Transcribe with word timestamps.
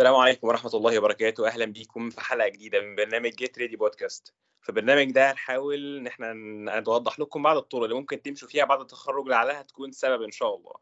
السلام 0.00 0.14
عليكم 0.14 0.48
ورحمة 0.48 0.70
الله 0.74 0.98
وبركاته. 0.98 1.46
أهلا 1.46 1.64
بيكم 1.64 2.10
في 2.10 2.20
حلقة 2.20 2.48
جديدة 2.48 2.80
من 2.80 2.96
برنامج 2.96 3.30
جيت 3.30 3.58
ريدي 3.58 3.76
بودكاست 3.76 4.34
في 4.60 4.68
البرنامج 4.68 5.10
ده 5.10 5.30
هنحاول 5.32 5.96
إن 5.98 6.06
إحنا 6.06 6.32
نوضح 6.80 7.20
لكم 7.20 7.42
بعض 7.42 7.56
الطرق 7.56 7.82
اللي 7.82 7.94
ممكن 7.94 8.22
تمشوا 8.22 8.48
فيها 8.48 8.64
بعد 8.64 8.80
التخرج 8.80 9.26
لعلها 9.26 9.62
تكون 9.62 9.92
سبب 9.92 10.22
إن 10.22 10.30
شاء 10.30 10.56
الله. 10.56 10.72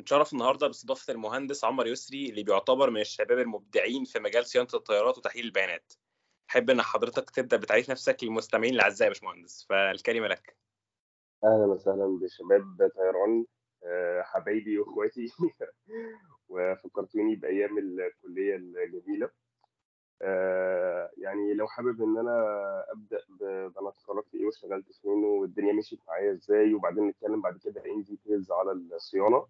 نتشرف 0.00 0.32
النهارده 0.32 0.66
باستضافة 0.66 1.12
المهندس 1.12 1.64
عمر 1.64 1.86
يسري 1.86 2.30
اللي 2.30 2.42
بيعتبر 2.42 2.90
من 2.90 3.00
الشباب 3.00 3.38
المبدعين 3.38 4.04
في 4.04 4.18
مجال 4.18 4.46
صيانة 4.46 4.68
الطيارات 4.74 5.18
وتحليل 5.18 5.44
البيانات. 5.44 5.92
أحب 6.50 6.70
إن 6.70 6.82
حضرتك 6.82 7.30
تبدأ 7.30 7.56
بتعريف 7.56 7.90
نفسك 7.90 8.16
للمستمعين 8.22 8.74
الأعزاء 8.74 9.08
يا 9.08 9.12
باشمهندس؟ 9.12 9.66
فالكلمة 9.68 10.28
لك. 10.28 10.56
أهلا 11.44 11.66
وسهلا 11.66 12.18
بشباب 12.22 12.90
طيران 12.96 13.44
آه، 13.86 14.22
حبايبي 14.22 14.78
وإخواتي. 14.78 15.26
وفكرتوني 16.48 17.36
بأيام 17.36 17.78
الكلية 17.78 18.56
الجميلة. 18.56 19.30
آه، 20.22 21.10
يعني 21.16 21.54
لو 21.54 21.66
حابب 21.68 22.02
إن 22.02 22.18
أنا 22.18 22.36
أبدأ 22.92 23.20
بأنا 23.68 23.88
اتخرجت 23.88 24.34
إيه 24.34 24.46
واشتغلت 24.46 24.92
فين 24.92 25.24
والدنيا 25.24 25.72
مشيت 25.72 26.00
معايا 26.08 26.32
إزاي 26.32 26.74
وبعدين 26.74 27.08
نتكلم 27.08 27.40
بعد 27.40 27.58
كده 27.58 27.84
in 27.84 28.02
details 28.02 28.52
على 28.52 28.72
الصيانة. 28.72 29.46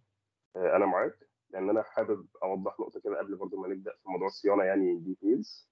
آه، 0.56 0.76
أنا 0.76 0.86
معاك 0.86 1.18
لأن 1.50 1.70
أنا 1.70 1.82
حابب 1.82 2.26
أوضح 2.42 2.80
نقطة 2.80 3.00
كده 3.00 3.18
قبل 3.18 3.36
برضو 3.36 3.56
ما 3.60 3.68
نبدأ 3.68 3.92
في 3.92 4.08
موضوع 4.08 4.26
الصيانة 4.26 4.64
يعني 4.64 4.98
details 4.98 5.68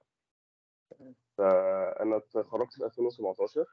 فأنا 1.39 2.17
اتخرجت 2.17 2.73
في 2.75 2.85
2017 2.85 3.67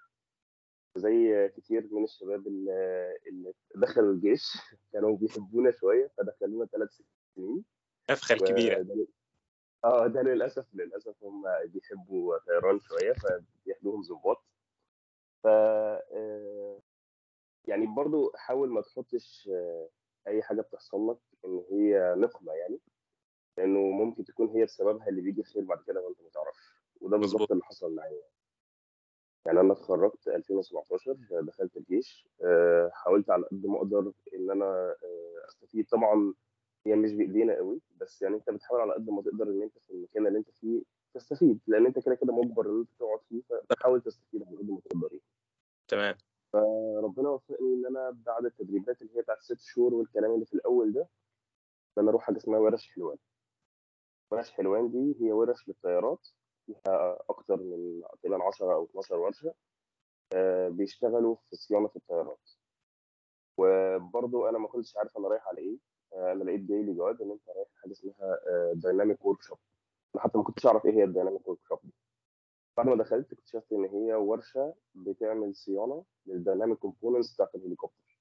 زي 0.95 1.49
كتير 1.57 1.89
من 1.91 2.03
الشباب 2.03 2.47
اللي 2.47 3.53
دخلوا 3.75 4.13
الجيش. 4.13 4.57
كانوا 4.93 5.17
بيحبونا 5.17 5.71
شوية 5.71 6.11
فدخلونا 6.17 6.65
ثلاث 6.65 7.01
سنين. 7.39 7.65
نفخة 8.11 8.33
الكبيرة 8.33 8.79
وده 8.79 9.07
آه 9.83 10.07
ده 10.07 10.21
للأسف 10.21 10.65
للأسف 10.73 11.23
هم 11.23 11.43
بيحبوا 11.65 12.37
طيران 12.37 12.79
شوية 12.79 13.13
فبياخدوهم 13.13 14.03
ظباط. 14.03 14.43
ف 15.43 15.47
آه، 15.47 16.79
يعني 17.67 17.87
برضو 17.87 18.31
حاول 18.35 18.69
ما 18.69 18.81
تحطش 18.81 19.49
آه، 19.53 19.89
أي 20.27 20.43
حاجة 20.43 20.61
بتحصل 20.61 21.09
لك 21.09 21.17
إن 21.45 21.63
هي 21.71 22.15
نقمة 22.17 22.53
يعني 22.53 22.79
لأنه 23.57 23.79
ممكن 23.79 24.23
تكون 24.23 24.47
هي 24.47 24.65
بسببها 24.65 25.09
اللي 25.09 25.21
بيجي 25.21 25.41
الخير 25.41 25.63
بعد 25.63 25.83
كده 25.87 26.01
وأنت 26.01 26.21
ما 26.21 26.29
تعرفش. 26.29 26.79
وده 27.01 27.17
بالظبط 27.17 27.51
اللي 27.51 27.63
حصل 27.63 27.95
معايا. 27.95 28.21
يعني 29.45 29.59
أنا 29.59 29.73
اتخرجت 29.73 30.27
2017 30.27 31.17
دخلت 31.41 31.77
الجيش 31.77 32.27
آه، 32.43 32.91
حاولت 32.93 33.29
على 33.29 33.45
قد 33.45 33.65
ما 33.65 33.77
أقدر 33.77 34.13
إن 34.35 34.51
أنا 34.51 34.95
أستفيد. 35.47 35.87
طبعا 35.87 36.33
هي 36.87 36.95
مش 36.95 37.11
بإيدينا 37.13 37.55
قوي 37.55 37.81
بس 38.01 38.21
يعني 38.21 38.35
أنت 38.35 38.49
بتحاول 38.49 38.81
على 38.81 38.93
قد 38.93 39.09
ما 39.09 39.21
تقدر 39.21 39.47
إن 39.47 39.61
أنت 39.61 39.77
في 39.87 39.93
المكان 39.93 40.27
اللي 40.27 40.39
أنت 40.39 40.49
فيه 40.49 40.81
تستفيد 41.13 41.59
لأن 41.67 41.85
أنت 41.85 41.99
كده 42.05 42.15
كده 42.15 42.33
مجبر 42.33 42.65
إن 42.69 42.79
أنت 42.79 42.89
تقعد 42.99 43.19
فيه 43.29 43.41
فتحاول 43.41 44.01
تستفيد 44.01 44.43
على 44.43 44.57
قد 44.57 44.69
ما 44.69 44.79
تقدر 44.79 45.07
يعني. 45.11 45.23
تمام. 45.87 46.15
فربنا 46.53 47.29
وفقني 47.29 47.73
إن 47.73 47.85
أنا 47.85 48.09
بعد 48.25 48.45
التدريبات 48.45 49.01
اللي 49.01 49.17
هي 49.17 49.21
بتاعت 49.21 49.41
ست 49.41 49.59
شهور 49.59 49.93
والكلام 49.93 50.33
اللي 50.33 50.45
في 50.45 50.53
الأول 50.53 50.93
ده 50.93 51.01
إن 51.01 52.01
أنا 52.03 52.09
أروح 52.09 52.23
حاجة 52.23 52.37
اسمها 52.37 52.59
ورش 52.59 52.91
حلوان. 52.91 53.17
ورش 54.31 54.51
حلوان 54.51 54.91
دي 54.91 55.15
هي 55.21 55.31
ورش 55.31 55.67
للطيارات 55.67 56.27
فيها 56.65 57.17
أكتر 57.29 57.57
من 57.57 58.01
تقريبا 58.23 58.43
10 58.43 58.73
أو 58.73 58.85
12 58.85 59.15
ورشة 59.15 59.53
آه، 60.33 60.69
بيشتغلوا 60.69 61.35
في 61.49 61.55
صيانة 61.55 61.89
الطيارات. 61.95 62.49
وبرضه 63.57 64.49
أنا 64.49 64.57
ما 64.57 64.67
كنتش 64.67 64.97
عارف 64.97 65.17
أنا 65.17 65.27
رايح 65.27 65.47
على 65.47 65.57
إيه 65.57 65.77
أنا 66.13 66.43
لقيت 66.43 66.61
جاي 66.61 66.83
لي 66.83 66.93
جواب 66.93 67.21
إن 67.21 67.31
أنت 67.31 67.49
رايح 67.49 67.67
حاجة 67.83 67.91
اسمها 67.91 68.39
dynamic 68.73 69.25
workshop 69.25 69.57
أنا 70.15 70.23
حتى 70.23 70.37
ما 70.37 70.43
كنتش 70.43 70.65
أعرف 70.65 70.85
إيه 70.85 70.91
هي 70.93 71.03
ال 71.03 71.47
dynamic 71.47 71.59
workshop 71.69 71.79
دي. 71.83 71.93
بعد 72.77 72.87
ما 72.87 72.95
دخلت 72.95 73.33
اكتشفت 73.33 73.73
إن 73.73 73.85
هي 73.85 74.13
ورشة 74.13 74.73
بتعمل 74.95 75.55
صيانة 75.55 76.03
لل 76.25 76.37
dynamic 76.37 76.77
components 76.77 77.33
بتاعت 77.33 77.55
الهليكوبتر. 77.55 78.19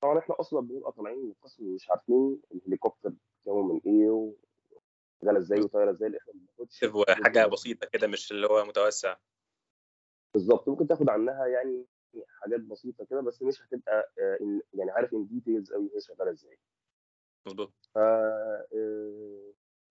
طبعا 0.00 0.18
إحنا 0.18 0.40
أصلا 0.40 0.60
بنبقى 0.60 0.92
طالعين 0.92 1.18
من 1.18 1.30
القسم 1.30 1.74
مش 1.74 1.90
عارفين 1.90 2.40
الهليكوبتر 2.54 3.08
بيتكون 3.08 3.68
من 3.68 3.80
إيه 3.86 4.10
وشغاله 4.10 5.38
إزاي 5.38 5.60
وطايرة 5.60 5.90
إزاي 5.90 6.08
إحنا 6.18 6.32
ما 6.34 6.40
بناخدش 6.40 6.84
ده 7.34 7.46
بسيطة 7.46 7.86
كده 7.86 8.06
مش 8.06 8.32
اللي 8.32 8.46
هو 8.46 8.64
متوسع. 8.64 9.16
بالظبط. 10.34 10.68
ممكن 10.68 10.86
تاخد 10.86 11.08
عنها 11.08 11.46
يعني 11.46 11.86
حاجات 12.28 12.60
بسيطة 12.60 13.04
كده 13.04 13.20
بس 13.20 13.42
مش 13.42 13.62
هتبقى 13.62 14.12
آه، 14.18 14.60
يعني 14.74 14.90
عارف 14.90 15.14
in 15.14 15.26
details 15.26 15.72
قوي 15.72 15.90
هي 15.94 16.00
شغالة 16.00 16.30
إزاي. 16.30 16.58
مظبوط. 17.46 17.72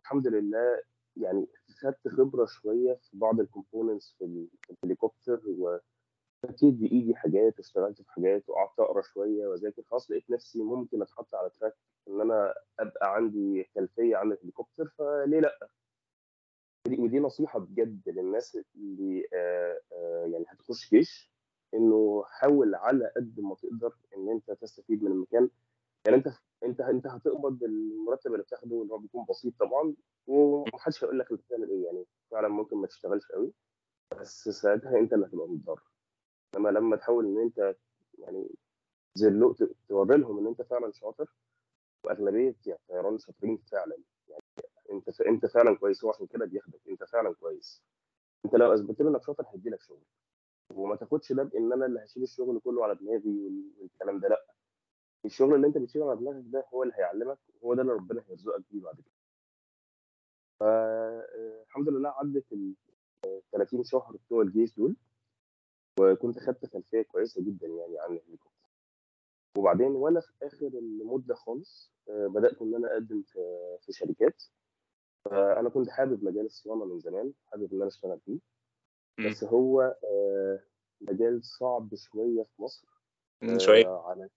الحمد 0.04 0.28
لله 0.28 0.82
يعني 1.18 1.48
خدت 1.82 2.08
خبرة 2.08 2.46
شوية 2.46 2.94
في 2.94 3.18
بعض 3.18 3.40
ال 3.40 3.47
components 3.47 4.16
في 4.18 4.26
ال- 4.26 4.48
في 4.62 4.74
الهليكوبتر 4.84 5.42
وأكيد 5.48 6.80
بايدي 6.80 7.16
حاجات 7.16 7.60
واشتغلت 7.60 8.02
في 8.02 8.12
حاجات 8.12 8.50
وقعدت 8.50 8.80
أقرأ 8.80 9.02
شوية 9.02 9.48
وأذاكر 9.48 9.84
خلاص 9.84 10.12
لقيت 10.12 10.30
نفسي 10.30 10.64
ممكن 10.64 11.02
أتحط 11.02 11.36
على 11.36 11.50
track 11.50 11.74
إن 12.08 12.22
أنا 12.22 12.54
أبقى 12.80 13.16
عندي 13.16 13.70
خلفية 13.76 14.16
عن 14.18 14.32
الهليكوبتر 14.32 14.88
فليه 14.98 15.40
لأ؟ 15.40 15.70
ودي 17.00 17.20
نصيحة 17.20 17.60
بجد 17.60 18.10
للناس 18.10 18.58
اللي 18.76 19.28
آه، 19.34 19.80
آه، 19.94 20.26
يعني 20.34 20.46
هتخش 20.48 20.90
جيش 20.90 21.32
إنه 21.74 22.24
حاول 22.28 22.76
على 22.76 23.12
قد 23.18 23.40
ما 23.40 23.56
تقدر 23.56 23.94
إن 24.18 24.30
أنت 24.30 24.52
تستفيد 24.52 25.04
من 25.04 25.12
المكان 25.12 25.50
يعني 26.10 26.18
انت 26.18 26.28
انت 26.64 26.82
انت 26.82 27.08
هتقبض 27.08 27.64
المرتب 27.64 28.32
اللي 28.32 28.44
بتاخده 28.44 28.82
اللي 28.82 28.94
هو 28.94 28.98
بيكون 28.98 29.26
بسيط 29.30 29.54
طبعا 29.60 29.96
ومحدش 30.28 31.04
هيقول 31.04 31.20
لك 31.20 31.32
انت 31.32 31.42
بتعمل 31.42 31.70
إيه 31.70 31.86
يعني 31.86 32.06
فعلا 32.32 32.48
ممكن 32.48 32.78
ما 32.78 32.88
تشتغلش 32.88 33.32
قوي 33.32 33.54
بس 34.20 34.50
ساعتها 34.50 35.00
انت 35.00 35.14
اللي 35.14 35.26
هتبقى 35.26 35.48
متضرر. 35.48 35.84
انما 36.56 36.70
لما 36.70 36.96
تحاول 36.96 37.26
إن 37.26 37.40
أنت 37.42 37.76
يعني 38.20 38.50
تذلق 39.16 39.56
توري 39.90 40.18
لهم 40.18 40.40
إن 40.40 40.48
أنت 40.48 40.62
فعلا 40.62 40.92
شاطر 40.92 41.36
وأغلبية 42.06 42.56
يعني 42.66 42.80
الطيران 42.90 43.18
شاطرين 43.18 43.58
فعلا 43.72 43.98
يعني 44.30 44.44
أنت 44.92 45.22
أنت 45.22 45.46
فعلا 45.46 45.76
كويس 45.78 46.04
هو 46.06 46.10
عشان 46.10 46.28
كده 46.28 46.46
بياخدك 46.46 46.82
أنت 46.90 47.04
فعلا 47.04 47.34
كويس. 47.34 47.84
أنت 48.46 48.56
لو 48.56 48.74
اثبت 48.74 49.02
له 49.02 49.10
إنك 49.10 49.24
شاطر 49.24 49.44
هيدي 49.54 49.70
لك 49.70 49.82
شغل. 49.82 50.04
وما 50.76 50.96
تاخدش 50.96 51.34
ده 51.34 51.44
بان 51.44 51.74
أنا 51.74 51.86
اللي 51.86 52.04
هشيل 52.04 52.24
الشغل 52.24 52.60
كله 52.60 52.84
على 52.84 52.96
دماغي 52.96 53.30
وال- 53.46 53.72
والكلام 53.80 54.20
ده 54.20 54.28
لأ. 54.30 54.46
الشغل 55.26 55.56
اللي 55.56 55.68
انت 55.68 55.78
بتشيله 55.78 56.10
على 56.10 56.20
دماغك 56.20 56.44
ده 56.46 56.66
هو 56.74 56.84
اللي 56.84 56.94
هيعلمك 56.98 57.38
وهو 57.62 57.74
ده 57.74 57.82
اللي 57.82 57.94
ربنا 57.94 58.24
هيرزقك 58.28 58.64
بيه 58.72 58.82
بعد 58.82 58.96
كده. 58.96 59.14
فالحمد 60.60 61.90
لله 61.90 62.10
عدت 62.10 62.54
ال 62.54 62.74
30 63.52 63.84
شهر 63.84 64.18
بتوع 64.26 64.42
الجيش 64.42 64.76
دول 64.76 64.96
وكنت 66.00 66.40
خدت 66.40 66.66
خلفية 66.66 67.02
كويسة 67.02 67.42
جدا 67.42 67.68
يعني 67.68 68.00
عن 68.00 68.12
الهليكوبتر. 68.12 68.70
وبعدين 69.58 69.92
وأنا 69.92 70.20
في 70.20 70.32
آخر 70.44 70.68
المدة 70.68 71.36
خالص 71.36 71.94
آه، 72.10 72.28
بدأت 72.28 72.62
إن 72.62 72.76
أنا 72.76 72.94
أقدم 72.94 73.24
في 73.82 73.92
شركات. 73.92 74.44
فأنا 75.26 75.70
كنت 75.70 75.90
حابب 75.90 76.24
مجال 76.24 76.46
الصيانة 76.46 76.86
من 76.86 77.00
زمان 77.00 77.34
حابب 77.46 77.74
إن 77.74 77.78
أنا 77.78 77.88
أشتغل 77.88 78.20
فيه. 78.20 78.40
بس 79.30 79.44
هو 79.44 79.82
آه، 79.82 80.60
مجال 81.02 81.44
صعب 81.46 81.96
شوية 81.96 82.44
في 82.44 82.62
مصر 82.62 82.88
آه، 83.86 84.10
على 84.10 84.30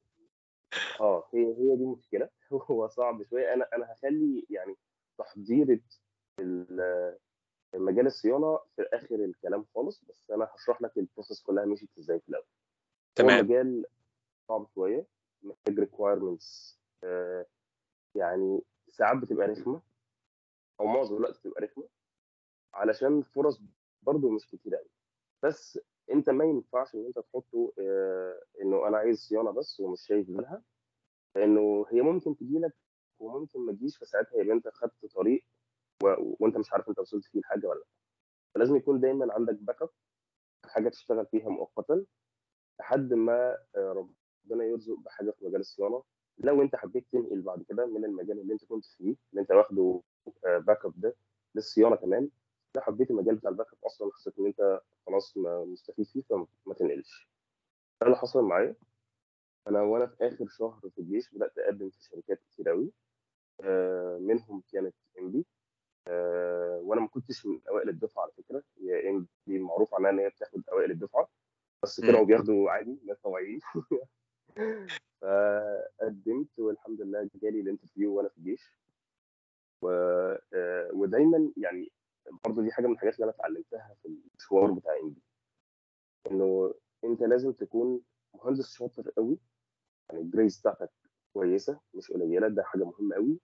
آه 1.00 1.28
هي 1.34 1.46
هي 1.46 1.76
دي 1.76 1.84
مشكلة. 1.86 2.28
هو 2.70 2.88
صعب 2.88 3.22
شوية. 3.22 3.54
أنا 3.54 3.68
أنا 3.72 3.92
هخلي 3.92 4.46
يعني 4.50 4.76
تحضير 5.18 5.80
ال- 6.40 7.18
مجال 7.74 8.06
الصيانة 8.06 8.58
في 8.76 8.82
آخر 8.92 9.14
الكلام 9.14 9.64
خالص 9.74 10.04
بس 10.04 10.30
أنا 10.30 10.48
هشرح 10.54 10.82
لك 10.82 10.98
ال 10.98 11.04
process 11.04 11.42
كلها 11.42 11.64
مشيت 11.64 11.90
إزاي 11.98 12.20
في 12.20 12.28
الأول. 12.28 12.44
هو 12.44 12.48
تمام. 13.14 13.44
مجال 13.44 13.84
صعب 14.48 14.66
شوية 14.74 15.06
محتاج 15.42 15.78
requirements 15.78 16.78
يعني 18.14 18.62
ساعات 18.88 19.16
بتبقى 19.16 19.46
رخمة 19.46 19.82
أو 20.80 20.86
معظم 20.86 21.16
الوقت 21.16 21.38
بتبقى 21.38 21.62
رخمة 21.64 21.88
علشان 22.74 23.18
الفرص 23.18 23.60
برضو 24.02 24.30
مش 24.30 24.46
كتير 24.48 24.74
قوي 24.76 24.88
بس 25.42 25.78
انت 26.10 26.30
ما 26.30 26.44
ينفعش 26.44 26.94
ان 26.94 27.06
انت 27.06 27.18
تحطه 27.18 27.72
آه، 27.78 28.42
انه 28.62 28.88
أنا 28.88 28.96
عايز 28.98 29.18
صيانة 29.18 29.50
بس 29.50 29.80
ومش 29.80 30.00
شايف 30.06 30.30
غيرها 30.30 30.62
لأنه 31.36 31.86
هي 31.90 32.02
ممكن 32.02 32.36
تجي 32.36 32.58
لك 32.58 32.74
وممكن 33.18 33.60
ما 33.60 33.72
تجيش 33.72 33.98
فساعتها 33.98 34.40
يبقى 34.40 34.56
انت 34.56 34.68
خدت 34.68 35.06
طريق 35.14 35.44
و... 36.04 36.06
وانت 36.40 36.56
مش 36.56 36.72
عارف 36.72 36.88
انت 36.88 36.98
وصلت 36.98 37.24
فيه 37.24 37.40
لحاجه 37.40 37.66
ولا 37.66 37.78
لأ. 37.78 37.86
فلازم 38.54 38.76
يكون 38.76 39.00
دايما 39.00 39.32
عندك 39.34 39.54
backup 39.54 39.90
حاجة 40.66 40.88
تشتغل 40.88 41.26
فيها 41.26 41.48
مؤقتا 41.48 42.04
لحد 42.80 43.14
ما 43.14 43.58
آه، 43.76 43.92
ربنا 44.46 44.64
يرزق 44.64 44.96
بحاجة 44.98 45.30
في 45.30 45.44
مجال 45.44 45.60
الصيانة. 45.60 46.02
لو 46.38 46.62
انت 46.62 46.76
حبيت 46.76 47.06
تنقل 47.12 47.42
بعد 47.42 47.62
كده 47.62 47.86
من 47.86 48.04
المجال 48.04 48.38
اللي 48.40 48.52
انت 48.52 48.64
كنت 48.64 48.84
فيه 48.84 49.16
اللي 49.30 49.40
انت 49.42 49.50
واخده 49.50 50.00
backup 50.44 50.92
ده 51.00 51.16
للصيانة 51.54 51.96
كمان 51.96 52.28
لو 52.74 52.82
حبيت 52.82 53.10
المجال 53.10 53.34
بتاع 53.36 53.50
ال 53.50 53.66
backup 53.72 53.84
أصلا 53.84 54.10
حسيت 54.14 54.38
إن 54.38 54.46
أنت 54.46 54.80
خلاص 55.06 55.36
مستفيد 55.36 56.06
فيه 56.06 56.22
فما 56.22 56.74
تنقلش. 56.76 57.28
ده 58.00 58.06
اللي 58.06 58.16
حصل 58.16 58.44
معايا. 58.44 58.76
أنا 59.68 59.82
وأنا 59.82 60.06
في 60.06 60.26
آخر 60.28 60.48
شهر 60.48 60.90
في 60.90 60.98
الجيش 60.98 61.30
بدأت 61.34 61.58
أقدم 61.58 61.90
في 61.90 62.02
شركات 62.04 62.40
كتير 62.42 62.68
قوي 62.68 62.92
آه، 63.60 64.18
منهم 64.18 64.62
كانت 64.72 64.94
MD 65.18 65.46
وأنا 66.82 67.00
ما 67.00 67.08
كنتش 67.08 67.46
من 67.46 67.60
أوائل 67.68 67.88
الدفعة 67.88 68.22
على 68.22 68.32
فكرة. 68.32 68.62
هي 68.78 69.10
MD 69.10 69.58
معروف 69.58 69.94
عنها 69.94 70.10
إن 70.10 70.18
هي 70.18 70.28
بتاخد 70.28 70.62
أوائل 70.72 70.90
الدفعة. 70.90 71.28
بس. 71.82 72.00
كانوا 72.00 72.24
بياخدوا 72.24 72.70
عادي 72.70 72.98
ناس 73.06 73.18
طبيعيين 73.18 73.60
فقدمت 75.20 76.58
والحمد 76.58 77.00
لله 77.00 77.30
جالي 77.34 77.60
ال 77.60 77.66
interview 77.66 78.14
وأنا 78.14 78.28
في 78.28 78.38
الجيش. 78.38 78.78
و... 79.82 79.88
آه، 80.54 80.90
ودايما 80.92 81.52
يعني 81.56 81.92
برضه 82.44 82.62
دي 82.62 82.72
حاجة 82.72 82.86
من 82.86 82.92
الحاجات 82.92 83.14
اللي 83.14 83.24
أنا 83.24 83.32
اتعلمتها 83.32 83.96
في 84.02 84.08
المشوار 84.08 84.70
بتاع 84.72 84.98
MD 85.02 85.22
إنه 86.30 86.74
أنت 87.04 87.22
لازم 87.22 87.52
تكون 87.52 88.00
مهندس 88.34 88.70
شاطر 88.70 89.10
قوي 89.10 89.38
يعني 90.10 90.22
ال 90.22 90.28
grades 90.28 90.60
بتاعتك 90.60 90.90
كويسة 91.34 91.80
مش 91.94 92.12
قليلة 92.12 92.48
ده 92.48 92.62
حاجة 92.62 92.84
مهمة 92.84 93.14
قوي 93.16 93.38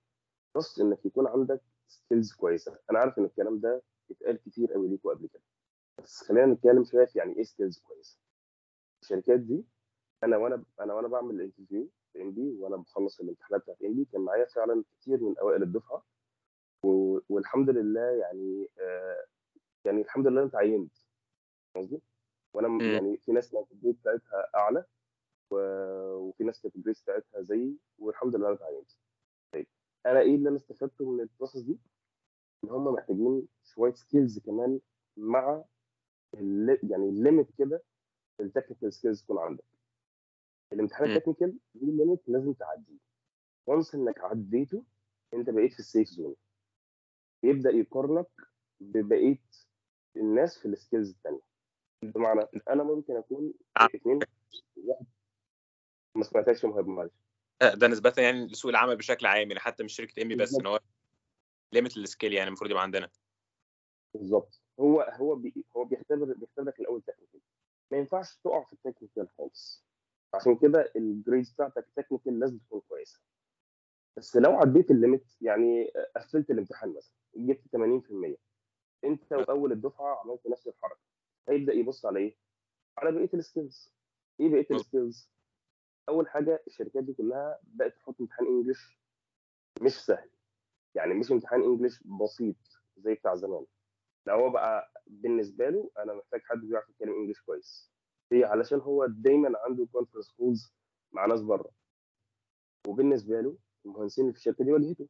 plus 0.54 0.80
إنك 0.80 1.06
يكون 1.06 1.26
عندك 1.26 1.60
skills 1.88 2.32
كويسة. 2.34 2.78
أنا 2.90 2.98
عارف 2.98 3.18
إن 3.18 3.24
الكلام 3.24 3.60
ده 3.60 3.82
اتقال 4.10 4.42
كتير 4.42 4.72
قوي 4.72 4.88
ليكوا 4.88 5.14
قبل 5.14 5.26
كده. 5.28 5.42
بس 6.04 6.22
خلينا 6.24 6.46
نتكلم 6.46 6.84
شوية 6.84 7.06
في 7.06 7.18
يعني 7.18 7.36
إيه 7.36 7.42
skills 7.42 7.78
كويسة. 7.78 8.18
الشركات 9.02 9.40
دي 9.40 9.64
أنا 10.24 10.36
وأنا 10.36 10.64
أنا 10.80 10.94
وأنا 10.94 11.08
بعمل 11.08 11.34
ال 11.34 11.40
interview 11.40 11.88
في 12.12 12.22
ام 12.22 12.34
وأنا 12.60 12.76
بخلص 12.76 13.20
الامتحانات 13.20 13.62
بتاعت 13.62 13.82
ام 13.82 14.04
كان 14.12 14.20
معايا 14.20 14.44
فعلا 14.46 14.84
كتير 15.00 15.20
من 15.24 15.38
أوائل 15.38 15.62
الدفعة. 15.62 16.04
والحمد 16.82 17.70
لله 17.70 18.00
يعني 18.10 18.68
آه 18.80 19.24
يعني 19.84 20.00
الحمد 20.00 20.26
لله 20.26 20.40
أنا 20.40 20.48
اتعينت 20.48 20.92
قصدي 21.76 22.02
وأنا 22.54 22.68
مم. 22.68 22.80
يعني 22.94 23.16
في 23.16 23.32
ناس 23.32 23.50
كانت 23.52 23.72
ال 23.72 23.76
grades 23.76 24.00
بتاعتها 24.00 24.50
أعلى 24.54 24.84
وفي 25.50 26.44
ناس 26.44 26.60
كانت 26.62 26.76
ال 26.76 26.79
grades 26.79 26.96
بتاعتها 27.02 27.42
زيي 27.42 27.76
والحمد 27.98 28.36
لله 28.36 28.46
أنا 28.48 28.54
اتعينت 28.56 28.90
طيب 29.52 29.66
أنا 30.06 30.20
إيه 30.20 30.34
اللي 30.34 30.48
أنا 30.48 30.56
استفدته 30.56 31.10
من 31.10 31.20
ال 31.20 31.25
process 31.25 31.60
دي؟ 31.60 31.78
إن 32.64 32.68
هم 32.70 32.84
محتاجين 32.94 33.48
شوية 33.64 33.94
skills 33.94 34.38
كمان 34.38 34.80
مع 35.16 35.64
اللي 36.34 36.78
يعني 36.82 37.08
ال 37.08 37.15
limit 37.15 37.48
كده 37.58 37.82
ال 38.40 38.46
technical 38.46 38.92
skills 38.92 39.22
تكون 39.22 39.38
عندك 39.38 39.64
الامتحان 40.72 41.08
مم. 41.08 41.16
ال 41.16 41.21
technical 41.21 41.58
ليه 41.74 41.92
limit 41.92 42.28
لازم 42.28 42.52
تعديه 42.52 42.98
once 43.66 43.94
إنك 43.94 44.18
عديته 44.20 44.84
أنت 45.34 45.50
بقيت 45.50 45.72
في 45.72 45.78
ال 45.78 45.84
safe 45.84 46.08
zone 46.08 46.34
يبدأ 47.42 47.70
يقارنك 47.70 48.26
ببقية 48.80 49.42
الناس 50.16 50.58
في 50.58 50.68
ال 50.68 50.74
skills 50.74 51.10
الثانية 51.10 51.40
بمعنى 52.02 52.40
أنا 52.70 52.82
ممكن 52.82 53.16
أكون 53.16 53.54
آه. 53.80 53.88
اثنين 53.94 54.18
واحد. 54.76 55.06
ما 56.16 56.24
سمعتكش 56.24 56.64
يا 56.64 56.68
مهاب 56.68 56.86
معلش. 56.86 57.12
آه، 57.62 57.74
ده 57.74 57.88
نسبة 57.88 58.14
يعني 58.18 58.46
لسوق 58.46 58.68
العمل 58.68 58.96
بشكل 58.96 59.26
عام 59.26 59.48
يعني 59.48 59.60
حتى 59.60 59.84
مش 59.84 59.92
شركة 59.92 60.22
امي 60.22 60.34
بس. 60.34 60.54
إن 60.60 60.66
هو 60.66 60.80
limit 61.72 61.96
ال 61.96 62.02
skill 62.02 62.32
يعني 62.32 62.48
المفروض 62.48 62.70
يبقى 62.70 62.82
عندنا. 62.82 63.10
بالظبط. 64.14 64.62
هو 64.80 65.00
هو 65.00 65.34
بي 65.34 65.64
هو 65.76 65.84
بيختبر 65.84 66.32
بيختبرك 66.32 66.80
الأول 66.80 67.02
technical 67.02 67.40
ما 67.90 67.98
ينفعش 67.98 68.36
تقع 68.36 68.64
في 68.64 68.72
ال 68.72 68.78
technical 68.78 69.28
خالص. 69.38 69.84
عشان 70.34 70.56
كده 70.56 70.92
ال 70.96 71.04
grades 71.04 71.50
بتاعتك 71.50 71.86
technical 71.96 72.38
لازم 72.38 72.58
تكون 72.58 72.80
كويسة. 72.88 73.20
بس 74.16 74.36
لو 74.36 74.50
عديت 74.52 74.90
ال 74.90 74.96
limit 74.96 75.26
يعني 75.40 75.92
قفلت 76.16 76.50
الامتحان 76.50 76.94
مثلا 76.94 77.14
جبت 77.36 77.62
80% 77.76 78.36
انت 79.04 79.32
وأول 79.32 79.72
الدفعة 79.72 80.20
عملت 80.20 80.46
نفس 80.46 80.68
الحركة. 80.68 81.00
هيبدأ 81.48 81.72
يبص 81.72 82.06
على 82.06 82.18
إيه؟ 82.20 82.36
على 82.98 83.12
بقية 83.12 83.30
ال 83.34 83.43
skills 83.43 83.94
إيه 84.40 84.48
بقية 84.48 84.60
مظبوط. 84.70 84.80
ال 84.80 84.87
skills؟ 84.87 85.30
أول 86.08 86.28
حاجة 86.28 86.62
الشركات 86.66 87.04
دي 87.04 87.12
كلها 87.12 87.58
بقت 87.62 87.96
تحط 87.96 88.20
امتحان 88.20 88.46
English 88.46 89.00
مش 89.82 90.04
سهل. 90.04 90.30
يعني 90.94 91.14
مش 91.14 91.32
امتحان 91.32 91.62
English 91.62 92.02
بسيط 92.22 92.56
زي 92.96 93.14
بتاع 93.14 93.34
زمان. 93.34 93.66
لا 94.26 94.32
هو 94.34 94.50
بقى 94.50 94.92
بالنسبة 95.06 95.68
له 95.68 95.90
أنا 95.98 96.14
محتاج 96.14 96.40
حد 96.44 96.58
بيعرف 96.60 96.88
يتكلم 96.88 97.12
English 97.12 97.40
كويس. 97.40 97.92
ليه 98.30 98.46
علشان 98.46 98.80
هو 98.80 99.06
دايما 99.06 99.52
عنده 99.58 99.86
conference 99.92 100.32
calls 100.32 100.74
مع 101.12 101.26
ناس 101.26 101.42
بره. 101.42 101.70
وبالنسبة 102.88 103.40
له 103.40 103.56
المهندسين 103.86 104.24
اللي 104.24 104.32
في 104.32 104.38
الشركة 104.38 104.64
دي 104.64 104.72
واجهته 104.72 105.08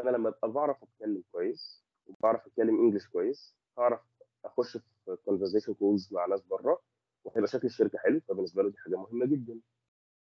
أنا 0.00 0.10
لما 0.10 0.28
أبقى 0.28 0.52
بعرف 0.52 0.82
أتكلم 0.82 1.22
كويس 1.32 1.84
وبعرف 2.06 2.46
أتكلم 2.46 2.78
English 2.80 3.06
كويس 3.08 3.56
هعرف 3.78 4.00
أخش 4.44 4.76
في 4.76 5.16
conversation 5.24 5.74
calls 5.74 6.12
مع 6.14 6.26
ناس 6.26 6.42
بره 6.42 6.82
وهيبقى 7.24 7.46
شكل 7.48 7.66
الشركة 7.66 7.98
حلو 7.98 8.20
فبالنسبة 8.20 8.62
له 8.62 8.70
دي 8.70 8.78
حاجة 8.78 8.96
مهمة 8.96 9.26
جدا. 9.26 9.60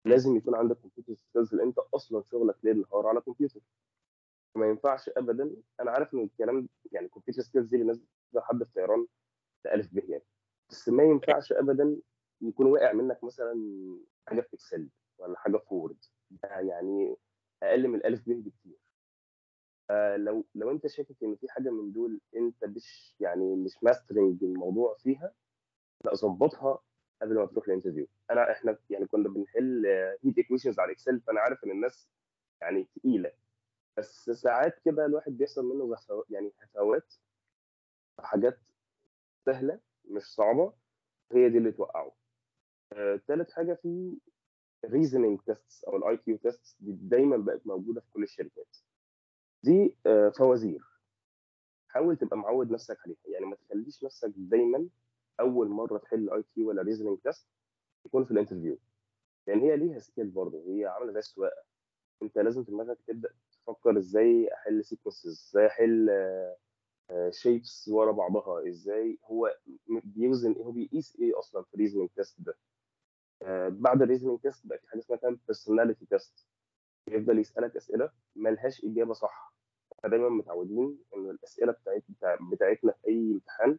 لازم 0.05 0.37
يكون 0.37 0.55
عندك 0.55 0.77
computer 0.77 1.15
skills 1.15 1.55
لأن 1.55 1.67
أنت 1.67 1.79
أصلا 1.79 2.23
شغلك 2.23 2.57
ليل 2.65 2.81
نهار 2.81 3.07
على 3.07 3.21
كمبيوتر 3.21 3.61
ما 4.57 4.67
ينفعش 4.67 5.09
ابدا. 5.17 5.57
أنا 5.81 5.91
عارف 5.91 6.15
إن 6.15 6.21
الكلام 6.21 6.69
يعني 6.93 7.09
computer 7.09 7.43
skills 7.43 7.69
دي 7.71 7.77
بالنسبة 7.79 8.05
لحد 8.33 8.63
في 8.65 8.73
طيران 8.75 9.07
ألف 9.67 9.95
ب 9.95 9.99
يعني. 9.99 10.25
بس 10.71 10.89
ما 10.89 11.03
ينفعش 11.03 11.53
ابدا 11.53 11.97
يكون 12.41 12.67
واقع 12.67 12.93
منك 12.93 13.25
مثلا 13.25 13.55
حاجة 14.27 14.41
في 14.41 14.55
Excel 14.55 14.89
ولا 15.19 15.39
حاجة 15.39 15.57
في 15.57 15.75
Word 15.75 16.05
ده 16.31 16.49
يعني 16.61 17.17
أقل 17.63 17.89
من 17.89 17.95
الألف 17.95 18.21
ب 18.29 18.33
بكتير. 18.33 18.79
آه 19.91 20.17
لو 20.17 20.47
لو 20.55 20.71
أنت 20.71 20.87
شاكك 20.87 21.17
إن 21.23 21.37
في 21.37 21.49
حاجة 21.49 21.71
من 21.71 21.93
دول 21.93 22.21
أنت 22.37 22.65
مش 22.65 23.15
يعني 23.21 23.57
مش 23.57 23.73
mastering 23.83 24.45
الموضوع 24.45 24.97
فيها 24.99 25.35
لا 26.05 26.15
ظبطها 26.15 26.79
قبل 27.23 27.35
ما 27.35 27.47
تروح 27.47 27.67
ال 27.69 27.72
interview 27.72 28.07
أنا 28.31 28.53
إحنا 28.53 28.79
يعني 28.91 29.07
كنا 29.07 29.29
بنحل 29.29 29.87
heat 30.25 30.39
equations 30.39 30.81
على 30.81 30.93
Excel 30.93 31.21
فأنا 31.21 31.41
عارف 31.41 31.65
إن 31.65 31.71
الناس 31.71 32.09
يعني 32.61 32.89
تقيلة. 32.97 33.33
بس 33.99 34.31
ساعات 34.31 34.79
كده 34.85 35.07
الواحد 35.07 35.33
بيحصل 35.33 35.65
منه 35.65 35.97
يعني 36.31 36.53
هفوات 36.63 37.15
حاجات 38.21 38.59
سهلة 39.47 39.81
مش 40.05 40.23
صعبة 40.23 40.73
هي 41.33 41.49
دي 41.51 41.59
اللي 41.59 41.73
توقعه. 41.73 42.17
آه، 42.93 43.21
تالت 43.29 43.53
حاجة 43.53 43.75
في 43.75 44.19
reasoning 44.87 45.41
tests 45.41 45.85
أو 45.85 45.97
ال 45.97 46.17
IQ 46.17 46.37
tests 46.37 46.77
دي 46.81 46.93
دايما 46.93 47.37
بقت 47.37 47.67
موجودة 47.67 48.01
في 48.01 48.07
كل 48.13 48.23
الشركات. 48.23 48.77
دي 49.63 49.95
آه، 50.07 50.29
فوازير. 50.29 50.85
حاول 51.89 52.17
تبقى 52.17 52.37
معود 52.39 52.71
نفسك 52.71 52.99
عليها. 53.05 53.17
يعني 53.27 53.47
ما 53.47 53.57
تخليش 53.57 54.05
نفسك 54.05 54.33
دايما 54.37 54.89
أول 55.41 55.69
مرة 55.69 55.99
تحل 55.99 56.31
IQ 56.31 56.69
ولا 56.69 56.83
reasoning 56.83 57.19
test 57.19 57.49
يكون 58.07 58.25
في 58.25 58.31
ال 58.31 58.35
interview 58.35 58.79
لأن 59.47 59.61
هي 59.61 59.77
ليها 59.77 59.99
skill 59.99 60.31
برضه. 60.31 60.65
هي 60.67 60.87
عاملة 60.87 61.13
زي 61.13 61.19
السواقة. 61.19 61.63
أنت 62.23 62.39
لازم 62.39 62.63
دماغك 62.63 62.99
تبدأ 63.07 63.29
تفكر 63.53 63.99
إزاي 63.99 64.49
أحل 64.55 64.85
sequences 64.85 65.29
إزاي 65.31 65.67
أحل 65.67 66.11
shapes 67.31 67.89
ورا 67.89 68.13
بعضها 68.13 68.69
إزاي 68.69 69.19
هو 69.25 69.55
بيوزن 70.05 70.53
هو 70.53 70.73
بيقيس 70.73 71.17
إيه 71.21 71.39
أصلا 71.39 71.63
في 71.63 71.75
ال 71.75 71.78
reasoning 71.78 72.09
test 72.17 72.41
ده؟ 72.41 72.53
آه، 72.53 72.76
بعد 73.69 74.03
ال 74.03 74.06
reasoning 74.06 74.41
test 74.41 74.67
بقى 74.67 74.79
في 74.79 74.89
حاجة 74.89 74.99
اسمها 75.01 75.19
كمان 75.19 75.39
personality 75.47 76.07
test 76.07 76.47
بيفضل 77.07 77.39
يسألك 77.39 77.77
أسئلة 77.77 78.11
ملهاش 78.37 78.85
إجابة 78.85 79.13
صح. 79.13 79.55
دايما 80.05 80.29
متعودين 80.29 80.99
إن 81.17 81.31
الأسئلة 81.31 81.73
بتاعت 81.73 82.05
بتاع- 82.09 82.39
بتاعتنا 82.53 82.93
في 82.93 83.09
أي 83.09 83.31
امتحان 83.33 83.79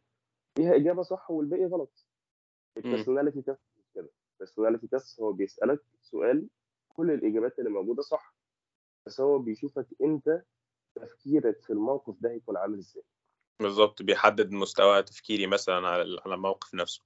فيها 0.58 0.76
إجابة 0.76 1.02
صح 1.02 1.32
والباقي 1.32 1.66
غلط. 1.66 2.06
ال 2.77 2.83
personality 2.83 3.41
test 3.41 3.62
كده. 3.96 4.10
ال 4.34 4.38
personality 4.38 4.88
test 4.88 5.20
هو 5.22 5.32
بيسألك 5.34 5.84
سؤال 6.02 6.48
كل 6.90 7.12
الإجابات 7.12 7.60
اللي 7.60 7.70
موجودة 7.70 8.02
صح 8.02 8.36
بس 9.06 9.22
هو 9.22 9.40
بيشوفك 9.40 9.88
أنت 10.02 10.44
تفكيرك 10.96 11.62
في 11.64 11.70
الموقف 11.74 12.16
ده 12.22 12.30
هيكون 12.32 12.58
عامل 12.58 12.78
إزاي. 12.78 13.04
بالظبط 13.62 14.02
بيحدد 14.02 14.52
مستوى 14.52 15.04
تفكيري 15.04 15.48
مثلا 15.48 15.88
على 15.88 16.02
الموقف 16.26 16.76
نفسه. 16.76 17.04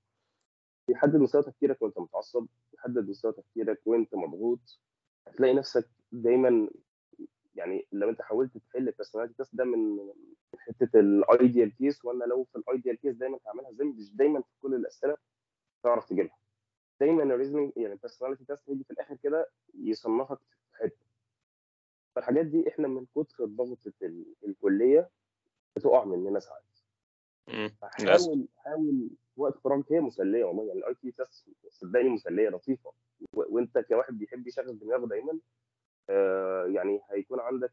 بيحدد 0.91 1.15
مستوى 1.15 1.43
تفكيرك 1.43 1.81
وانت 1.81 1.99
متعصب 1.99 2.47
بيحدد 2.71 3.09
مستوى 3.09 3.31
تفكيرك 3.33 3.81
وانت 3.85 4.15
مضغوط. 4.15 4.79
هتلاقي 5.27 5.53
نفسك 5.53 5.89
دايما 6.11 6.69
يعني 7.55 7.87
لو 7.91 8.09
انت 8.09 8.21
حاولت 8.21 8.57
تحل 8.57 8.87
ال 8.87 8.91
personality 8.91 9.33
test 9.37 9.55
ده 9.55 9.63
من 9.65 9.97
حتة 10.57 10.99
ال 10.99 11.12
ideal 11.12 11.75
case 11.75 12.05
وأنا 12.05 12.23
لو 12.23 12.43
في 12.43 12.55
ال 12.55 12.62
ideal 12.62 12.95
case 12.97 13.15
دايما 13.15 13.39
هعملها 13.47 13.69
إزاي 13.71 13.87
مش 13.87 14.15
دايما 14.15 14.41
في 14.41 14.47
كل 14.61 14.75
الأسئلة 14.75 15.17
تعرف 15.83 16.09
تجيبها. 16.09 16.37
دايما 16.99 17.23
ال 17.23 17.28
reasoning 17.28 17.71
يعني 17.75 17.93
ال 17.93 17.98
personality 17.98 18.45
test 18.45 18.69
هيجي 18.69 18.83
في 18.83 18.91
الآخر 18.91 19.15
كده 19.15 19.49
يصنفك 19.73 20.39
في 20.71 20.77
حتة. 20.83 21.05
فالحاجات 22.15 22.45
دي 22.45 22.67
إحنا 22.69 22.87
من 22.87 23.05
كتر 23.15 23.45
ضغطة 23.45 23.93
ال- 24.01 24.35
الكلية 24.47 25.09
بتقع 25.75 26.05
مننا 26.05 26.39
ساعات. 26.39 26.63
حاول 27.81 28.47
حاول 28.57 29.09
وقت 29.37 29.57
فراغك 29.63 29.91
هي 29.91 29.99
مسلية 29.99 30.43
والله. 30.43 30.67
يعني 30.67 30.79
ال 30.79 30.93
IQ 30.95 31.11
test 31.11 31.45
صدقني 31.69 32.09
مسلية 32.09 32.49
لطيفة. 32.49 32.91
وانت 33.33 33.77
كواحد 33.77 34.17
بيحب 34.17 34.47
يشغل 34.47 34.79
دماغه 34.79 35.05
دايما 35.07 35.39
آه، 36.09 36.65
يعني 36.65 37.01
هيكون 37.11 37.39
عندك 37.39 37.71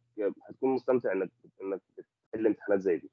هتكون 0.49 0.71
مستمتع 0.75 1.13
إنك 1.13 1.31
إنك 1.63 1.81
بتحل 1.99 2.47
امتحانات 2.47 2.81
زي 2.81 2.97
دي. 2.97 3.11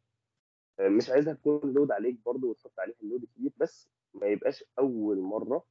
آه، 0.80 0.88
مش 0.90 1.10
عايزها 1.10 1.34
تكون 1.34 1.74
load 1.74 1.92
عليك 1.92 2.18
برضو 2.26 2.50
وتحط 2.50 2.80
عليها 2.80 2.96
ال 3.04 3.08
load 3.08 3.24
الكبير 3.24 3.52
بس 3.58 3.90
ما 4.14 4.28
يبقاش 4.28 4.64
أول 4.80 5.18
مرة 5.20 5.64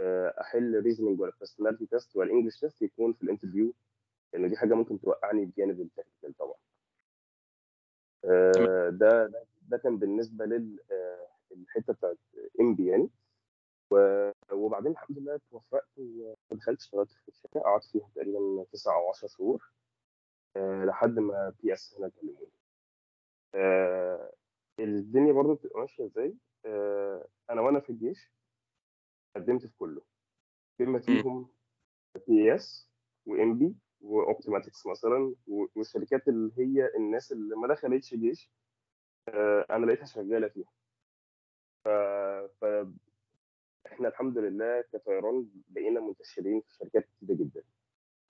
آه، 0.00 0.34
أحل 0.40 0.80
reasoning 0.82 1.20
ولا 1.20 1.32
personality 1.38 1.86
test 1.86 2.16
ولا 2.16 2.32
English 2.32 2.60
test 2.60 2.82
يكون 2.82 3.12
في 3.12 3.22
ال 3.22 3.27
interview 3.27 3.74
لأن 4.32 4.50
دي 4.50 4.56
حاجة 4.56 4.74
ممكن 4.74 5.00
توقعني 5.00 5.44
بجانب 5.44 5.80
ال 5.80 5.85
technical 5.85 6.34
طبعا. 6.38 6.54
آه، 8.24 8.88
ده 8.90 9.26
ده- 9.26 9.46
ده 9.68 9.76
كان 9.78 9.98
بالنسبة 9.98 10.44
للحته 10.44 11.92
بتاعت 11.92 12.18
إم 12.60 12.74
بي 12.74 12.86
يعني. 12.86 13.10
وبعدين 14.52 14.92
الحمد 14.92 15.18
لله 15.18 15.34
اتوفقت 15.34 15.88
ودخلت 15.98 16.80
اشتغلت 16.80 17.12
في 17.12 17.28
الشركة 17.28 17.60
قعدت 17.60 17.84
فيها 17.84 18.08
تقريبا 18.14 18.64
تسع 18.72 18.94
أو 18.96 19.08
10 19.08 19.28
شهور 19.28 19.72
آه، 20.56 20.84
لحد 20.84 21.18
ما 21.18 21.54
بي 21.62 21.72
اس 21.72 21.94
هنا 21.98 22.08
كلموني. 22.08 22.50
آه، 23.54 24.32
الدنيا 24.80 25.32
برضو 25.32 25.54
بتبقى 25.54 25.80
ماشية 25.80 26.04
إزاي؟ 26.06 26.34
آه، 26.66 27.28
أنا 27.50 27.60
وأنا 27.60 27.80
في 27.80 27.90
الجيش 27.90 28.32
قدمت 29.36 29.66
في 29.66 29.72
كله. 29.78 30.02
بما 30.78 30.98
فيهم 30.98 31.48
بي 32.28 32.54
اس 32.54 32.90
وام 33.26 33.58
بي 33.58 33.74
واوبتيماتكس 34.00 34.86
مثلا 34.86 35.34
والشركات 35.46 36.28
اللي 36.28 36.52
هي 36.58 36.90
الناس 36.96 37.32
اللي 37.32 37.56
ما 37.56 37.68
دخلتش 37.68 38.14
جيش 38.14 38.50
آه، 38.50 38.63
أنا 39.28 39.86
لقيتها 39.86 40.04
شغالة 40.06 40.48
فيها. 40.48 40.68
ف 42.60 42.64
إحنا 43.86 44.08
الحمد 44.08 44.38
لله 44.38 44.80
كطيران 44.92 45.48
بقينا 45.68 46.00
منتشرين 46.00 46.60
في 46.60 46.74
شركات 46.74 47.08
كتيرة 47.16 47.36
جدا 47.36 47.62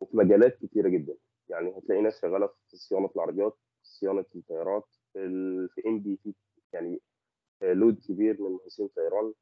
وفي 0.01 0.17
مجالات 0.17 0.59
كتيرة 0.59 0.89
جدا. 0.89 1.17
يعني 1.49 1.79
هتلاقي 1.79 2.03
ناس 2.03 2.21
شغالة 2.23 2.47
في 2.47 2.77
صيانة 2.77 3.11
العربيات 3.17 3.57
صيانة 3.83 4.25
الطيارات 4.35 4.89
في 5.13 5.69
في 5.75 5.89
MB 5.89 6.17
في 6.23 6.35
يعني 6.73 7.01
load 7.63 7.99
كبير 8.09 8.43
من 8.43 8.51
مهندسين 8.51 8.89
طيران 8.89 9.33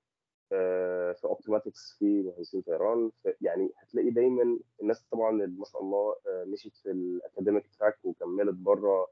آه، 0.52 1.12
في 1.12 1.24
Optimatics 1.24 1.96
في 1.98 2.22
مهندسين 2.22 2.60
طيران. 2.62 3.10
في- 3.22 3.34
يعني 3.40 3.70
هتلاقي 3.78 4.10
دايما 4.10 4.58
الناس 4.82 5.02
طبعا 5.10 5.30
ما 5.32 5.64
شاء 5.64 5.82
الله 5.82 6.16
آه، 6.26 6.44
مشيت 6.44 6.76
في 6.76 6.90
ال 6.90 6.99
academic 6.99 7.66
track 7.78 7.98
وكملت 8.04 8.54
بره 8.54 8.90
آه، 9.00 9.08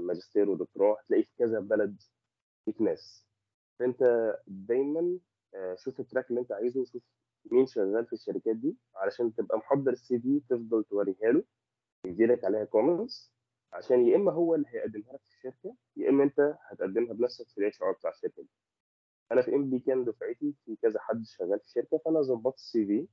ماجستير 0.00 0.50
ودكتوراه 0.50 0.96
هتلاقي 1.00 1.22
في 1.22 1.30
كذا 1.38 1.60
بلد 1.60 2.02
فيك 2.64 2.80
ناس. 2.82 3.26
فأنت 3.78 4.02
دايما 4.46 5.18
آه، 5.54 5.74
شوف 5.74 6.00
ال 6.00 6.05
track 6.05 6.30
اللي 6.30 6.40
أنت 6.40 6.52
عايزه 6.52 6.80
وشوف 6.80 7.02
مين 7.50 7.66
شغال 7.66 8.06
في 8.06 8.12
الشركات 8.12 8.56
دي 8.56 8.76
علشان 8.94 9.34
تبقى 9.34 9.58
محضر 9.58 9.92
ال 9.92 10.18
CV 10.20 10.40
تفضل 10.48 10.84
توريها 10.84 11.32
له 11.32 11.44
يديلك 12.06 12.44
عليها 12.44 12.64
comments 12.64 13.32
عشان 13.72 14.06
يا 14.08 14.16
إما 14.16 14.32
هو 14.32 14.54
اللي 14.54 14.66
هيقدمها 14.68 15.12
لك 15.12 15.20
في 15.28 15.28
الشركة 15.36 15.76
يا 15.96 16.08
إما 16.08 16.24
أنت 16.24 16.56
هتقدمها 16.70 17.12
بنفسك 17.14 17.48
في 17.48 17.58
ال 17.58 17.82
HR 17.82 17.92
بتاع 17.92 18.10
الشركة 18.10 18.42
دي. 18.42 18.48
أنا 19.32 19.42
في 19.42 19.54
MB 19.54 19.78
كان 19.78 20.04
دفعتي 20.04 20.54
في 20.64 20.76
كذا 20.76 21.00
حد 21.00 21.24
شغال 21.26 21.58
في 21.60 21.64
الشركة 21.66 21.98
فأنا 22.04 22.22
ظبطت 22.22 22.56
ال 22.58 22.86
CV 22.86 23.08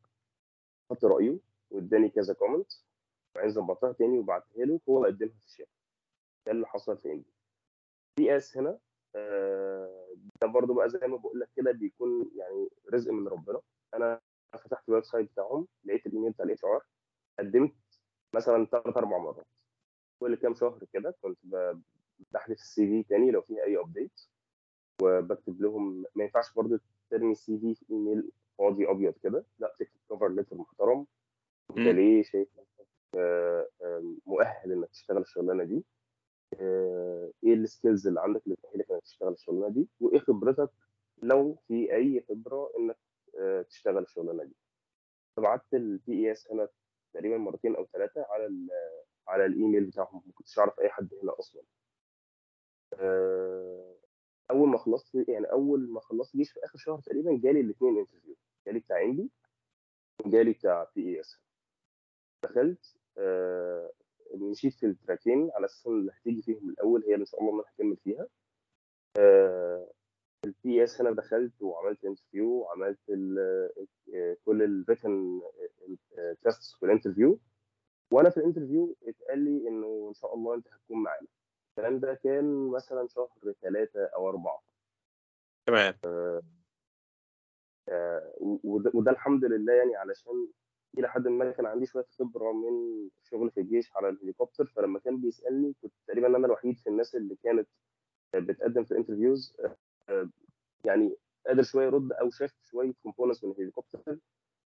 خدت 0.90 1.06
رأيه 1.06 1.40
واداني 1.72 2.10
كذا 2.10 2.34
comment 2.34 2.72
وبعدين 3.36 3.54
ظبطتها 3.54 3.92
تاني 3.94 4.20
وبعتها 4.20 4.66
له 4.66 4.80
هو 4.90 5.06
قدمها 5.06 5.40
في 5.40 5.46
الشركة. 5.46 5.79
ده 6.46 6.52
اللي 6.52 6.68
حصل 6.68 6.98
في 6.98 7.12
MB. 7.12 7.26
PAS 8.18 8.58
هنا 8.58 8.80
آه، 9.16 10.16
ده 10.42 10.48
برضو 10.48 10.74
بقى 10.74 10.90
زي 10.90 11.08
ما 11.08 11.18
بقول 11.18 11.40
لك 11.40 11.50
كده 11.56 11.72
بيكون 11.72 12.32
يعني 12.36 12.70
رزق 12.94 13.12
من 13.12 13.28
ربنا. 13.28 13.62
أنا 13.94 14.22
فتحت 14.54 14.90
ال 14.90 15.04
website 15.04 15.32
بتاعهم 15.32 15.68
لقيت 15.86 16.06
الإيميل 16.06 16.32
بتاع 16.32 16.46
ال 16.46 16.66
HR 16.66 16.84
قدمت 17.40 17.76
مثلا 18.36 18.66
ثلاث 18.66 18.98
أربع 18.98 19.18
مرات. 19.18 19.48
كل 20.20 20.36
كام 20.36 20.54
شهر 20.56 20.84
كده 20.94 21.16
كنت 21.22 21.38
بحذف 22.32 22.60
ال 22.60 22.88
CV 22.88 23.04
تاني 23.04 23.32
لو 23.32 23.42
فيها 23.42 23.64
أي 23.64 23.78
update 23.78 24.22
وبكتب 25.02 25.62
لهم 25.62 26.06
ما 26.16 26.24
ينفعش 26.24 26.54
برضو 26.54 26.78
ترمي 27.10 27.32
ال 27.32 27.41
CV 27.41 27.60
في 27.60 27.76
في 27.76 27.86
إيميل 27.92 28.32
فاضي 28.58 28.90
أبيض 28.92 29.14
كده 29.24 29.46
لا 29.60 29.76
تكتب 29.80 30.00
cover 30.10 30.28
letter 30.30 30.56
محترم. 30.56 31.06
أنت. 31.70 31.80
ليه 31.80 32.24
شايف 32.24 32.48
نفسك 32.60 32.88
آه، 33.16 33.68
آه، 33.82 34.14
مؤهل 34.26 34.72
إنك 34.72 34.90
تشتغل 34.90 35.22
الشغلانة 35.22 35.64
دي؟ 35.64 35.86
إيه 37.44 37.54
ال 37.54 37.61
skills 37.61 38.08
اللي 38.08 38.22
عندك 38.22 38.42
اللي 38.46 38.56
تأهلك 38.56 38.92
انك 38.92 39.02
تشتغل 39.04 39.34
الشغلانة 39.34 39.70
دي؟ 39.70 39.88
وإيه 40.00 40.20
خبرتك 40.20 40.70
لو 41.24 41.56
في 41.68 41.96
أي 41.96 42.26
خبرة 42.30 42.72
إنك 42.80 42.98
آه، 43.40 43.62
تشتغل 43.62 44.04
الشغلانة 44.04 44.44
دي؟ 44.44 44.56
فبعت 45.38 45.74
ال 45.74 46.14
PAS 46.28 46.52
هنا 46.52 46.70
تقريبا 47.14 47.38
مرتين 47.38 47.76
أو 47.76 47.86
ثلاثة 47.86 48.26
على 48.30 48.46
ال- 48.46 48.70
على 49.28 49.46
الإيميل 49.46 49.86
بتاعهم. 49.86 50.22
ما 50.26 50.34
كنتش 50.34 50.60
أعرف 50.60 50.80
أي 50.80 50.90
حد 50.90 51.14
هنا 51.24 51.40
أصلا. 51.40 51.62
آه، 52.94 53.96
أول 54.52 54.70
ما 54.70 54.78
خلصت 54.78 55.16
يعني 55.16 55.52
أول 55.52 55.90
ما 55.90 56.00
خلصت 56.00 56.38
جيش 56.38 56.52
في 56.52 56.60
آخر 56.66 56.78
شهر 56.78 57.00
تقريبا 57.00 57.40
جالي 57.44 57.60
الاثنين 57.62 57.98
interview 57.98 58.36
جالي 58.68 58.80
بتاع 58.80 59.02
ENPPI 59.02 59.30
وجالي 60.26 60.52
بتاع 60.54 60.88
PAS 60.96 61.40
دخلت 62.44 62.96
آه، 63.18 63.92
مشيت 64.34 64.74
في 64.74 64.86
ال 64.86 64.94
track 64.94 65.35
ين 65.35 65.52
على 65.54 65.66
أساس 65.66 65.88
إن 65.88 65.94
اللي 66.00 66.12
هتيجي 66.22 66.42
فيهم 66.42 66.70
الأول 66.70 67.04
هي 67.04 67.14
اللي 67.14 67.22
إن 67.22 67.26
شاء 67.26 67.42
الله 67.42 67.54
أنا 67.54 67.64
هكمل 67.76 67.98
فيها. 67.98 68.28
ال 70.46 70.84
PAS 70.84 71.02
هنا 71.02 71.12
دخلت 71.12 71.62
وعملت 71.62 72.06
interview 72.06 72.46
وعملت 72.52 73.00
ال- 73.10 73.70
آه، 74.16 74.38
كل 74.46 74.62
ال 74.64 74.73
written 74.74 75.42
tests 76.44 76.84
وال 76.84 76.94
interview 76.94 77.40
وأنا 78.12 78.30
في 78.30 78.38
ال 78.38 78.44
interview 78.44 78.96
اتقال 79.04 79.40
لي 79.40 79.68
إنه 79.68 80.06
إن 80.10 80.14
شاء 80.14 80.34
الله 80.34 80.56
أنت 80.56 80.68
هتكون 80.68 81.04
معانا. 81.04 81.28
الكلام 81.70 82.00
ده 82.00 82.14
كان 82.14 82.68
مثلا 82.72 83.08
شهر 83.08 83.54
ثلاثة 83.62 84.06
أو 84.06 84.30
أربعة. 84.30 84.62
تمام. 85.66 85.94
آه، 87.90 88.34
وده, 88.64 88.92
وده 88.94 89.12
الحمد 89.12 89.46
لله 89.46 89.74
يعني 89.74 89.96
علشان 89.96 90.48
إلى 90.98 91.10
حد 91.10 91.28
ما 91.28 91.52
كان 91.52 91.66
عندي 91.66 91.86
شوية 91.86 92.06
خبرة 92.20 92.52
من 92.52 92.72
شغل 93.24 93.52
في 93.52 93.60
الجيش 93.60 93.96
على 93.96 94.10
الهليكوبتر. 94.10 94.66
فلما 94.66 95.00
كان 95.00 95.22
بيسألني 95.22 95.76
كنت 95.82 95.94
تقريبا 96.08 96.28
أنا 96.28 96.46
الوحيد 96.48 96.78
في 96.78 96.90
الناس 96.90 97.16
اللي 97.16 97.36
كانت 97.44 97.68
بتقدم 98.36 98.84
في 98.84 98.92
ال 98.92 98.98
interviews 98.98 99.56
آه، 100.10 100.30
يعني 100.86 101.16
قادر 101.48 101.64
شوية 101.64 101.86
يرد 101.86 102.12
أو 102.12 102.30
شاف 102.30 102.54
شوية 102.64 102.94
components 103.04 103.44
من 103.44 103.52
الهليكوبتر. 103.52 104.18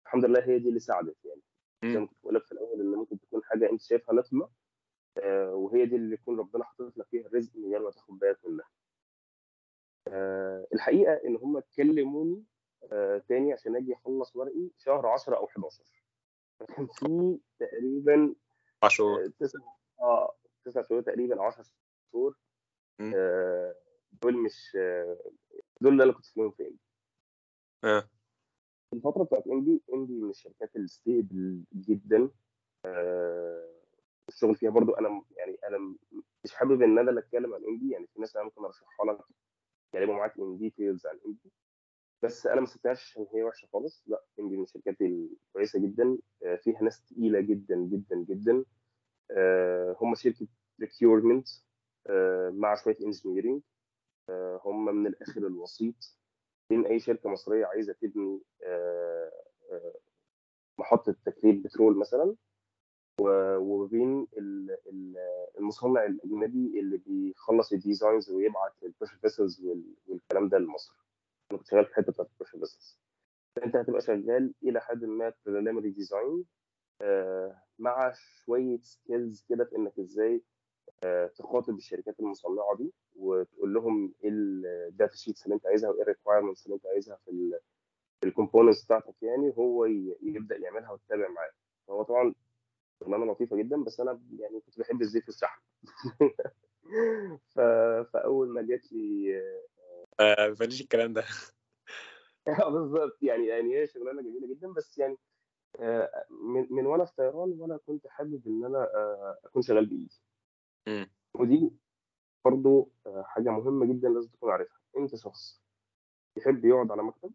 الحمد 0.06 0.24
لله 0.24 0.44
هي 0.44 0.58
دي 0.58 0.68
اللي 0.68 0.80
ساعدت 0.80 1.16
يعني. 1.24 1.40
زي 1.84 2.00
ما 2.00 2.06
كنت 2.06 2.18
بقول 2.22 2.34
لك 2.34 2.44
في 2.46 2.52
الأول 2.52 2.80
إن 2.80 2.86
ممكن 2.86 3.20
تكون 3.20 3.44
حاجة 3.44 3.70
أنت 3.70 3.80
شايفها 3.80 4.14
نقمه 4.14 4.48
آه، 5.18 5.54
وهي 5.54 5.86
دي 5.86 5.96
اللي 5.96 6.14
يكون 6.14 6.38
ربنا 6.38 6.64
حاطط 6.64 6.98
لك 6.98 7.06
فيها 7.10 7.26
الرزق 7.26 7.56
من 7.56 7.70
غير 7.70 7.82
ما 7.82 7.90
تاخد 7.90 8.18
بالك 8.18 8.38
منها. 8.44 8.68
آه، 10.08 10.66
الحقيقة 10.74 11.12
إن 11.12 11.36
هم 11.36 11.60
كلموني 11.76 12.44
تاني 13.28 13.52
عشان 13.52 13.76
أجي 13.76 13.94
أخلص 13.94 14.36
ورقي 14.36 14.70
شهر 14.78 15.06
10 15.06 15.36
أو 15.36 15.46
11 15.46 16.01
فكان 16.60 16.86
في 16.86 17.38
تقريبا 17.58 18.34
عاشور 18.82 19.24
آه، 19.24 19.32
تسع 19.40 19.58
آه 20.00 20.36
تسع 20.64 20.82
شهور 20.82 21.02
تقريبا 21.02 21.42
10 21.42 21.64
شهور. 22.12 22.36
آه، 23.00 23.74
دول 24.22 24.36
مش 24.36 24.76
آه، 24.80 25.18
دول 25.80 25.92
اللي 25.92 26.04
أنا 26.04 26.12
كنت 26.12 26.26
فيهم 26.26 26.50
في 26.50 26.76
آه. 27.84 28.08
الفترة 28.92 29.24
بتاعت 29.24 29.46
اندي 29.46 29.82
اندي 29.94 30.20
من 30.20 30.30
الشركات 30.30 30.76
الستيبل 30.76 31.64
جدا. 31.72 32.30
آه، 32.84 33.72
الشغل 34.28 34.56
فيها 34.56 34.70
برضو 34.70 34.92
أنا 34.92 35.22
يعني 35.36 35.58
أنا 35.68 35.94
مش 36.44 36.54
حابب 36.54 36.82
إن 36.82 36.98
أنا 36.98 37.10
اللي 37.10 37.20
أتكلم 37.20 37.54
عن 37.54 37.64
اندي 37.64 37.90
يعني 37.90 38.06
في 38.06 38.20
ناس 38.20 38.36
أنا 38.36 38.44
ممكن 38.44 38.64
أرشحها 38.64 39.06
لك 39.06 39.18
يتكلموا 39.86 40.14
معاك 40.14 40.38
in 40.38 40.58
details 40.58 41.06
عن 41.06 41.18
ENPPI 41.26 41.52
بس 42.22 42.46
أنا 42.46 42.60
ما 42.60 42.66
سبتهاش 42.66 43.02
عشان 43.02 43.26
هي 43.34 43.42
وحشة 43.42 43.68
خالص. 43.72 44.04
لأ 44.06 44.24
ENPPI 44.40 44.56
من 44.56 44.62
الشركات 44.62 44.96
الكويسه 45.00 45.78
جدا. 45.80 46.18
آه، 46.44 46.56
فيها 46.56 46.82
ناس 46.82 47.04
تقيلة 47.04 47.40
جدا 47.40 47.76
جدا 47.76 48.16
جدا. 48.16 48.64
آه، 49.30 49.96
هم 50.00 50.14
شركة 50.14 50.46
procurement 50.80 51.48
مع 52.50 52.74
شوية 52.74 52.96
engineering 53.04 53.62
هم 54.64 54.84
من 54.94 55.06
الآخر 55.06 55.46
الوسيط. 55.46 56.18
بين 56.70 56.86
أي 56.86 57.00
شركة 57.00 57.30
مصرية 57.30 57.66
عايزة 57.66 57.92
تبني 57.92 58.40
آه، 58.64 59.32
آه، 59.72 59.94
محطة 60.78 61.16
تكرير 61.26 61.54
بترول 61.64 61.98
مثلا. 61.98 62.34
وبين 63.20 64.26
ال- 64.38 64.76
ال- 64.86 65.16
المصنع 65.58 66.04
الأجنبي 66.04 66.80
اللي 66.80 66.96
بيخلص 66.96 67.72
ال 67.72 67.79
designs 67.80 68.30
ويبعت 68.30 68.72
ال 68.82 68.86
pressure 68.86 69.16
vessels 69.16 69.62
والكلام 70.06 70.48
ده 70.48 70.58
لمصر. 70.58 71.01
كنت 71.58 71.66
شغال 71.68 71.84
في 71.84 71.90
الحته 71.90 72.12
بتاعت 72.12 72.28
ال 72.32 72.35
pressure 72.35 72.58
vessels 72.58 73.00
فانت 73.56 73.76
هتبقى 73.76 74.00
شغال 74.00 74.54
إلى 74.62 74.80
حد 74.80 75.04
ما 75.04 75.32
preliminary 75.46 75.90
design 75.90 76.44
مع 77.78 78.12
شوية 78.14 78.78
skills 78.82 79.46
كده 79.48 79.64
في 79.64 79.76
إنك 79.76 79.98
إزاي 79.98 80.42
آه، 81.04 81.26
تخاطب 81.26 81.76
الشركات 81.76 82.20
المصنعة 82.20 82.76
دي 82.78 82.92
وتقول 83.16 83.74
لهم 83.74 84.14
إيه 84.24 84.30
ال 84.88 84.94
data 84.94 85.16
sheets 85.16 85.44
اللي 85.44 85.54
أنت 85.54 85.66
عايزها 85.66 85.90
وإيه 85.90 86.02
ال 86.02 86.07
requirements 86.07 86.66
اللي 86.66 86.74
أنت 86.76 86.86
عايزها 86.86 87.16
في 87.24 87.30
ال 87.30 87.60
في 88.20 88.28
ال 88.28 88.33
components 88.33 88.84
بتاعتك 88.84 89.14
يعني 89.22 89.48
وهو 89.48 89.84
ي- 89.86 90.18
يبدأ 90.22 90.56
يعملها 90.56 90.92
وتتابع 90.92 91.28
معاه 91.28 91.50
هو 91.90 92.02
طبعا 92.02 92.34
شغلانه 93.00 93.32
لطيفة 93.32 93.56
جدا 93.56 93.84
بس 93.84 94.00
أنا 94.00 94.22
يعني 94.40 94.60
كنت 94.60 94.78
بحب 94.78 95.02
الزيت 95.02 95.28
والشحم 95.28 95.62
ف... 97.54 97.60
فأول 98.12 98.48
ما 98.48 98.62
جات 98.62 98.92
لي 98.92 99.32
آه، 100.20 100.48
مفيش 100.48 100.80
الكلام 100.80 101.12
ده. 101.12 101.24
آه، 102.48 102.70
بالظبط. 102.70 103.22
يعني 103.22 103.46
يعني 103.46 103.78
هي 103.78 103.86
شغلانة 103.86 104.22
جميلة 104.22 104.54
جدا 104.54 104.72
بس 104.72 104.98
يعني 104.98 105.18
آه، 105.80 106.26
من, 106.30 106.66
من 106.70 106.86
وأنا 106.86 107.04
في 107.04 107.12
طيران 107.16 107.60
وأنا 107.60 107.76
كنت 107.76 108.06
حابب 108.06 108.46
إن 108.46 108.64
أنا 108.64 108.78
آه، 108.78 109.38
أكون 109.44 109.62
شغال 109.62 109.86
بإيدي. 109.86 110.20
ودي 111.34 111.72
برضه 112.44 112.90
آه، 113.06 113.22
حاجة 113.22 113.50
مهمة 113.50 113.86
جدا 113.86 114.08
لازم 114.08 114.28
تكون 114.28 114.50
عارفها. 114.50 114.78
أنت 114.96 115.16
شخص 115.16 115.62
يحب 116.36 116.64
يقعد 116.64 116.90
على 116.90 117.02
مكتب 117.02 117.32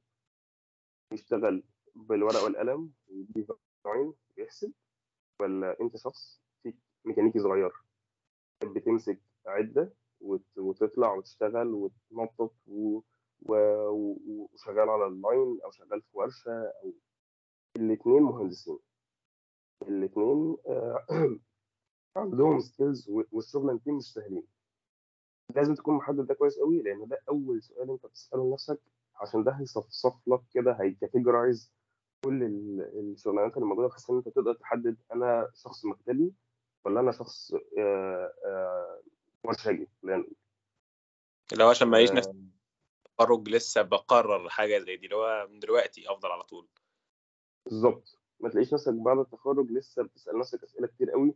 يشتغل 1.13 1.63
بالورقة 1.95 2.43
والقلم 2.43 2.91
وي 3.07 3.34
design 3.34 4.13
ويحسب 4.37 4.73
ولا 5.41 5.81
أنت 5.81 5.97
شخص 5.97 6.41
فيك 6.63 6.75
ميكانيكي 7.05 7.39
صغير 7.39 7.71
تحب 8.59 8.77
تمسك 8.77 9.21
عدة 9.45 9.93
وتطلع 10.57 11.13
وتشتغل 11.13 11.67
وتنطط 11.73 12.53
و... 12.67 12.99
و... 13.41 13.55
وشغال 14.27 14.89
على 14.89 15.07
ال 15.07 15.18
line 15.18 15.59
أو 15.65 15.71
شغال 15.71 16.01
في 16.01 16.17
ورشة 16.17 16.51
أو 16.83 16.93
الاثنين 17.77 18.21
مهندسين. 18.23 18.79
الاثنين 19.87 20.57
عندهم 22.17 22.59
skills 22.59 23.09
والشغلانتين 23.31 23.93
مش 23.93 24.13
سهلين. 24.13 24.47
لازم 25.55 25.75
تكون 25.75 25.95
محدد 25.95 26.27
ده 26.27 26.33
كويس 26.33 26.59
قوي 26.59 26.81
لأن 26.81 27.07
ده 27.07 27.17
أول 27.29 27.63
سؤال 27.63 27.91
أنت 27.91 28.05
بتسأله 28.05 28.49
لنفسك 28.49 28.79
عشان 29.21 29.43
ده 29.43 29.51
هيصفصف 29.51 30.15
لك 30.27 30.41
كده 30.51 30.71
هيكاتيجورايز 30.81 31.73
كل 32.25 32.43
ال- 32.43 32.99
الشغلانات 33.11 33.55
اللي 33.57 33.65
موجودة 33.67 33.87
بحيث 33.87 34.09
إن 34.09 34.17
أنت 34.17 34.29
تقدر 34.29 34.53
تحدد 34.53 34.97
أنا 35.13 35.51
شخص 35.55 35.85
مكتبي 35.85 36.33
ولا 36.85 36.99
أنا 36.99 37.11
شخص 37.11 37.53
آه، 37.79 38.33
آه، 38.45 39.01
لأن 40.03 40.27
اللي 41.53 41.63
هو 41.63 41.69
عشان 41.69 41.87
ما 41.87 42.03
نفس 42.03 42.27
آه، 42.27 42.35
التخرج 43.05 43.49
لسه 43.49 43.81
بقرر 43.81 44.49
حاجة 44.49 44.79
زي 44.79 44.97
دي 44.97 45.05
اللي 45.05 45.15
هو 45.15 45.47
من 45.51 45.59
دلوقتي 45.59 46.11
أفضل 46.11 46.31
على 46.31 46.43
طول. 46.43 46.67
بالظبط. 47.65 48.19
ما 48.39 48.49
تلاقيش 48.49 48.73
نفسك 48.73 48.93
بعد 48.93 49.17
التخرج 49.17 49.71
لسه 49.71 50.03
بتسأل 50.03 50.39
نفسك 50.39 50.63
أسئلة 50.63 50.87
كتير 50.87 51.11
قوي 51.11 51.35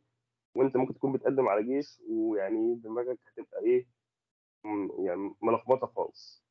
وأنت 0.56 0.78
ممكن 0.78 0.94
تكون 0.94 1.12
بتقدم 1.12 1.48
على 1.48 1.64
جيش 1.64 2.02
ويعني 2.10 2.76
دماغك 2.76 3.20
هتبقى 3.28 3.62
إيه 3.64 3.88
يعني 5.06 5.36
ملخبطة 5.42 5.88
خالص. 5.88 6.44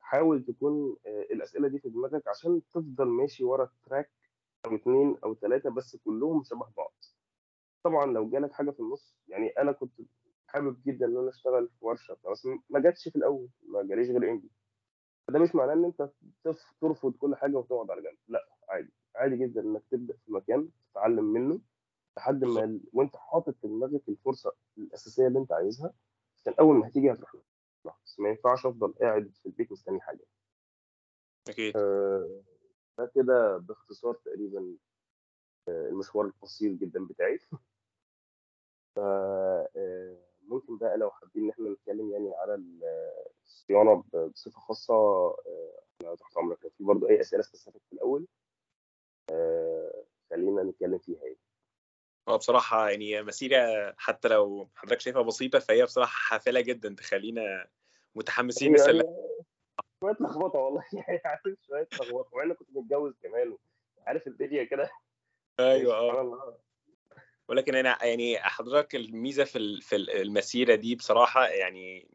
حاول 0.00 0.44
تكون 0.44 0.96
آه، 1.06 1.22
الأسئلة 1.30 1.68
دي 1.68 1.78
في 1.78 1.88
دماغك 1.88 2.28
عشان 2.28 2.62
تفضل 2.70 3.04
ماشي 3.04 3.44
ورا 3.44 3.70
تراك 3.86 4.10
أو 4.66 4.74
اتنين 4.74 5.16
أو 5.24 5.34
ثلاثة 5.34 5.70
بس 5.70 5.96
كلهم 5.96 6.42
شبه 6.44 6.66
بعض. 6.76 6.94
طبعا 7.88 8.06
لو 8.06 8.30
جالك 8.30 8.52
حاجة 8.52 8.70
في 8.70 8.80
النص 8.80 9.16
يعني 9.28 9.48
أنا 9.48 9.72
كنت 9.72 9.92
حابب 10.46 10.82
جدا 10.86 11.06
إن 11.06 11.16
أنا 11.16 11.28
أشتغل 11.28 11.68
في 11.68 11.84
ورشة 11.84 12.16
بس 12.32 12.48
ما 12.70 12.80
جاتش 12.80 13.08
في 13.08 13.16
الأول 13.16 13.48
ما 13.62 13.82
جاليش 13.82 14.08
غير 14.08 14.30
ام 14.30 14.48
فده 15.28 15.38
مش 15.38 15.54
معناه 15.54 15.72
إن 15.72 15.84
أنت 15.84 16.10
ترفض 16.80 17.12
كل 17.12 17.36
حاجة 17.36 17.56
وتقعد 17.56 17.90
على 17.90 18.02
جنب 18.02 18.18
لأ 18.28 18.48
عادي. 18.68 18.92
عادي 19.16 19.36
جدا 19.36 19.60
إنك 19.60 19.82
تبدأ 19.90 20.16
في 20.16 20.32
مكان 20.32 20.68
تتعلم 20.90 21.24
منه 21.24 21.60
لحد 22.16 22.44
ما 22.44 22.64
ال... 22.64 22.80
وأنت 22.92 23.16
حاطط 23.16 23.54
في 23.60 23.68
دماغك 23.68 24.08
الفرصة 24.08 24.52
الأساسية 24.78 25.26
اللي 25.26 25.38
أنت 25.38 25.52
عايزها 25.52 25.92
عشان 26.36 26.54
أول 26.60 26.76
ما 26.76 26.88
هتيجي 26.88 27.12
هتروح 27.12 27.34
لها 27.84 27.96
بس 28.04 28.20
ما 28.20 28.28
ينفعش 28.28 28.66
أفضل 28.66 28.92
قاعد 28.92 29.32
في 29.42 29.46
البيت 29.46 29.72
مستني 29.72 30.00
حاجة. 30.00 30.24
أكيد. 31.48 31.76
آه، 31.76 32.42
ده 32.98 33.12
كده 33.14 33.56
باختصار 33.56 34.14
تقريبا 34.14 34.76
آه، 35.68 35.88
المشوار 35.88 36.26
القصير 36.26 36.72
جدا 36.72 37.06
بتاعي. 37.06 37.38
ف 38.98 39.00
آه، 39.00 40.16
ممكن 40.42 40.78
بقى 40.78 40.96
لو 40.96 41.10
حابين 41.10 41.44
إن 41.44 41.50
إحنا 41.50 41.68
نتكلم 41.70 42.12
يعني 42.12 42.34
على 42.34 42.54
ال- 42.54 43.12
الصيانة 43.44 44.04
بصفة 44.34 44.60
خاصة 44.60 44.94
آه، 44.94 45.80
أنا 46.02 46.14
تحت 46.14 46.36
أمرك. 46.36 46.64
لو 46.64 46.70
في 46.70 46.84
برضه 46.84 47.08
أي 47.08 47.20
أسئلة 47.20 47.42
سبيسيفيك 47.42 47.82
في 47.86 47.92
الأول 47.92 48.26
آه، 49.30 50.04
خلينا 50.30 50.62
نتكلم 50.62 50.98
فيها 50.98 51.22
يعني. 51.22 51.36
هو 52.28 52.38
بصراحة 52.38 52.90
يعني 52.90 53.22
مسيرة 53.22 53.94
حتى 53.98 54.28
لو 54.28 54.68
حضرتك 54.74 55.00
شايفها 55.00 55.22
بسيطة 55.22 55.58
فهي 55.58 55.84
بصراحة 55.84 56.10
حافلة 56.12 56.60
جدا 56.60 56.94
تخلينا 56.94 57.68
متحمسين 58.14 58.72
نسال 58.72 58.96
هي 58.96 59.02
شوية 60.00 60.16
لخبطة 60.20 60.58
والله. 60.58 60.84
يعني 60.92 61.20
عارف 61.24 61.58
شوية 61.66 61.88
لخبطة 61.92 62.36
وأنا 62.36 62.54
كنت 62.54 62.68
متجوز 62.72 63.14
كمان 63.22 63.56
عارف 64.06 64.26
الدنيا 64.26 64.64
كده. 64.64 64.90
أيوه 65.60 65.92
سبحان 65.94 66.16
آه. 66.16 66.20
الله. 66.20 66.67
ولكن 67.48 67.74
أنا 67.74 68.04
يعني 68.04 68.38
حضرتك 68.38 68.96
الميزة 68.96 69.44
في 69.44 69.80
في 69.80 69.96
المسيرة 69.96 70.74
دي 70.74 70.94
بصراحة 70.94 71.46
يعني 71.46 72.08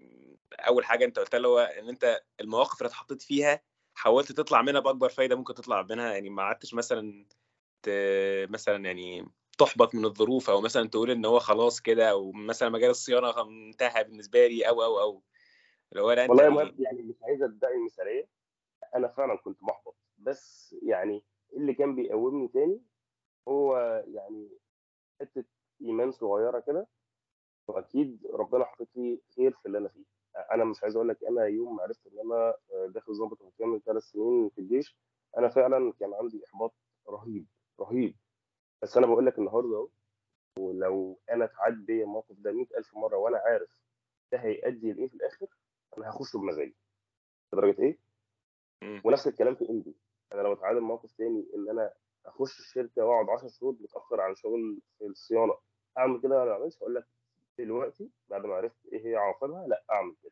أول 0.60 0.86
حاجة 0.86 1.06
أنت 1.06 1.20
قلتها 1.20 1.38
اللي 1.38 1.48
هو 1.48 1.60
إن 1.60 1.90
أنت 1.90 2.22
المواقف 2.42 2.78
اللي 2.82 2.88
اتحطيت 2.88 3.22
فيها 3.22 3.62
حاولت 3.96 4.32
تطلع 4.32 4.62
منها 4.62 4.80
بأكبر 4.80 5.10
فايدة 5.10 5.36
ممكن 5.36 5.54
تطلع 5.54 5.82
منها 5.82 6.14
يعني 6.14 6.30
ما 6.30 6.44
قعدتش 6.44 6.74
مثلا 6.74 7.26
مثلا 8.50 8.86
يعني 8.86 9.28
تحبط 9.58 9.96
من 9.96 10.06
الظروف 10.06 10.50
أو 10.50 10.62
مثلا 10.62 10.90
تقول 10.90 11.12
إن 11.12 11.26
هو 11.26 11.40
خلاص 11.40 11.82
كده 11.82 12.10
أو 12.10 12.32
مثلا 12.32 12.70
مجال 12.70 12.90
الصيانة 12.90 13.42
انتهى 13.42 14.04
بالنسبة 14.04 14.48
لي 14.48 14.70
أو 14.70 14.84
أو 14.84 15.00
أو. 15.00 15.24
اللي 15.92 16.04
هو 16.04 16.12
لا 16.12 16.28
والله 16.28 16.62
يعني 16.62 16.76
يعني 16.80 17.02
مش 17.02 17.16
عايز 17.24 17.44
ادعي 17.44 17.74
المثالية. 17.74 18.28
أنا 18.96 19.08
فعلا 19.08 19.36
كنت 19.36 19.64
محبط 19.64 19.96
بس 20.18 20.76
يعني 20.84 21.24
اللي 21.54 21.74
كان 21.74 21.96
بيقومني 21.96 22.48
تاني؟ 22.48 22.82
هو 23.48 23.78
يعني 24.08 24.50
حتة 25.26 25.44
إيمان 25.82 26.12
صغيرة 26.12 26.60
كده 26.60 26.88
وأكيد 27.68 28.28
ربنا 28.34 28.66
حاطط 28.66 28.88
لي 28.96 29.22
خير 29.36 29.52
في 29.52 29.66
اللي 29.66 29.78
أنا 29.78 29.88
فيه. 29.90 30.04
أنا 30.52 30.64
مش 30.64 30.84
عايز 30.84 30.96
أقول 30.96 31.10
لك 31.10 31.24
أنا 31.24 31.46
يوم 31.46 31.76
ما 31.76 31.84
عرفت 31.84 32.08
إن 32.08 32.20
أنا 32.20 32.54
داخل 32.88 33.14
ضابط 33.14 33.42
مكمل 33.42 33.82
ثلاث 33.82 34.04
سنين 34.04 34.50
في 34.50 34.62
الجيش 34.62 34.98
أنا 35.38 35.50
فعلا 35.50 35.94
كان 36.00 36.14
عندي 36.14 36.46
إحباط 36.46 36.74
رهيب 37.10 37.48
رهيب. 37.80 38.16
بس 38.82 38.98
أنا 38.98 39.08
بقول 39.08 39.26
لك 39.26 39.38
النهارده 39.40 39.76
أهو 39.78 39.90
ولو 40.60 41.20
أنا 41.32 41.46
اتعدى 41.46 41.86
بيا 41.86 42.04
الموقف 42.04 42.36
ده 42.40 42.52
100000 42.52 42.96
مرة 42.96 43.18
وأنا 43.18 43.38
عارف 43.38 43.80
ده 44.32 44.38
هيؤدي 44.38 44.92
لإيه 44.94 45.08
في 45.08 45.14
الآخر 45.16 45.48
أنا 45.98 46.10
هخشه 46.10 46.40
بمزاجي. 46.40 46.76
لدرجة 47.54 47.82
إيه؟ 47.82 48.00
ونفس 49.06 49.28
الكلام 49.28 49.56
في 49.56 49.70
امبي 49.70 49.96
أنا 50.34 50.42
لو 50.42 50.54
اتعادل 50.54 50.82
موقف 50.82 51.12
تاني 51.12 51.48
إن 51.56 51.70
أنا 51.70 51.94
أخش 52.26 52.60
الشركة 52.60 53.06
وأقعد 53.06 53.30
10 53.30 53.48
شهور 53.48 53.76
متأخر 53.80 54.22
عن 54.22 54.36
شغل 54.36 54.80
في 54.98 55.06
الصيانة. 55.06 55.58
أعمل 55.98 56.22
كده 56.22 56.36
ولا 56.36 56.46
ما 56.46 56.52
اعملش 56.52 56.78
أقول 56.78 56.96
لك 56.96 57.08
دلوقتي 57.60 58.10
بعد 58.30 58.46
ما 58.46 58.54
عرفت 58.56 58.86
إيه 58.94 59.06
هي 59.06 59.16
عواقبها 59.16 59.68
لأ 59.68 59.84
أعمل 59.92 60.16
كده. 60.24 60.32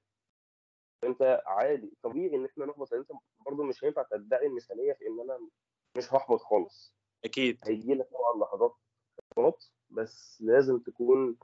أنت 1.03 1.43
عادي 1.45 1.93
طبيعي 2.03 2.35
إن 2.35 2.45
إحنا 2.45 2.65
نحبط. 2.65 2.91
لأن 2.91 3.01
أنت 3.01 3.11
برضه 3.45 3.63
مش 3.63 3.83
هينفع 3.83 4.03
تدعي 4.03 4.45
المثاليه 4.47 4.93
في 4.93 5.07
إن 5.07 5.19
أنا 5.19 5.39
مش 5.97 6.13
هحبط 6.13 6.39
خالص. 6.41 6.95
أكيد. 7.25 7.59
هيجي 7.63 7.93
لك 7.93 8.09
طبعا 8.09 8.43
لحظات 8.43 8.75
احباط 9.31 9.71
بس 9.89 10.41
لازم 10.41 10.79
تكون 10.79 11.37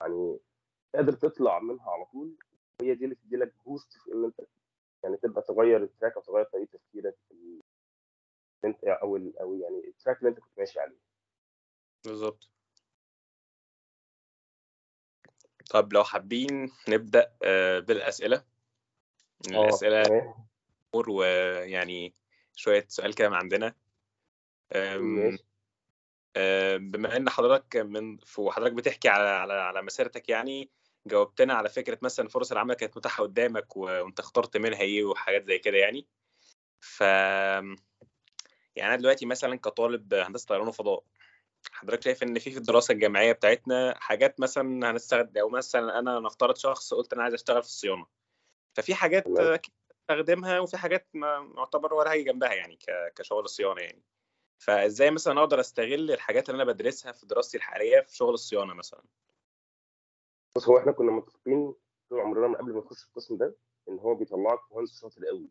يعني 0.00 0.38
قادر 0.94 1.12
تطلع 1.12 1.58
منها 1.58 1.90
على 1.90 2.04
طول. 2.04 2.36
وهي 2.80 2.94
دي 2.94 3.04
اللي 3.04 3.14
تدي 3.14 3.36
لك 3.36 3.54
boost 3.66 3.92
في 3.92 4.12
إن 4.12 4.24
أنت 4.24 4.40
يعني 5.04 5.16
تبقى 5.16 5.42
تغير 5.42 5.82
ال 5.82 5.88
track 5.88 6.16
أو 6.16 6.22
تغير 6.22 6.44
طريقة 6.44 6.68
تفكيرك 6.78 7.18
انت 8.66 8.84
أو 8.84 9.16
ال- 9.16 9.38
أو 9.38 9.54
يعني 9.54 9.88
التراك 9.88 10.18
اللي 10.18 10.28
انت 10.30 10.38
كنت 10.40 10.58
ماشي 10.58 10.80
عليه. 10.80 10.96
بالظبط. 12.04 12.50
طب 15.70 15.92
لو 15.92 16.04
حابين 16.04 16.72
نبدأ 16.88 17.32
آه، 17.42 17.78
بالأسئلة. 17.78 18.44
الأسئلة 19.46 20.02
تمام. 20.02 20.34
امور 20.94 21.10
ويعني 21.10 22.14
شوية 22.56 22.86
سؤال 22.88 23.14
كده 23.14 23.28
من 23.28 23.34
عندنا. 23.34 23.74
أم، 24.72 25.38
بما 26.90 27.16
إن 27.16 27.30
حضرتك 27.30 27.76
من 27.76 28.18
وحضرتك 28.38 28.72
بتحكي 28.72 29.08
على 29.08 29.28
على 29.28 29.52
على 29.52 29.82
مسيرتك 29.82 30.28
يعني 30.28 30.70
جاوبتنا 31.06 31.54
على 31.54 31.68
فكرة 31.68 31.98
مثلا 32.02 32.28
فرص 32.28 32.52
العمل 32.52 32.74
كانت 32.74 32.96
متاحة 32.96 33.22
قدامك 33.22 33.76
وأنت 33.76 34.20
اخترت 34.20 34.56
منها 34.56 34.80
إيه 34.80 35.04
وحاجات 35.04 35.44
زي 35.44 35.58
كده 35.58 35.76
يعني. 35.76 36.06
ف 36.80 37.02
يعني 38.76 38.94
أنا 38.94 39.00
دلوقتي 39.00 39.26
مثلا 39.26 39.56
كطالب 39.56 40.14
هندسة 40.14 40.46
طيران 40.46 40.68
وفضاء 40.68 41.04
حضرتك 41.72 42.02
شايف 42.02 42.22
إن 42.22 42.38
في 42.38 42.50
في 42.50 42.58
الدراسة 42.58 42.92
الجامعية 42.92 43.32
بتاعتنا 43.32 43.94
حاجات 43.98 44.40
مثلا 44.40 44.90
هنستخدم 44.90 45.40
أو 45.40 45.48
مثلا 45.48 45.98
أنا 45.98 46.20
نفترض 46.20 46.56
شخص 46.56 46.94
قلت 46.94 47.12
أنا 47.12 47.22
عايز 47.22 47.34
أشتغل 47.34 47.62
في 47.62 47.68
الصيانة 47.68 48.06
ففي 48.74 48.94
حاجات 48.94 49.26
استخدمها 50.10 50.60
وفي 50.60 50.76
حاجات 50.76 51.08
ما 51.14 51.40
معتبر 51.40 51.94
ولا 51.94 52.10
حاجة 52.10 52.22
جنبها 52.22 52.54
يعني 52.54 52.78
كشغل 53.16 53.44
الصيانة 53.44 53.80
يعني. 53.80 54.02
فإزاي 54.58 55.10
مثلا 55.10 55.40
أقدر 55.40 55.60
أستغل 55.60 56.10
الحاجات 56.10 56.50
اللي 56.50 56.62
أنا 56.62 56.72
بدرسها 56.72 57.12
في 57.12 57.26
دراستي 57.26 57.56
الحالية 57.56 58.00
في 58.00 58.16
شغل 58.16 58.34
الصيانة 58.34 58.74
مثلا؟ 58.74 59.02
بص 60.56 60.68
هو 60.68 60.78
إحنا 60.78 60.92
كنا 60.92 61.12
متفقين 61.12 61.74
طول 62.10 62.20
عمرنا 62.20 62.48
من 62.48 62.54
قبل 62.54 62.72
ما 62.72 62.80
نخش 62.80 63.04
القسم 63.04 63.36
ده 63.36 63.56
إن 63.88 63.98
هو 63.98 64.14
بيطلعك 64.14 64.58
مهندس 64.72 65.00
شاطر 65.00 65.26
قوي 65.26 65.50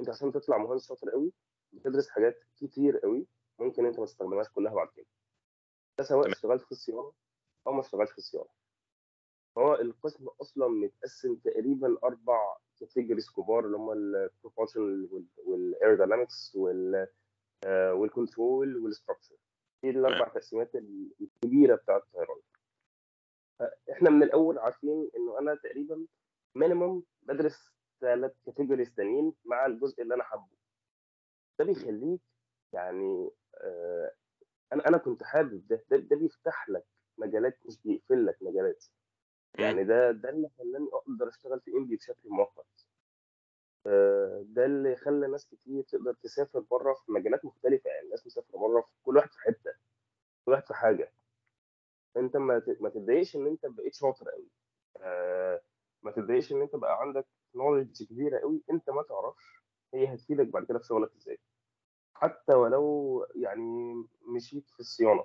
أنت 0.00 0.08
عشان 0.08 0.32
تطلع 0.32 0.58
مهندس 0.58 0.88
شاطر 0.88 1.10
قوي 1.10 1.32
بتدرس 1.72 2.08
حاجات 2.08 2.44
كتير 2.56 2.98
قوي 2.98 3.26
ممكن 3.58 3.86
انت 3.86 3.98
ما 3.98 4.06
تستخدمهاش 4.06 4.48
كلها 4.48 4.74
بعد 4.74 4.88
كده. 4.96 5.06
ده 5.98 6.04
سواء 6.04 6.30
اشتغلت 6.32 6.62
في 6.62 6.72
الصيانه 6.72 7.12
أو 7.66 7.72
ما 7.72 7.80
اشتغلتش 7.80 8.12
في 8.12 8.18
الصيانه 8.18 8.48
هو 9.58 9.74
القسم 9.74 10.26
أصلا 10.40 10.68
متقسم 10.68 11.34
تقريبا 11.36 11.98
أربع 12.04 12.56
categories 12.80 13.30
كبار 13.30 13.66
اللي 13.66 13.76
هم 13.76 13.90
البروبولشن 13.92 15.08
والايروداينامكس 15.46 16.56
والكنترول 17.66 18.76
والستراكشر 18.76 19.34
دي 19.82 19.90
الأربع 19.90 20.28
تقسيمات 20.28 20.74
الكبيرة 21.20 21.74
بتاعت 21.74 22.02
الطيران 22.02 22.40
إحنا 23.92 24.10
من 24.10 24.22
الأول 24.22 24.58
عارفين 24.58 25.10
إنه 25.16 25.38
أنا 25.38 25.54
تقريبا 25.54 26.06
minimum 26.54 27.02
بدرس 27.22 27.70
ثلاث 28.00 28.32
categories 28.46 28.94
تانيين 28.94 29.32
مع 29.44 29.66
الجزء 29.66 30.02
اللي 30.02 30.14
أنا 30.14 30.22
حابه. 30.24 30.48
ده 31.58 31.64
بيخليك 31.64 32.20
يعني 32.72 33.30
آه، 33.60 34.12
أنا 34.72 34.88
أنا 34.88 34.98
كنت 34.98 35.22
حابب 35.22 35.66
ده 35.68 35.84
ده, 35.90 35.96
ده 35.96 36.16
بيفتح 36.16 36.68
لك 36.68 36.86
مجالات 37.18 37.58
مش 37.66 37.82
بيقفل 37.82 38.26
لك 38.26 38.38
مجالات. 38.42 38.84
يعني 39.58 39.84
ده 39.84 40.10
ده 40.12 40.28
اللي 40.30 40.48
خلاني 40.58 40.88
أقدر 40.92 41.28
أشتغل 41.28 41.60
في 41.60 41.70
ENPPI 41.76 41.96
بشكل 41.96 42.28
مؤقت. 42.30 42.86
آه، 43.86 44.44
ده 44.48 44.64
اللي 44.66 44.96
خلى 44.96 45.26
ناس 45.28 45.46
كتير 45.48 45.82
تقدر 45.82 46.14
تسافر 46.14 46.60
بره 46.60 46.94
في 46.94 47.12
مجالات 47.12 47.44
مختلفة. 47.44 47.90
يعني 47.90 48.08
ناس 48.10 48.26
مسافرة 48.26 48.58
بره 48.58 48.80
في 48.80 48.92
كل 49.02 49.16
واحد 49.16 49.30
في 49.32 49.38
حتة 49.40 49.72
كل 50.46 50.52
واحد 50.52 50.66
في 50.66 50.74
حاجة. 50.74 51.12
أنت 52.16 52.36
ما 52.36 52.62
ما 52.80 52.88
تتضايقش 52.90 53.36
إن 53.36 53.46
أنت 53.46 53.66
بقيت 53.66 53.94
شاطر 53.94 54.30
قوي 54.30 54.48
آه، 55.00 55.60
ما 56.02 56.10
تتضايقش 56.10 56.52
إن 56.52 56.62
أنت 56.62 56.76
بقى 56.76 57.00
عندك 57.00 57.26
نولج 57.54 58.02
كبيرة 58.04 58.38
قوي 58.38 58.62
أنت 58.70 58.90
ما 58.90 59.02
تعرفش 59.02 59.62
هي 59.94 60.14
هتفيدك 60.14 60.46
بعد 60.46 60.64
كده 60.66 60.78
في 60.78 60.86
شغلك 60.86 61.10
إزاي. 61.16 61.38
حتى 62.20 62.54
ولو 62.54 63.26
يعني 63.34 63.94
مشيت 64.36 64.70
في 64.70 64.80
الصيانة. 64.80 65.24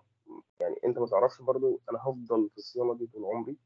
يعني 0.59 0.75
أنت 0.85 0.97
ما 0.99 1.07
تعرفش 1.07 1.41
برضو 1.41 1.81
أنا 1.91 1.99
هفضل 1.99 2.49
في 2.49 2.57
الصيانة 2.57 2.95
دي 2.95 3.07
طول 3.07 3.25
عمري 3.25 3.57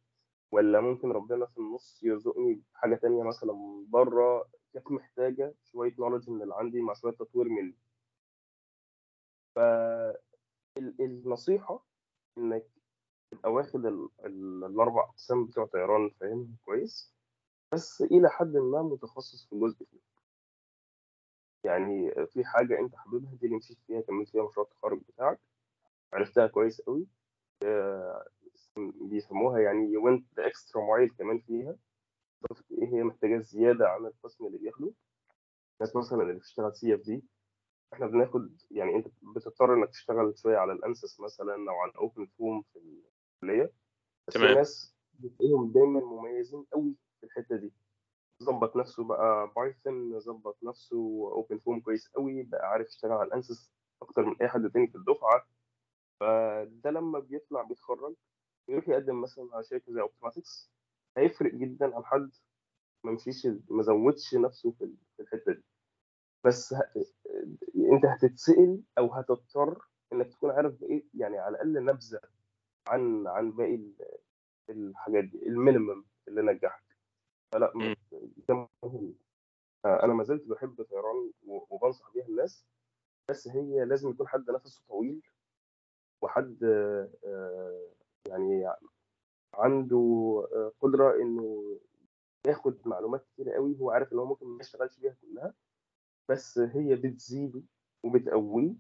ولا 0.52 0.82
ممكن 0.82 1.12
ربنا 1.12 1.46
في 1.46 1.58
النص 1.58 2.00
يرزقني 2.04 2.62
بحاجة 2.74 2.96
تانية 2.96 3.24
مثلا 3.24 3.86
بره؟ 3.90 4.48
كانت 4.74 4.92
محتاجة 4.92 5.56
شوية 5.64 5.96
نولج 6.00 6.30
من 6.30 6.42
اللي 6.42 6.56
عندي 6.56 6.82
مع 6.82 6.94
شوية 6.94 7.14
تطوير 7.14 7.50
مني. 7.50 7.76
فالنصيحه 10.78 11.86
إنك 12.38 12.66
تبقى 13.32 13.52
واخد 13.54 13.86
ال- 13.86 14.10
ال- 14.26 14.64
الأربع 14.66 15.04
أقسام 15.10 15.46
بتوع 15.46 15.66
طيران 15.66 16.10
فاهمهم 16.20 16.56
كويس. 16.66 17.14
بس 17.74 18.02
إلى 18.02 18.30
حد 18.30 18.54
ما 18.58 18.82
متخصص 18.84 19.48
في 19.50 19.56
جزء 19.60 19.86
فيه 19.86 20.00
يعني 21.68 22.12
في 22.34 22.46
حاجة 22.46 22.80
أنت 22.80 22.96
حاببها 22.96 23.36
دي 23.36 23.46
اللي 23.46 23.58
مشيت 23.58 23.78
فيها 23.88 24.02
كملت 24.02 24.30
فيها 24.30 24.44
مشروع 24.44 24.68
التخرج 24.72 25.02
بتاعك 25.10 25.40
عرفتها 26.14 26.48
كويس 26.48 26.82
قوي 26.82 27.08
آه، 27.64 28.28
بيسموها 29.02 29.60
يعني 29.60 29.98
وانت 29.98 30.40
اكسترا 30.40 30.82
مايل 30.82 31.10
كمان 31.10 31.40
فيها. 31.40 31.76
ضفت 32.52 32.72
إيه؟ 32.72 32.88
هي 32.94 33.04
محتاجات 33.04 33.42
زيادة 33.42 33.90
عن 33.90 34.06
القسم 34.06 34.46
اللي 34.46 34.58
بياخده. 34.58 34.92
الناس 35.82 35.96
مثلا 35.96 36.22
اللي 36.22 36.34
بتشتغل 36.34 36.76
CFD 36.76 37.24
إحنا 37.94 38.08
بناخد 38.08 38.62
يعني 38.72 38.96
أنت 38.96 39.08
بتضطر 39.36 39.74
إنك 39.74 39.90
تشتغل 39.90 40.38
شوية 40.38 40.58
على 40.58 40.72
ال 40.74 40.82
ANSYS 40.82 41.20
مثلا 41.20 41.54
أو 41.72 41.76
على 41.76 41.92
ال 41.92 42.26
OpenFOAM 42.38 42.62
في 42.74 42.80
الكلية. 43.44 43.72
بس 44.28 44.34
تمام. 44.34 44.54
ناس 44.58 44.96
بتلاقيهم 45.20 45.72
دايما 45.72 46.00
مميزين 46.00 46.66
قوي 46.74 46.96
في 47.20 47.26
الحتة 47.26 47.56
دي. 47.56 47.74
ظبط 48.44 48.76
نفسه 48.76 49.04
بقى 49.04 49.52
Python 49.56 50.20
ظبط 50.20 50.58
نفسه 50.64 50.98
OpenFOAM 51.34 51.82
كويس 51.82 52.08
قوي 52.08 52.44
بقى 52.44 52.68
عارف 52.70 52.88
يشتغل 52.88 53.12
على 53.12 53.28
ال 53.28 53.35
ANSYS 53.35 53.72
أكتر 54.02 54.26
من 54.26 54.36
أي 54.42 54.48
حد 54.48 54.70
تاني 54.74 54.88
في 54.88 54.96
الدفعة. 54.96 55.48
فده 56.20 56.92
لما 56.92 57.20
بيطلع 57.20 57.64
بيتخرج 57.64 58.16
يروح 58.70 58.90
يقدم 58.90 59.22
مثلا 59.22 59.50
على 59.54 59.64
شركة 59.64 59.94
زي 59.94 60.02
Optumatics 60.02 60.72
هيفرق 61.18 61.54
جدا 61.56 61.96
عن 61.96 62.06
حد 62.06 62.32
ما 63.04 63.12
مشيش 63.12 63.48
ما 63.70 63.84
زودش 63.84 64.36
نفسه 64.36 64.72
في 64.72 64.96
الحتة 65.20 65.54
دي. 65.54 65.64
بس 66.46 66.74
ه... 66.74 66.82
أنت 67.94 68.06
هتتسأل 68.06 68.84
أو 68.98 69.14
هتضطر 69.14 69.82
إنك 70.14 70.28
تكون 70.34 70.52
عارف 70.52 70.84
إيه 70.84 71.06
يعني 71.14 71.38
على 71.38 71.50
الأقل 71.62 71.86
نبذة 71.86 72.22
عن 72.88 73.28
عن 73.28 73.52
باقي 73.52 73.76
ال- 73.76 73.96
الحاجات 74.70 75.24
دي 75.24 75.48
المينيمم 75.48 76.06
اللي 76.28 76.42
نجحك 76.42 76.87
فلا 77.52 77.72
مم. 77.76 77.96
ده 78.50 78.68
مهم 78.84 79.16
آه، 79.86 80.04
أنا 80.04 80.14
ما 80.14 80.24
زلت 80.24 80.48
بحب 80.48 80.84
طيران 80.84 81.32
وبنصح 81.48 82.12
بيها 82.14 82.26
الناس 82.26 82.66
بس 83.30 83.48
هي 83.48 83.86
لازم 83.86 84.10
يكون 84.10 84.28
حد 84.28 84.52
نفسه 84.52 84.82
طويل 84.88 85.22
وحد 86.22 86.64
آه، 86.64 87.90
يعني 88.28 88.74
عنده 89.54 89.98
آه، 90.54 90.72
قدرة 90.82 91.16
إنه 91.22 91.78
ياخد 92.48 92.88
معلومات 92.88 93.26
كتير 93.34 93.52
قوي 93.54 93.80
هو 93.80 93.92
عارف 93.92 94.14
إن 94.14 94.20
هو 94.20 94.26
ممكن 94.26 94.48
ما 94.48 94.62
يشتغلش 94.62 95.00
بيها 95.00 95.16
كلها 95.22 95.54
بس 96.30 96.60
هي 96.60 96.96
بتزيده 96.96 97.62
وبتقويه 98.04 98.74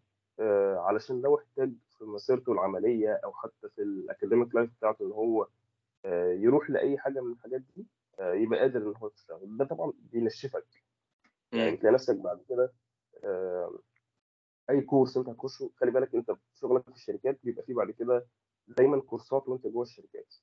علشان 0.77 1.21
لو 1.21 1.38
احتاج 1.38 1.73
في 1.97 2.03
مسيرته 2.06 2.51
العملية 2.51 3.13
أو 3.23 3.34
حتى 3.34 3.69
في 3.75 3.82
ال 3.82 3.90
academic 3.90 4.56
life 4.56 4.69
بتاعته 4.77 5.06
إن 5.06 5.12
هو 5.12 5.47
يروح 6.36 6.69
لأي 6.69 6.97
حاجة 6.97 7.19
من 7.21 7.32
الحاجات 7.32 7.62
دي 7.62 7.86
يبقى 8.19 8.60
قادر 8.60 8.80
إن 8.89 8.95
هو 8.95 9.08
يشتغل 9.08 9.58
ده 9.58 9.65
طبعا 9.65 9.93
بينشفك. 9.97 10.65
يعني 11.53 11.71
مم. 11.71 11.75
بتلاقي 11.77 11.93
نفسك 11.93 12.15
بعد 12.15 12.41
كده 12.49 12.73
آه، 13.23 13.80
أي 14.69 14.82
كورس 14.82 15.17
أنت 15.17 15.30
هتخشه 15.30 15.69
خلي 15.77 15.91
بالك 15.91 16.15
أنت 16.15 16.32
شغلك 16.53 16.84
في 16.84 16.95
الشركات 16.95 17.39
بيبقى 17.43 17.63
فيه 17.65 17.73
بعد 17.73 17.91
كده 17.91 18.27
دايما 18.67 19.01
كورسات 19.01 19.47
وأنت 19.47 19.67
جوه 19.67 19.84
الشركات. 19.84 20.34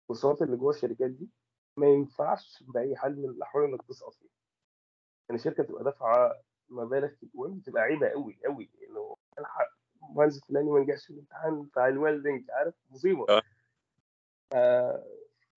الكورسات 0.00 0.42
اللي 0.42 0.56
جوه 0.56 0.70
الشركات 0.70 1.10
دي 1.10 1.28
ما 1.76 1.86
ينفعش 1.86 2.62
بأي 2.68 2.96
حال 2.96 3.18
من 3.22 3.28
الأحوال 3.30 3.64
إنك 3.64 3.82
تسقط 3.82 4.14
فيها. 4.14 4.30
يعني 5.28 5.40
الشركة 5.40 5.62
تبقى 5.62 5.84
دافعة 5.84 6.42
مبالغ 6.68 7.10
تبقى 7.64 7.82
عيبة 7.82 8.08
قوي 8.08 8.38
قوي 8.44 8.70
إنه 8.88 9.16
ألحق 9.38 9.66
مهندس 10.00 10.40
فلاني 10.48 10.70
ما 10.70 10.80
نجحش 10.80 11.06
في 11.06 11.12
الامتحان 11.12 11.62
بتاع 11.62 11.88
الويلدنج 11.88 12.50
عارف 12.50 12.74
مصيبة. 12.90 13.26
آه. 13.28 13.42
آه، 14.54 15.06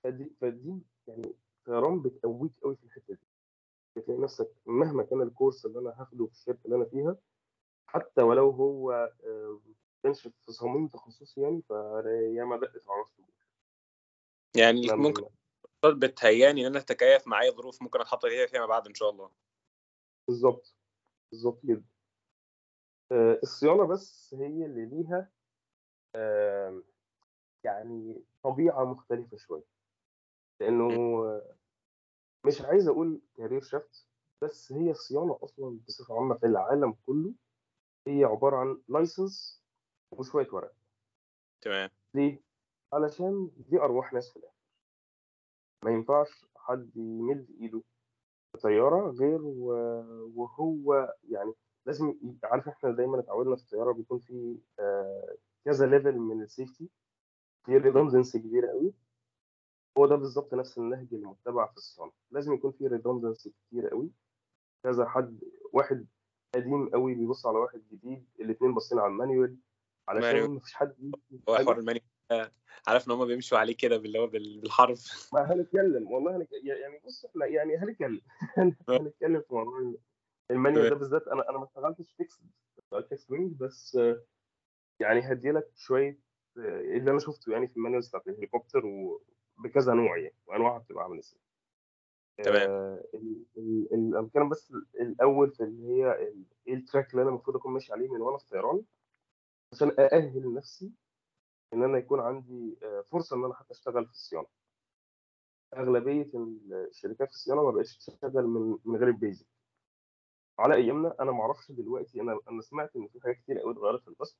فدي 0.04 0.32
فدي 0.42 0.82
يعني 1.08 1.34
طيران 1.66 2.02
بتقويك 2.02 2.52
قوي 2.64 2.76
في 2.76 2.84
الحتة 2.84 3.14
دي. 3.14 3.28
بتلاقي 3.96 4.22
نفسك 4.22 4.52
مهما 4.66 5.04
كان 5.04 5.22
الكورس 5.22 5.66
اللي 5.66 5.80
أنا 5.80 6.02
هاخده 6.02 6.26
في 6.26 6.32
الشركة 6.32 6.60
اللي 6.66 6.76
أنا 6.76 6.86
فيها 6.86 7.18
حتى 7.88 8.22
ولو 8.22 8.50
هو 8.50 8.92
آه، 9.24 9.60
كانش 10.04 10.28
في 10.28 10.52
صميم 10.52 10.88
تخصصي 10.88 11.42
يعني 11.42 11.62
فياما 11.62 12.58
دقت 12.58 12.90
على 12.90 13.00
راسي 13.00 13.34
يعني 14.56 14.88
ممكن 14.92 15.26
بتهياني 15.86 16.62
إن 16.62 16.66
أنا 16.66 16.80
أتكيف 16.80 17.28
مع 17.28 17.42
اي 17.42 17.52
ظروف 17.52 17.82
ممكن 17.82 18.02
أتحط 18.02 18.26
فيها 18.26 18.46
فيما 18.46 18.66
بعد 18.66 18.88
إن 18.88 18.94
شاء 18.94 19.10
الله. 19.10 19.32
بالظبط. 20.28 20.76
بالظبط 21.32 21.66
جدا. 21.66 21.86
آه، 23.12 23.40
الصيانة 23.44 23.88
بس 23.88 24.36
هي 24.40 24.66
اللي 24.66 24.86
ليها 24.86 25.30
آه، 26.16 26.84
يعني 27.64 28.24
طبيعة 28.44 28.84
مختلفة 28.84 29.38
شوية. 29.38 29.73
لأنه 30.60 30.94
آه، 31.24 31.56
مش 32.46 32.62
عايز 32.62 32.88
أقول 32.88 33.22
career 33.36 33.62
shift 33.62 34.08
بس 34.42 34.72
هي 34.72 34.92
الصيانه 34.92 35.40
أصلا 35.44 35.80
بصفة 35.88 36.16
عامة 36.16 36.36
في 36.36 36.46
العالم 36.46 36.96
كله. 37.06 37.34
هي 38.08 38.24
عبارة 38.24 38.58
عن 38.58 38.82
license 38.90 39.64
وشوية 40.12 40.48
ورق. 40.52 40.74
تمام. 41.62 41.90
ليه؟ 42.14 42.42
علشان 42.94 43.52
دي 43.70 43.80
أرواح 43.80 44.14
ناس 44.14 44.30
في 44.30 44.38
الآخر. 44.38 44.56
ما 45.84 45.92
ينفعش 45.92 46.46
حد 46.56 46.98
يمد 46.98 47.48
إيده 47.62 47.82
في 48.54 48.62
طيارة 48.62 49.10
غير 49.10 49.42
وهو 50.36 51.16
يعني 51.30 51.54
لازم 51.86 52.16
عارف 52.44 52.68
إحنا 52.68 52.92
دايما 52.92 53.20
اتعودنا 53.20 53.56
في 53.56 53.62
الطيارة 53.64 53.92
بيكون 53.92 54.20
في 54.20 54.58
آه، 54.80 55.36
كذا 55.66 55.86
level 55.86 56.18
من 56.18 56.42
ال 56.42 56.49
safety 56.49 56.90
في 57.66 57.78
redundancy 57.78 58.40
كبيره 58.40 58.68
قوي 58.68 58.94
هو 59.98 60.06
ده 60.08 60.16
بالظبط 60.16 60.54
نفس 60.54 60.78
النهج 60.78 61.08
المتبع 61.14 61.68
في 61.68 61.78
الصيانه 61.78 62.12
لازم 62.32 62.54
يكون 62.54 62.72
في 62.72 62.88
redundancy 62.88 63.54
كتير 63.68 63.88
قوي. 63.90 64.10
كذا 64.84 65.06
حد 65.10 65.40
واحد 65.74 66.08
قديم 66.56 66.90
قوي 66.90 67.16
بيبص 67.16 67.46
على 67.46 67.58
واحد 67.58 67.82
جديد 67.92 68.26
الاثنين 68.40 68.74
باصين 68.74 69.00
على 69.00 69.08
ال 69.12 69.17
manual. 69.17 69.58
علشان. 70.08 70.50
مفيش 70.50 70.74
حد 70.74 71.12
هو. 71.50 71.56
حوار 71.56 71.80
ال 71.80 71.83
manual 71.83 72.04
آه، 72.32 72.52
عارف 72.88 73.08
إن 73.08 73.12
هم 73.12 73.26
بيمشوا 73.26 73.58
عليه 73.58 73.76
كده 73.78 73.98
باللي 73.98 74.20
هو 74.20 74.28
بال- 74.28 74.62
بالحرف. 74.62 75.30
ما 75.34 75.54
هنتكلم. 75.54 76.12
والله 76.12 76.38
هنك... 76.38 76.50
يعني 76.64 77.02
بص 77.06 77.26
إحنا 77.26 77.46
يعني 77.46 77.78
هنتكلم. 77.78 78.22
هنتكلم 78.90 79.42
في 79.42 79.54
موضوع 79.54 79.94
ال 80.52 80.57
manual 80.57 80.90
ده 80.90 80.96
بالذات. 80.96 81.28
أنا 81.28 81.50
أنا 81.50 81.58
ما 81.58 81.64
اشتغلتش 81.66 82.14
فيكس 82.18 82.42
fixed 82.90 83.32
wing 83.32 83.58
بس 83.58 83.96
آه، 83.96 84.24
يعني 85.00 85.20
هدي 85.32 85.52
لك 85.52 85.72
شوية 85.76 86.20
آه، 86.58 86.82
اللي 86.82 87.12
أنا 87.12 87.20
شفته 87.20 87.52
يعني 87.52 87.68
في 87.68 87.78
ال 87.78 87.81
manuals 87.81 88.08
بتاعت 88.10 88.28
الهليكوبتر 88.28 88.84
وبكذا 89.60 89.94
نوع 89.94 90.18
يعني 90.18 90.36
وأنواعها 90.46 90.78
بتبقى 90.80 91.04
عاملة 91.04 91.20
إزاي. 91.20 91.40
تمام. 92.38 92.70
آه، 92.70 93.04
ال- 93.14 93.46
ال- 93.58 93.94
ال- 93.94 94.16
أنا 94.16 94.22
بتكلم 94.28 94.50
بس 94.50 94.74
الأول 95.00 95.52
في 95.52 95.64
اللي 95.64 95.88
هي 95.88 96.14
إيه 96.68 96.74
ال 96.74 96.80
track 96.80 97.12
اللي 97.12 97.22
أنا 97.22 97.30
المفروض 97.30 97.56
أكون 97.58 97.74
ماشي 97.74 97.94
عليه 97.94 98.08
من 98.10 98.22
وأنا 98.22 98.38
في 98.38 98.48
طيران 98.48 98.82
عشان 99.74 99.92
أأهل 100.00 100.54
نفسي 100.54 100.92
إن 101.74 101.84
أنا 101.84 101.98
يكون 101.98 102.20
عندي 102.20 102.78
آه، 102.84 103.02
فرصة 103.02 103.36
إن 103.36 103.44
أنا 103.46 103.54
حتى 103.54 103.72
أشتغل 103.74 104.06
في 104.06 104.12
الصيانة. 104.12 104.48
أغلبية 105.74 106.32
الشركات 106.90 107.28
في 107.28 107.34
الصيانة 107.34 107.64
ما 107.64 107.72
بقتش 107.72 107.98
تشتغل 107.98 108.48
من 108.48 108.78
من 108.86 108.96
غير 109.00 109.08
ال 109.08 109.14
basic 109.14 109.48
على 110.60 110.76
أيامنا 110.76 111.16
أنا 111.20 111.32
ما 111.32 111.42
أعرفش 111.42 111.72
دلوقتي 111.72 112.22
أنا 112.22 112.40
أنا 112.50 112.62
سمعت 112.62 112.96
إن 112.96 113.08
في 113.08 113.22
حاجات 113.22 113.36
كتير 113.38 113.60
قوي 113.60 113.74
اتغيرت 113.74 114.02
في 114.02 114.08
القسم 114.08 114.38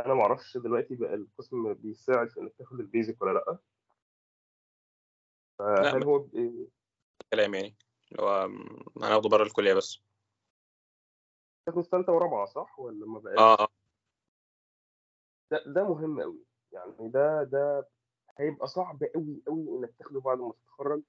أنا 0.00 0.14
ما 0.14 0.22
أعرفش 0.22 0.56
دلوقتي 0.56 0.94
بقى 0.96 1.14
القسم 1.14 1.74
بيساعد 1.74 2.30
في 2.30 2.40
إنك 2.40 2.52
تاخد 2.58 2.80
البيزك 2.80 3.22
ولا 3.22 3.32
لأ. 3.32 3.58
لا 5.60 6.04
هو 6.04 6.26
كلام 7.32 7.54
يعني. 7.54 7.76
اللي 8.12 8.22
هو 8.22 8.48
هناخده 8.96 9.28
بره 9.28 9.42
الكلية 9.42 9.74
بس. 9.74 10.02
تاخد 11.66 11.82
ثالثة 11.82 12.12
ورابعة 12.12 12.46
صح؟ 12.46 12.78
ولا 12.78 13.06
ما 13.06 13.18
بقاش؟ 13.18 13.38
آه 13.38 13.62
آه. 13.62 13.68
ده 15.50 15.62
ده 15.66 15.84
مهم 15.84 16.20
قوي 16.22 16.44
يعني 16.72 17.08
ده 17.08 17.42
ده 17.42 17.88
هيبقى 18.38 18.66
صعب 18.66 19.04
قوي 19.14 19.42
قوي 19.46 19.68
إنك 19.68 19.94
تاخده 19.98 20.20
بعد 20.20 20.38
ما 20.38 20.52
تتخرج. 20.52 21.02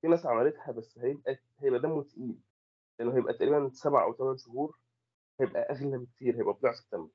في 0.00 0.08
ناس 0.08 0.26
عملتها 0.26 0.72
بس 0.72 0.98
هيبقى 0.98 1.38
هيبقى 1.58 1.80
دمه 1.80 2.02
تقيل. 2.02 2.38
لأنه 2.98 3.16
هيبقى 3.16 3.34
تقريبا 3.34 3.70
سبع 3.74 4.04
أو 4.04 4.14
ثمان 4.14 4.36
شهور 4.36 4.78
هيبقى 5.40 5.60
أغلى 5.62 5.98
بكتير 5.98 6.36
هيبقى 6.36 6.54
بضعف 6.54 6.78
الثمن 6.78 7.08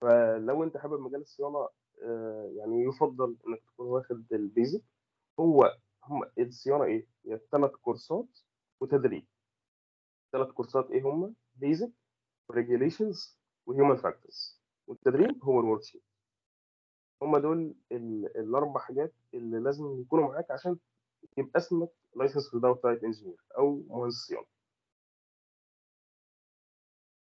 فلو 0.00 0.64
أنت 0.64 0.76
حابب 0.76 1.00
مجال 1.00 1.20
الصيانة 1.20 1.58
آه، 1.58 1.72
يعني 2.56 2.84
يفضل 2.84 3.36
إنك 3.48 3.62
تكون 3.66 3.86
واخد 3.86 4.24
ال 4.32 4.39
basic. 4.39 4.82
هو 5.40 5.78
هم 6.04 6.24
الصيانه 6.38 6.84
إيه؟ 6.84 7.06
هي 7.26 7.40
ثلاث 7.52 7.70
كورسات 7.70 8.38
وتدريب. 8.80 9.26
ثلاث 10.32 10.48
كورسات 10.50 10.90
إيه 10.90 11.02
هم؟ 11.02 11.34
basic 11.54 11.92
regulations 12.50 13.38
و 13.66 13.71
human 13.71 13.96
factors 13.96 14.60
والتدريب 14.86 15.44
هو 15.44 15.60
ال 15.60 15.64
work 15.64 15.82
sheet 15.82 16.02
هم 17.22 17.38
دول 17.38 17.74
ال- 17.92 18.36
الأربع 18.36 18.80
حاجات 18.80 19.14
اللي 19.34 19.58
لازم 19.58 20.00
يكونوا 20.00 20.28
معاك 20.28 20.50
عشان 20.50 20.78
يبقى 21.38 21.58
اسمك 21.60 21.90
license 22.16 22.48
without 22.56 22.80
type 22.82 23.04
engineer 23.04 23.44
أو 23.58 23.82
مهندس 23.88 24.14
صيانة. 24.14 24.46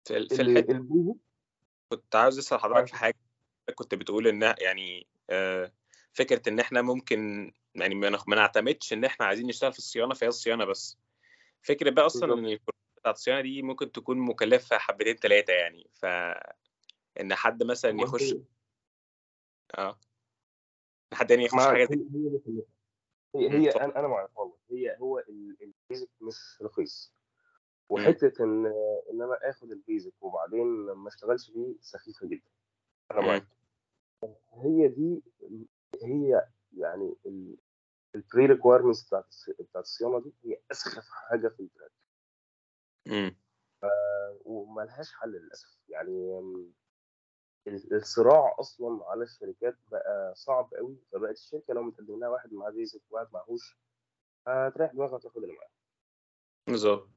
في 0.07 0.27
في 0.35 0.41
الحتة 0.41 0.73
كنت 1.91 2.15
عاوز 2.15 2.37
أسأل 2.37 2.57
حضرتك 2.59 2.73
معاك 2.75 2.87
في 2.87 2.95
حاجة. 2.95 3.15
كنت 3.75 3.95
بتقول 3.95 4.27
إن 4.27 4.55
يعني 4.61 5.07
آه، 5.29 5.71
فكرة 6.13 6.49
إن 6.49 6.59
إحنا 6.59 6.81
ممكن 6.81 7.51
يعني 7.75 7.95
ما 7.95 8.09
نعتمدش 8.27 8.93
إن 8.93 9.05
إحنا 9.05 9.25
عايزين 9.25 9.47
نشتغل 9.47 9.71
في 9.73 9.79
الصيانة 9.79 10.13
فهي 10.13 10.27
الصيانة 10.29 10.65
بس. 10.65 10.97
فكرة 11.61 11.89
بقى 11.89 12.05
أصلا 12.05 12.33
إن 12.33 12.59
بتاعت 12.97 13.15
الصيانة 13.15 13.41
دي 13.41 13.61
ممكن 13.61 13.91
تكون 13.91 14.17
مكلفة 14.17 14.77
حبتين 14.77 15.15
ثلاثة 15.15 15.53
يعني 15.53 15.87
ف 15.93 16.05
إن 17.19 17.35
حد 17.35 17.63
مثلا 17.63 18.01
يخش 18.01 18.35
آه. 19.77 19.99
حد 21.13 21.27
تاني 21.27 21.43
يخش 21.45 21.65
حاجة 21.65 21.87
هي 21.91 22.39
زي 22.45 22.63
هي. 23.35 23.65
هي. 23.65 23.69
أنا 23.69 23.99
أنا 23.99 24.07
معاك 24.07 24.39
والله. 24.39 24.55
هي 24.71 24.97
هو 24.99 25.19
ال- 25.19 25.57
ال 25.61 25.69
basic 25.69 26.09
مش 26.21 26.61
رخيص. 26.61 27.13
وحتة 27.89 28.43
إن 28.43 28.65
إن 29.11 29.21
أنا 29.21 29.39
آخد 29.49 29.71
ال 29.71 29.78
basic 29.78 30.13
وبعدين 30.21 30.65
ما 30.91 31.07
أشتغلش 31.07 31.51
فيه 31.51 31.75
سخيفة 31.81 32.27
جدا. 32.27 32.49
أنا 33.11 33.21
معاك. 33.21 33.47
هي 34.53 34.87
دي 34.87 35.23
هي 36.03 36.47
يعني 36.77 37.15
ال 38.15 38.45
pre-requirements 38.45 39.07
بتاعت 39.07 39.25
بتاعت 39.59 39.83
الصيانة 39.83 40.19
دي 40.21 40.33
هي 40.43 40.57
أسخف 40.71 41.03
حاجة 41.09 41.47
في 41.47 41.59
ال 41.59 41.64
track 41.64 41.91
مم، 43.07 43.35
وملهاش 44.45 45.13
حل 45.13 45.29
للأسف. 45.31 45.77
يعني 45.89 46.39
ال- 47.67 47.93
الصراع 47.93 48.55
أصلا 48.59 49.05
على 49.05 49.23
الشركات 49.23 49.77
بقى 49.91 50.33
صعب 50.35 50.73
قوي 50.73 50.97
فبقت 51.11 51.35
الشركة 51.35 51.73
لو 51.73 51.83
متقدم 51.83 52.19
لها 52.19 52.29
واحد 52.29 52.53
معاه 52.53 52.71
basic 52.71 53.01
وواحد 53.09 53.27
معهوش 53.33 53.79
هتريح 54.47 54.91
دماغها 54.91 55.15
وتاخد 55.15 55.43
اللي 55.43 55.53
معاه 55.55 55.69
بالظبط. 56.67 57.09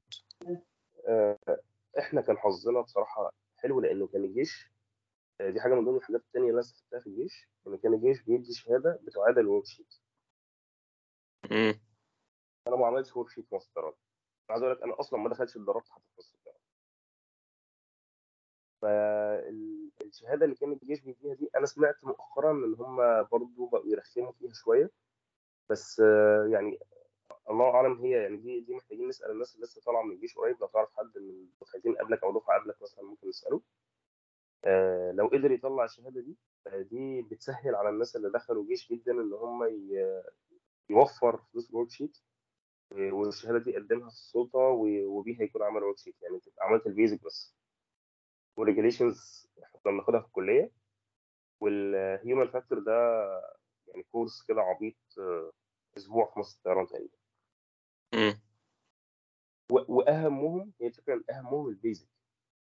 آه، 1.08 1.38
إحنا 1.98 2.20
كان 2.20 2.38
حظنا 2.38 2.80
بصراحة 2.80 3.32
حلو 3.56 3.80
لأنه 3.80 4.06
كان 4.06 4.24
الجيش 4.24 4.66
آه، 4.66 4.77
دي 5.40 5.60
حاجة 5.60 5.74
من 5.74 5.84
ضمن 5.84 5.96
الحاجات 5.96 6.20
التانية 6.20 6.46
اللي 6.46 6.52
أنا 6.52 6.60
استفدتها 6.60 7.00
في 7.00 7.06
الجيش 7.06 7.48
إن 7.66 7.76
كان 7.76 7.94
الجيش 7.94 8.22
بيدي 8.22 8.54
شهادة 8.54 9.00
بتعادل 9.02 9.40
ال 9.40 9.45
work 9.45 9.66
sheet 9.66 9.94
أنا 12.68 12.76
ما 12.76 12.86
عملتش 12.86 13.16
work 13.16 13.30
sheet 13.30 13.52
الطيران 13.52 13.92
عايز 14.50 14.62
أقول 14.62 14.74
لك 14.76 14.82
أنا 14.82 15.00
أصلا 15.00 15.20
ما 15.20 15.28
دخلتش 15.28 15.56
اتدربت 15.56 15.88
حتى 15.88 16.04
في 16.14 16.18
مصر 16.18 16.34
الطيران 16.38 16.60
فالشهاده 18.80 20.44
اللي 20.44 20.56
كان 20.56 20.72
الجيش 20.72 21.00
بيديها 21.00 21.34
دي 21.34 21.50
أنا 21.56 21.66
سمعت 21.66 22.04
مؤخرا 22.04 22.52
إن 22.52 22.74
هم 22.78 22.96
برضو 23.32 23.66
بقوا 23.66 23.86
يرخموا 23.86 24.32
فيها 24.32 24.52
شوية. 24.52 24.90
بس 25.70 26.00
آه، 26.00 26.48
يعني 26.52 26.78
الله 27.50 27.70
أعلم 27.70 27.98
هي 27.98 28.10
يعني 28.10 28.36
دي 28.36 28.60
دي 28.60 28.74
محتاجين 28.74 29.08
نسأل 29.08 29.30
الناس 29.30 29.54
اللي 29.54 29.64
لسه 29.66 29.80
طالعة 29.80 30.02
من 30.02 30.14
الجيش 30.14 30.34
قريب 30.38 30.60
لو 30.60 30.66
تعرف 30.66 30.96
حد 30.96 31.18
من 31.18 31.30
الدفعتين 31.30 31.96
قبلك 31.96 32.24
أو 32.24 32.38
دفعة 32.38 32.60
قبلك 32.60 32.82
مثلا 32.82 33.04
ممكن 33.04 33.28
نسأله. 33.28 33.56
آه، 33.56 33.60
لو 35.12 35.26
قدر 35.26 35.50
يطلع 35.52 35.84
الشهادة 35.84 36.20
دي 36.20 36.36
آه، 36.66 36.82
دي 36.82 37.22
بتسهل 37.22 37.74
على 37.74 37.88
الناس 37.88 38.16
اللي 38.16 38.30
دخلوا 38.30 38.66
جيش 38.66 38.92
جدا 38.92 39.12
إن 39.12 39.32
هم 39.32 39.64
يوفر 40.90 41.36
فلوس 41.36 41.70
ال 41.70 41.74
work 41.74 41.90
sheet 41.90 42.18
آه، 42.92 43.12
والشهادة 43.12 43.58
دي 43.58 43.70
يقدمها 43.70 44.08
في 44.08 44.14
السلطة 44.14 44.58
وبيها 44.58 45.42
يكون 45.42 45.62
عمل 45.62 45.82
work 45.82 45.98
sheet 45.98 46.22
يعني 46.22 46.40
عملت 46.60 46.86
ال 46.86 46.92
basic 46.92 47.24
بس. 47.24 47.54
وال 48.56 48.70
regulations 48.70 49.48
إحنا 49.64 49.80
بناخدها 49.84 50.20
في 50.20 50.26
الكلية. 50.26 50.72
وال 51.60 51.85
human 51.85 52.48
factor 52.50 52.78
ده 52.78 52.92
يعني 53.88 54.02
كورس 54.02 54.42
كده 54.48 54.60
عبيط 54.60 54.96
آه، 55.18 55.50
أسبوع 55.96 56.30
في 56.34 56.38
مصر 56.38 56.56
الطيران 56.58 56.86
تقريبا 56.86 57.18
وأهمهم 59.72 60.72
هي 60.80 60.86
الفكرة 60.86 61.14
إن 61.14 61.24
أهمهم 61.30 61.68
ال 61.68 61.75
basic 61.75 62.08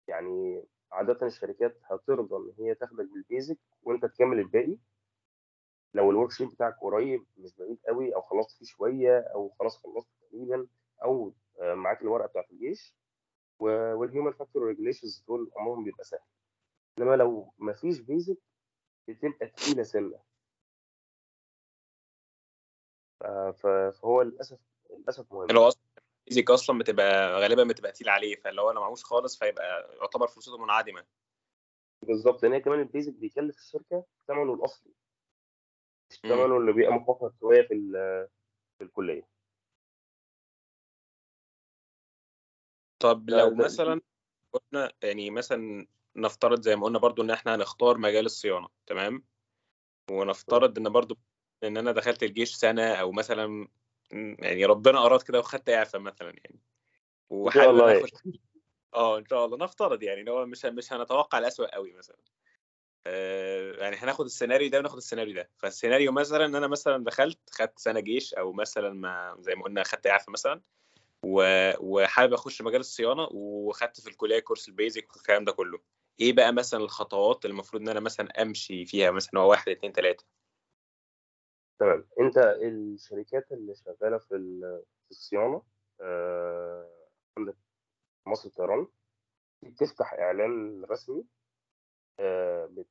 يعني 0.07 0.63
عاده 0.91 1.27
الشركات 1.27 1.79
هترضى 1.83 2.35
إن 2.35 2.53
هي 2.65 2.75
تاخدك 2.75 3.05
بال 3.05 3.20
basic 3.20 3.57
وأنت 3.83 4.05
تكمل 4.05 4.39
الباقي. 4.39 4.77
لو 5.93 6.11
ال 6.11 6.15
work 6.15 6.31
sheet 6.31 6.51
بتاعك 6.51 6.75
قريب 6.81 7.25
مش 7.37 7.55
بعيد 7.55 7.77
قوي 7.87 8.15
أو 8.15 8.21
خلصت 8.21 8.57
فيه 8.57 8.65
شوية 8.65 9.19
أو 9.19 9.49
خلاص 9.59 9.77
خلصت 9.77 10.07
تقريبا 10.21 10.67
آه، 11.61 11.73
معاك 11.73 12.01
الورقة 12.01 12.27
بتاعت 12.27 12.51
الجيش 12.51 12.95
وال 13.59 13.80
human 13.80 14.31
factor 14.31 14.63
regulations 14.67 15.23
دول 15.27 15.51
امرهم 15.59 15.83
بيبقى 15.83 16.03
سهل. 16.03 16.19
إنما 16.99 17.15
لو 17.15 17.53
ما 17.57 17.73
فيش 17.73 17.99
basic 17.99 18.37
بتبقى 19.07 19.47
تقيلة 19.47 19.83
سنة. 19.83 20.19
فهو 23.53 24.21
للأسف 24.21 24.59
للأسف 24.97 25.33
مهم. 25.33 25.57
هو 25.57 25.67
أصلا 25.67 25.86
ال 26.27 26.31
basic 26.31 26.51
أصلا 26.51 26.79
بتبقى 26.79 27.41
غالبا 27.41 27.63
بتبقى 27.63 27.91
تقيل 27.91 28.09
عليه 28.09 28.35
فاللي 28.35 28.61
هو 28.61 28.71
لو 28.71 28.81
معهوش 28.81 29.03
خالص 29.03 29.39
فيبقى 29.39 29.97
يعتبر 30.01 30.27
فرصته 30.27 30.57
منعدمة. 30.57 31.05
بالظبط 32.07 32.43
لأن 32.43 32.53
هي 32.53 32.59
كمان 32.59 32.79
البيزك 32.79 33.13
بيكلف 33.13 33.57
الشركة 33.57 34.05
ثمنه 34.27 34.53
الأصلي. 34.53 34.93
مش. 36.11 36.19
ثمنه 36.23 36.57
اللي 36.57 36.73
بيبقى 36.73 36.93
مخفض 36.93 37.33
شوية 37.39 37.61
في 37.61 37.91
في 38.77 38.83
الكلية. 38.83 39.27
طب 42.99 43.29
لو 43.29 43.49
ده 43.49 43.65
مثلا 43.65 44.01
قلنا 44.53 44.91
يعني 45.03 45.29
مثلا 45.29 45.87
نفترض 46.15 46.61
زي 46.61 46.75
ما 46.75 46.85
قلنا 46.85 46.99
برضو 46.99 47.21
إن 47.21 47.31
إحنا 47.31 47.55
هنختار 47.55 47.97
مجال 47.97 48.25
الصيانة 48.25 48.67
تمام؟ 48.87 49.23
ونفترض 50.11 50.77
إن 50.77 50.89
برضو 50.89 51.17
إن 51.63 51.77
أنا 51.77 51.91
دخلت 51.91 52.23
الجيش 52.23 52.55
سنة 52.55 52.93
أو 52.93 53.11
مثلا 53.11 53.67
يعني 54.11 54.65
ربنا 54.65 55.05
أراد 55.05 55.21
كده 55.21 55.39
وخدت 55.39 55.69
إعفاء 55.69 56.01
مثلا 56.01 56.27
يعني. 56.27 56.55
إن 56.55 56.59
وحابب. 57.29 57.79
أخش 57.79 58.09
آه 58.95 59.17
إن 59.17 59.25
شاء 59.25 59.45
الله. 59.45 59.57
نفترض 59.57 60.03
يعني 60.03 60.19
اللي 60.19 60.31
هو 60.31 60.45
مش 60.45 60.65
مش 60.65 60.93
هنتوقع 60.93 61.37
الأسوأ 61.39 61.75
قوي 61.75 61.93
مثلا. 61.93 62.17
آه 63.07 63.71
يعني 63.71 63.95
هناخد 63.95 64.25
السيناريو 64.25 64.69
ده 64.69 64.79
وناخد 64.79 64.97
السيناريو 64.97 65.35
ده. 65.35 65.49
فالسيناريو 65.57 66.11
مثلا 66.11 66.45
إن 66.45 66.55
أنا 66.55 66.67
مثلا 66.67 67.03
دخلت 67.03 67.39
خدت 67.51 67.79
سنة 67.79 67.99
جيش 67.99 68.33
أو 68.33 68.53
مثلا 68.53 68.93
ما 68.93 69.35
زي 69.39 69.55
ما 69.55 69.63
قلنا 69.63 69.83
خدت 69.83 70.07
إعفاء 70.07 70.29
مثلا 70.31 70.61
وحابب 71.79 72.33
أخش 72.33 72.61
مجال 72.61 72.79
الصيانة 72.79 73.27
وخدت 73.31 74.01
في 74.01 74.09
الكلية 74.09 74.39
كورس 74.39 74.67
البيزك 74.69 75.15
والكلام 75.15 75.45
ده 75.45 75.51
كله. 75.51 75.79
إيه 76.19 76.33
بقى 76.33 76.53
مثلا 76.53 76.79
الخطوات 76.79 77.45
اللي 77.45 77.51
المفروض 77.51 77.81
إن 77.81 77.89
أنا 77.89 77.99
مثلا 77.99 78.41
أمشي 78.41 78.85
فيها؟ 78.85 79.11
مثلا 79.11 79.39
هو 79.41 79.49
واحد 79.49 79.69
اتنين 79.69 79.93
تلاتة. 79.93 80.25
تمام. 81.79 82.05
انت 82.19 82.37
الشركات 82.37 83.51
اللي 83.51 83.75
شغالة 83.75 84.17
في 84.17 84.35
ال- 84.35 84.83
في 85.05 85.11
الصيانة 85.11 85.61
آه، 86.01 86.89
عندك 87.37 87.55
مصر 88.25 88.49
الطيران 88.49 88.87
بتفتح 89.63 90.13
إعلان 90.13 90.83
رسمي 90.85 91.25
آه، 92.19 92.85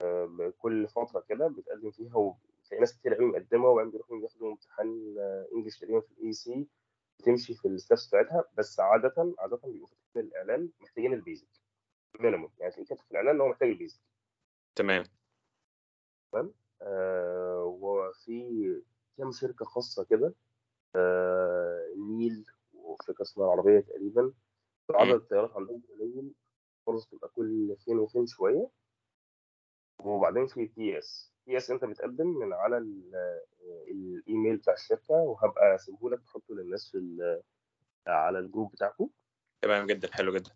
آه، 0.00 0.24
بكل 0.24 0.88
فترة 0.88 1.20
كده 1.28 1.48
بتقدم 1.48 1.90
فيها 1.90 2.16
وتلاقي 2.16 2.80
ناس 2.80 2.98
كتير 2.98 3.14
قوي 3.14 3.26
مقدمة 3.26 3.68
وبعدين 3.68 3.90
بيروحوا 3.92 4.18
ياخدوا 4.22 4.50
امتحان 4.52 5.16
English 5.54 5.78
تقريبا 5.78 6.00
في 6.00 6.12
ال 6.12 6.32
AUC 6.32 6.66
بتمشي 7.18 7.54
في 7.54 7.68
ال 7.68 7.75
steps 7.75 8.08
بتاعتها. 8.08 8.44
بس 8.58 8.80
عادة 8.80 9.34
عادة 9.38 9.56
بيبقوا 9.64 9.88
في 10.12 10.20
الإعلان 10.20 10.68
محتاجين 10.80 11.12
ال 11.12 11.18
basic 11.18 11.48
minimum 12.20 12.50
يعني 12.58 12.72
كاتب 12.72 12.96
في 13.02 13.10
الإعلان 13.10 13.34
إن 13.34 13.40
هو 13.40 13.48
محتاج 13.48 13.68
ال 13.68 13.73
basic 13.73 14.00
تمام. 16.32 16.52
آه، 17.74 18.08
وفي 18.10 18.82
كام 19.18 19.32
شركة 19.32 19.64
خاصة 19.64 20.04
كده 20.04 20.34
آه، 20.96 21.94
نيل 21.96 22.44
وشركه 22.74 23.22
اسمها 23.22 23.46
العربيه 23.46 23.80
تقريبا. 23.80 24.32
عدد. 24.90 25.10
الطيارات 25.10 25.52
عندهم 25.56 25.82
قليل 25.98 26.32
فرص 26.86 27.08
تبقى 27.08 27.28
كل 27.28 27.76
فين 27.84 27.98
وفين 27.98 28.26
شوية. 28.26 28.70
وبعدين 30.04 30.46
في 30.46 30.66
PAS 30.66 31.32
PAS 31.46 31.70
أنت 31.70 31.84
بتقدم 31.84 32.26
من 32.26 32.52
على 32.52 32.78
ال- 32.78 33.40
الإيميل 33.90 34.56
بتاع 34.56 34.74
الشركة 34.74 35.14
وهبقى 35.14 35.74
أسيبه 35.74 36.10
لك 36.10 36.22
تحطه 36.22 36.54
للناس 36.54 36.90
في 36.90 36.98
ال- 36.98 37.42
على 38.06 38.38
ال 38.38 38.44
group 38.44 38.72
بتاعكم. 38.72 39.08
تمام 39.62 39.86
جدا 39.86 40.08
حلو 40.12 40.32
جدا. 40.34 40.50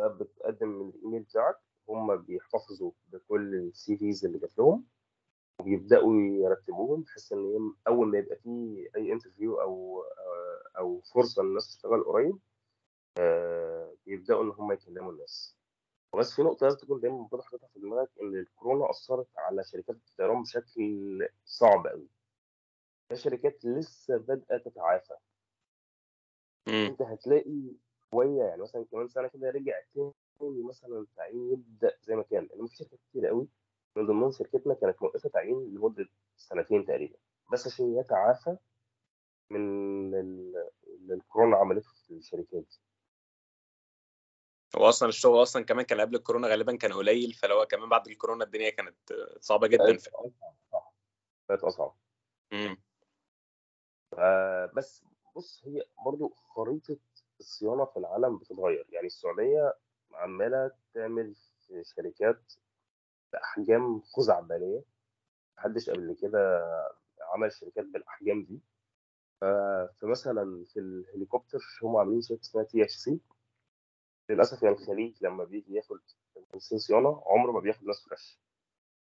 بتقدم 0.00 0.68
من 0.68 0.88
الإيميل 0.88 1.22
بتاعك 1.22 1.56
هم 1.88 2.16
بيحتفظوا 2.16 2.92
بكل 3.08 3.54
ال 3.54 3.96
CVs 3.96 4.24
اللي 4.24 4.38
جات 4.38 4.58
لهم. 4.58 4.86
وبيبدأوا 5.60 6.14
يرتبوهم 6.14 7.02
بحيث 7.02 7.32
إن 7.32 7.44
هي 7.44 7.58
أول 7.88 8.08
ما 8.08 8.18
يبقى 8.18 8.36
في 8.36 8.88
أي 8.96 9.12
interview 9.12 9.60
أو 9.60 10.04
أو 10.78 11.00
فرصة 11.00 11.42
للناس 11.42 11.68
تشتغل 11.76 12.04
قريب 12.04 12.38
آه، 13.18 13.94
بيبدأوا 14.06 14.42
إن 14.44 14.50
هم 14.50 14.72
يكلموا 14.72 15.12
الناس. 15.12 15.56
بس 16.18 16.34
في 16.34 16.42
نقطة 16.42 16.64
لازم 16.64 16.78
تكون 16.78 17.00
دايما 17.00 17.16
موجوده 17.16 17.42
حاططها 17.42 17.68
في 17.74 17.80
دماغك 17.80 18.10
إن 18.22 18.34
الكورونا 18.34 18.90
أثرت 18.90 19.28
على 19.36 19.64
شركات 19.64 19.96
الطيران 19.96 20.42
بشكل 20.42 21.28
صعب 21.44 21.86
قوي 21.86 22.08
في 23.08 23.16
شركات 23.16 23.64
لسه 23.64 24.16
بادئه 24.16 24.56
تتعافى. 24.58 25.14
أنت 26.68 27.02
هتلاقي 27.02 27.62
شوية 28.10 28.42
يعني 28.42 28.62
مثلا 28.62 28.84
كمان 28.90 29.08
سنة 29.08 29.28
كده 29.28 29.50
رجع 29.50 29.74
تاني 29.94 30.62
مثلا 30.62 30.98
التعيين 30.98 31.52
يبدأ 31.52 31.92
زي 32.02 32.16
ما 32.16 32.22
كان. 32.22 32.48
لأن 32.54 32.66
في 32.66 32.76
شركات 32.76 32.98
كتير 33.10 33.26
قوي 33.26 33.48
من 33.96 34.06
ضمنهم 34.06 34.30
شركتنا 34.30 34.74
كانت 34.74 35.02
موقفة 35.02 35.28
تعيين 35.28 35.74
لمدة 35.74 36.08
سنتين 36.36 36.86
تقريبا. 36.86 37.16
بس 37.52 37.66
عشان 37.66 37.96
يتعافى 37.98 38.56
من 39.50 39.60
ال- 40.14 40.70
اللي 40.86 41.14
الكورونا 41.14 41.56
عملته 41.56 41.88
في 42.06 42.14
الشركات 42.14 42.74
هو 44.76 44.88
أصلا 44.88 45.08
الشغل 45.08 45.42
أصلا 45.42 45.64
كمان 45.64 45.84
كان 45.84 46.00
قبل 46.00 46.16
الكورونا 46.16 46.48
غالبا 46.48 46.76
كان 46.76 46.92
قليل 46.92 47.32
فلو 47.32 47.66
كمان 47.66 47.88
بعد 47.88 48.08
الكورونا 48.08 48.44
الدنيا 48.44 48.70
كانت 48.70 48.96
صعبة 49.40 49.66
جدا 49.66 49.84
بقت 49.84 50.00
في 50.00 50.10
بقت 51.48 51.64
أصعب. 51.64 51.96
مم. 52.52 52.82
آه، 54.18 54.72
بس 54.76 55.04
بص 55.36 55.62
هي 55.64 55.82
برضو 56.04 56.28
خريطة 56.28 56.96
الصيانة 57.40 57.84
في 57.84 57.96
العالم 57.96 58.36
بتتغير. 58.38 58.86
يعني 58.88 59.06
السعودية 59.06 59.74
عمالة 60.12 60.70
تعمل 60.94 61.34
شركات 61.82 62.52
بأحجام 63.36 64.00
خزعبلية. 64.00 64.82
محدش 65.58 65.90
قبل 65.90 66.16
كده 66.22 66.62
عمل 67.32 67.52
شركات 67.52 67.84
بالأحجام 67.84 68.44
دي. 68.44 68.60
فمثلا 69.40 70.64
في 70.64 70.80
الهليكوبتر 70.80 71.58
هم 71.82 71.96
عاملين 71.96 72.22
شركة 72.22 72.40
اسمها 72.40 72.64
THC 72.64 73.20
للأسف 74.30 74.62
يعني 74.62 74.74
الخليج 74.74 75.24
لما 75.24 75.44
بيجي 75.44 75.74
ياخد 75.74 76.00
تنسيق 76.52 76.78
صيانة 76.78 77.22
عمره 77.26 77.52
ما 77.52 77.60
بياخد 77.60 77.84
ناس 77.84 78.04
fresh 78.08 78.40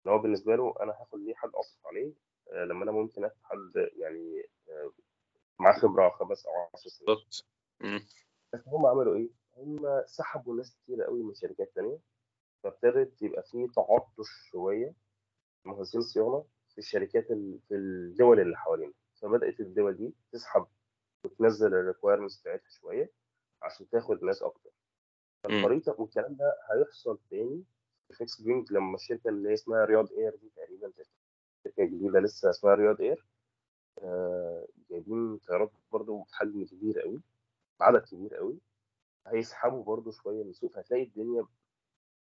إن 0.07 0.13
هو 0.13 0.19
بالنسبة 0.19 0.57
له 0.57 0.75
أنا 0.81 0.93
هاخد 0.93 1.19
ليه 1.19 1.35
حد 1.35 1.51
أصرف 1.55 1.87
عليه؟ 1.87 2.13
آه، 2.53 2.65
لما 2.65 2.85
أنا 2.85 2.93
ممكن 2.93 3.25
آخد 3.25 3.37
حد 3.43 3.73
يعني 3.97 4.43
آه، 4.69 4.93
معاه 5.59 5.79
خبرة 5.79 6.09
خمس 6.11 6.47
أو 6.47 6.53
10 6.75 6.89
سنين. 6.89 7.07
بالظبط. 7.07 7.47
بس 8.53 8.61
هم 8.69 8.87
عملوا 8.87 9.15
إيه؟ 9.17 9.31
هم 9.57 10.03
سحبوا 10.07 10.57
ناس 10.57 10.77
كتير 10.77 11.03
قوي 11.03 11.23
من 11.23 11.35
شركات 11.35 11.73
تانية. 11.75 11.99
فابتدت 12.65 13.23
يبقى 13.23 13.43
في 13.43 13.69
تعطش 13.77 14.29
شوية 14.51 14.95
مهندسين 15.65 16.01
صيانة 16.03 16.45
في 16.73 16.79
الشركات 16.79 17.31
ال- 17.31 17.59
في 17.69 17.75
الدول 17.75 18.41
اللي 18.41 18.57
حوالينا. 18.57 18.93
فبدأت 19.23 19.61
الدول 19.61 19.97
دي 19.97 20.15
تسحب 20.33 20.67
وتنزل 21.25 21.75
الريكويرمنتس 21.75 22.41
بتاعتها 22.41 22.69
شوية 22.71 23.11
عشان 23.63 23.89
تاخد 23.89 24.25
ناس 24.25 24.43
أكتر. 24.43 24.71
مم. 24.71 25.51
فالخريطة 25.63 25.95
والكلام 25.99 26.35
ده 26.35 26.57
هيحصل 26.73 27.19
تاني 27.31 27.65
في 28.09 28.15
fixed 28.15 28.41
wing 28.41 28.71
لما 28.73 28.95
الشركة 28.95 29.29
اللي 29.29 29.49
هي 29.49 29.55
اسمها 29.55 29.85
Riyadh 29.85 30.13
Air 30.13 30.37
دي 30.37 30.51
تقريبا 30.57 30.93
شركة 31.65 31.85
جديدة 31.85 32.21
لسه 32.21 32.51
اسمها 32.51 32.75
Riyadh 32.75 33.01
Air 33.01 33.27
آه، 33.99 34.67
جايبين 34.91 35.37
طيارات 35.39 35.71
برضه 35.93 36.25
بحجم 36.31 36.65
كبير 36.65 37.01
قوي 37.01 37.21
عدد 37.81 38.03
كبير 38.05 38.35
قوي. 38.37 38.59
هيسحبوا 39.27 39.85
برضه 39.85 40.11
شوية 40.11 40.43
من 40.45 40.51
السوق 40.51 40.73
فهتلاقي 40.73 41.03
الدنيا 41.03 41.47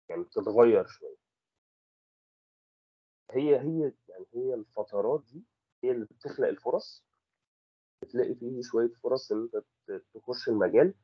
يعني 0.09 0.23
بتتغير 0.23 0.87
شوية. 0.87 1.17
هي 3.31 3.61
هي 3.61 3.93
يعني 4.09 4.27
هي 4.35 4.55
الفترات 4.55 5.25
دي 5.33 5.45
هي 5.85 5.91
اللي 5.91 6.05
بتخلق 6.05 6.49
الفرص 6.49 7.05
بتلاقي 8.03 8.35
فيه 8.35 8.63
شوية 8.63 8.93
فرص 9.03 9.33
إن 9.33 9.49
أنت 9.89 10.03
تخش 10.15 10.49
المجال. 10.49 10.95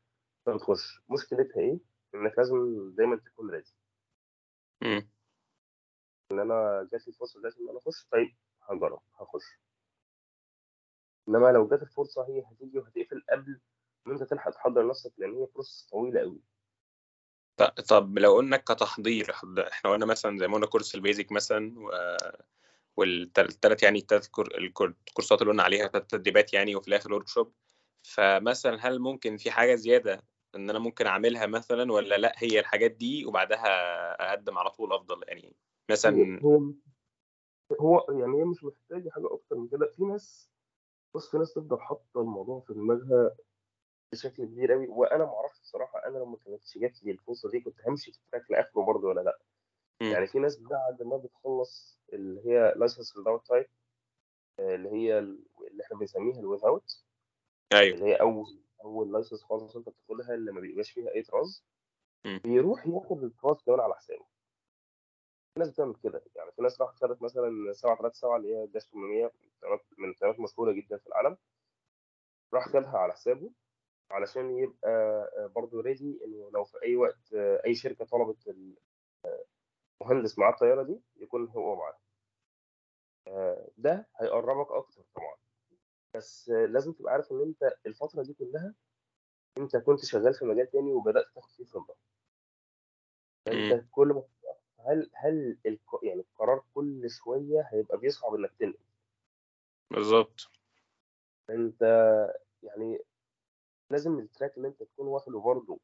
فبتخش 0.46 1.02
مشكلتها 1.10 1.60
إيه؟ 1.60 1.78
إنك 2.14 2.38
لازم 2.38 2.56
دايما 2.96 3.16
تكون 3.16 3.62
مم. 4.82 5.08
إن 6.32 6.40
أنا 6.40 6.88
جات 6.92 7.06
لي 7.06 7.12
فرصه 7.12 7.40
دلوقتي 7.40 7.60
إن 7.60 7.68
أنا 7.68 7.78
أخش 7.78 8.06
طيب 8.12 8.36
هجرب 8.62 9.02
هخش. 9.14 9.60
إنما 11.28 11.52
لو 11.52 11.68
جات 11.68 11.82
الفرصة 11.82 12.28
هي 12.28 12.42
هتيجي 12.46 12.78
وهتقفل 12.78 13.24
قبل 13.30 13.60
ما 14.06 14.12
أنت 14.12 14.22
تلحق 14.22 14.50
تحضر 14.50 14.88
نفسك 14.88 15.12
لأن 15.18 15.34
هي 15.34 15.46
process 15.54 15.88
طويلة 15.90 16.20
قوي 16.20 16.40
طب 17.88 18.18
لو 18.18 18.34
قلنا 18.34 18.56
كتحضير 18.56 19.30
إحنا 19.72 19.90
قلنا 19.90 20.06
مثلا 20.06 20.38
زي 20.38 20.48
ما 20.48 20.54
قلنا 20.54 20.66
كورس 20.66 20.94
ال 20.94 21.01
basic 21.01 21.32
مثلا 21.32 21.74
و... 21.80 21.90
والثلاث 22.96 23.82
يعني 23.82 23.98
الثلاث 23.98 24.28
كور... 24.28 24.58
الكور- 24.58 24.94
الكورسات 25.08 25.42
اللي 25.42 25.50
قلنا 25.50 25.62
عليها 25.62 25.88
ثلاث 25.88 26.06
تدريبات 26.06 26.54
يعني 26.54 26.76
وفي 26.76 26.88
الآخر 26.88 27.12
workshop 27.14 27.52
فمثلا 28.02 28.88
هل 28.88 28.98
ممكن 28.98 29.36
في 29.36 29.50
حاجة 29.50 29.74
زيادة 29.74 30.22
إن 30.54 30.70
أنا 30.70 30.78
ممكن 30.78 31.06
أعملها 31.06 31.46
مثلا 31.46 31.92
ولا 31.92 32.18
لأ 32.18 32.32
هي 32.36 32.60
الحاجات 32.60 32.90
دي 32.90 33.26
وبعدها 33.26 33.66
أقدم 34.30 34.58
على 34.58 34.70
طول 34.70 34.92
أفضل؟ 34.92 35.20
يعني 35.28 35.56
مثلا 35.90 36.40
هو 36.44 36.72
هو 37.80 38.06
يعني 38.08 38.40
هي 38.40 38.44
مش 38.44 38.64
محتاجة 38.64 39.10
حاجة 39.10 39.34
أكتر 39.34 39.56
من 39.56 39.68
كده. 39.68 39.86
في 39.86 40.04
ناس 40.04 40.50
بص 41.14 41.30
في 41.30 41.38
ناس 41.38 41.54
تفضل 41.54 41.80
حاطة 41.80 42.20
الموضوع 42.20 42.60
في 42.60 42.74
دماغها 42.74 43.36
بشكل 44.12 44.44
كبير 44.44 44.72
قوي 44.72 44.88
وأنا 44.88 45.24
ما 45.24 45.34
أعرفش 45.36 45.60
بصراحه 45.60 46.06
أنا 46.06 46.18
لو 46.18 46.24
ما 46.26 46.36
كانتش 46.36 46.78
جات 46.78 47.02
لي 47.02 47.10
الفرصه 47.10 47.50
دي 47.50 47.60
كنت 47.60 47.80
همشي 47.88 48.12
في 48.12 48.18
ال 48.18 48.24
track 48.24 48.50
لآخره 48.50 48.82
برضه 48.82 49.08
ولا 49.08 49.20
لأ. 49.20 49.38
يعني 50.12 50.26
في 50.26 50.38
ناس 50.38 50.58
بعد 50.60 51.02
ما 51.02 51.16
بتخلص 51.16 52.00
اللي 52.12 52.40
هي 52.46 52.72
license 52.76 53.12
without 53.18 53.42
type 53.48 53.66
اللي 54.60 54.88
هي 54.90 55.18
ال- 55.18 55.44
اللي 55.70 55.82
إحنا 55.82 55.98
بنسميها 55.98 56.40
ال 56.40 56.48
without 56.48 57.04
أيوه. 57.72 57.94
اللي 57.94 58.06
هي 58.06 58.14
أول 58.20 58.62
أول 58.84 59.12
license 59.12 59.42
خالص 59.42 59.76
أنت 59.76 59.88
بتاخدها 59.88 60.34
اللي 60.34 60.52
ما 60.52 60.60
بيبقاش 60.60 60.90
فيها 60.90 61.14
أي 61.14 61.22
طراز. 61.22 61.64
بيروح 62.44 62.86
ياخد 62.86 63.24
الطراز 63.24 63.56
كمان 63.66 63.80
على 63.80 63.94
حسابه. 63.94 64.24
في 65.54 65.60
ناس 65.60 65.70
بتعمل 65.70 65.94
كده. 66.02 66.22
يعني 66.36 66.52
في 66.52 66.62
ناس 66.62 66.80
راحت 66.80 66.94
خدت 66.94 67.22
مثلا 67.22 67.72
737 67.72 68.36
اللي 68.36 68.56
هي 68.56 68.66
dash 68.66 68.86
800 68.88 69.32
من 69.98 70.10
الطيارات 70.10 70.36
المشهوره 70.38 70.72
جدا 70.72 70.96
في 70.96 71.06
العالم. 71.06 71.36
راح 72.54 72.68
خدها 72.68 72.98
على 72.98 73.12
حسابه. 73.12 73.50
علشان 74.10 74.58
يبقى 74.58 75.30
برضه 75.54 75.80
ready 75.80 76.20
إنه 76.24 76.50
لو 76.54 76.64
في 76.64 76.82
أي 76.82 76.96
وقت 76.96 77.32
أي 77.34 77.74
شركة 77.74 78.04
طلبت 78.04 78.54
المهندس 80.02 80.38
معاه 80.38 80.50
الطيارة 80.52 80.82
دي 80.82 81.00
يكون 81.16 81.48
هو 81.48 81.76
معاه. 81.76 81.98
ده 83.78 84.08
هيقربك 84.20 84.70
أكتر 84.72 85.02
طبعا. 85.14 85.36
بس 86.16 86.48
لازم 86.48 86.92
تبقى 86.92 87.12
عارف 87.12 87.32
إن 87.32 87.42
أنت 87.42 87.74
الفترة 87.86 88.22
دي 88.22 88.34
كلها 88.34 88.74
أنت 89.58 89.76
كنت 89.76 90.04
شغال 90.04 90.34
في 90.34 90.44
مجال 90.44 90.70
تاني 90.70 90.92
وبدأت 90.92 91.24
تاخد 91.34 91.50
فيه 91.50 91.64
خبرة. 91.64 91.96
مم. 93.48 93.70
فانت 93.70 93.84
كل 93.90 94.08
ما 94.08 94.22
هل 94.86 95.10
هل 95.14 95.58
الك- 95.66 96.02
يعني 96.02 96.20
القرار 96.20 96.64
كل 96.74 97.10
شوية 97.10 97.60
هيبقى 97.72 97.98
بيصعب 97.98 98.34
إنك 98.34 98.50
تنقل؟ 98.58 98.78
بالظبط. 99.90 100.50
أنت 101.50 101.82
يعني 102.62 102.98
لازم 103.92 104.18
التراك 104.18 104.56
اللي 104.56 104.68
انت 104.68 104.82
تكون 104.82 105.06
واخده 105.06 105.38
برضه 105.40 105.80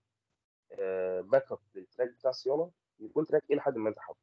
backup 1.20 1.52
لل 1.52 1.58
track 1.74 2.10
بتاع 2.10 2.30
الصيانه 2.30 2.70
يكون 3.00 3.26
track 3.26 3.42
إلى 3.50 3.60
حد 3.60 3.76
ما 3.76 3.88
أنت 3.88 3.98
حابه 3.98 4.18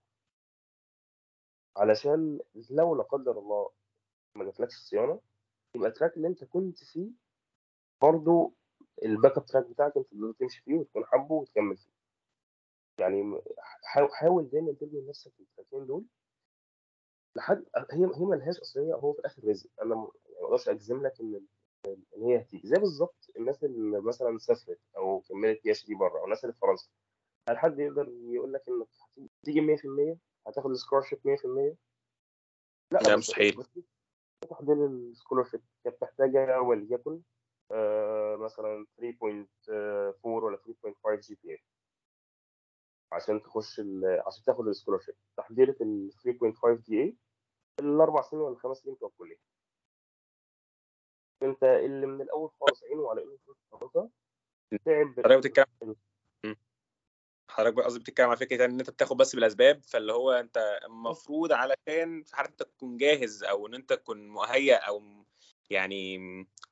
علشان 1.78 2.39
لو 2.70 2.95
لا 2.95 3.03
قدر 3.03 3.39
الله 3.39 3.70
ما 4.36 4.43
جاتلكش 4.45 4.76
الصيانة 4.76 5.20
يبقى 5.76 5.89
ال 5.89 5.94
track 5.94 6.18
اللي 6.18 6.28
انت 6.28 6.43
كنت 6.43 6.84
فيه 6.84 7.12
برضه 8.01 8.53
ال 9.03 9.38
backup 9.38 9.45
track 9.45 9.66
بتاعك 9.68 9.97
انت 9.97 10.07
تقدر 10.07 10.32
تمشي 10.39 10.62
فيه 10.62 10.74
وتكون 10.76 11.05
حابه 11.05 11.34
وتكمل 11.36 11.78
فيه. 11.78 11.89
يعني 12.99 13.41
حاول 14.14 14.49
دايما 14.49 14.74
تبني 14.74 15.01
لنفسك 15.01 15.34
التراكين 15.39 15.86
دول 15.86 16.05
لحد 17.36 17.66
هي 17.91 18.05
هي 18.05 18.26
ملهاش 18.26 18.59
أصلية 18.59 18.93
هو 18.95 19.14
في 19.14 19.20
الآخر 19.20 19.43
رزق. 19.47 19.70
أنا 19.82 19.95
يعني 19.95 20.01
ما 20.41 20.45
أقدرش 20.47 20.70
أجزم 20.70 21.03
لك 21.05 21.22
إن 21.22 21.45
إن 21.88 22.23
هي 22.23 22.38
هتيجي. 22.41 22.67
زي 22.67 22.77
بالظبط 22.77 23.31
الناس 23.38 23.63
اللي 23.63 24.01
مثلا 24.01 24.38
سافرت 24.38 24.79
أو 24.97 25.19
كملت 25.19 25.63
PhD 25.63 25.95
بره 25.95 26.19
أو 26.19 26.25
الناس 26.25 26.43
اللي 26.43 26.53
في 26.53 26.59
فرنسا. 26.59 26.89
هل 27.49 27.57
حد 27.57 27.79
يقدر 27.79 28.07
يقول 28.23 28.53
لك 28.53 28.63
إنك 28.69 28.88
هتيجي 29.43 29.61
100% 29.61 30.17
هتاخد 30.47 30.71
ال 30.72 30.76
scholarship 30.76 31.20
100% 31.25 31.75
لا 32.91 32.99
لا 32.99 33.15
مستحيل. 33.15 33.63
تحضير 34.49 34.86
ال 34.86 34.92
scholarship 34.92 35.61
كانت 35.83 36.03
محتاجه 36.03 36.61
وليكن 36.61 37.21
آه 37.71 38.36
مثلا 38.36 38.86
3.4 38.97 40.43
ولا 40.43 40.57
3.5 40.57 41.19
GPA 41.28 41.63
عشان 43.11 43.41
تخش 43.41 43.79
ال- 43.79 44.21
عشان 44.27 44.43
تاخد 44.43 44.67
ال 44.68 44.72
scholarship 44.72 45.16
تحضير 45.38 45.69
ال 45.81 46.11
3.5 46.13 46.81
GPA 46.86 47.18
الأربع 47.79 48.21
سنين 48.21 48.41
ولا 48.41 48.53
الخمس 48.53 48.77
سنين 48.77 48.95
بتوع 48.95 49.09
الكلية. 49.09 49.38
انت 51.43 51.63
اللي 51.63 52.05
من 52.05 52.21
الأول 52.21 52.49
خالص 52.59 52.83
عينه 52.83 53.09
على 53.09 53.23
إنه 53.23 53.38
فلوس 53.45 53.57
خالصه 53.71 54.09
تعب 54.86 55.13
حضرتك 55.25 55.59
بتتكلم. 55.59 55.95
حضرتك 57.49 57.79
قصدي 57.79 57.99
بتتكلم 57.99 58.27
على 58.27 58.38
فكرة 58.38 58.65
إن 58.65 58.79
أنت 58.79 58.89
بتاخد 58.89 59.17
بس 59.17 59.36
بالأسباب 59.36 59.83
فاللي 59.83 60.13
هو 60.13 60.31
أنت 60.31 60.79
المفروض 60.86 61.51
علشان 61.51 62.23
انت 62.39 62.63
تكون 62.63 62.97
جاهز 62.97 63.43
أو 63.43 63.67
إن 63.67 63.73
أنت 63.73 63.93
تكون 63.93 64.27
مهيأ 64.27 64.75
أو 64.75 65.25
يعني 65.69 66.17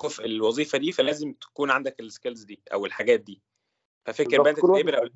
كفء 0.02 0.26
الوظيفة 0.26 0.78
دي 0.78 0.92
فلازم 0.92 1.34
تكون 1.34 1.72
عندك 1.72 2.00
السكيلز 2.00 2.44
دي 2.44 2.64
أو 2.74 2.86
الحاجات 2.86 3.20
دي. 3.20 3.42
ففكر 4.06 4.42
بقى 4.42 4.50
أنت 4.50 4.60
تتقبل 4.60 4.96
أو. 4.96 5.10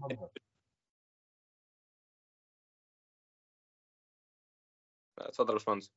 اتفضل 5.19 5.49
يا 5.49 5.53
باشمهندس 5.53 5.91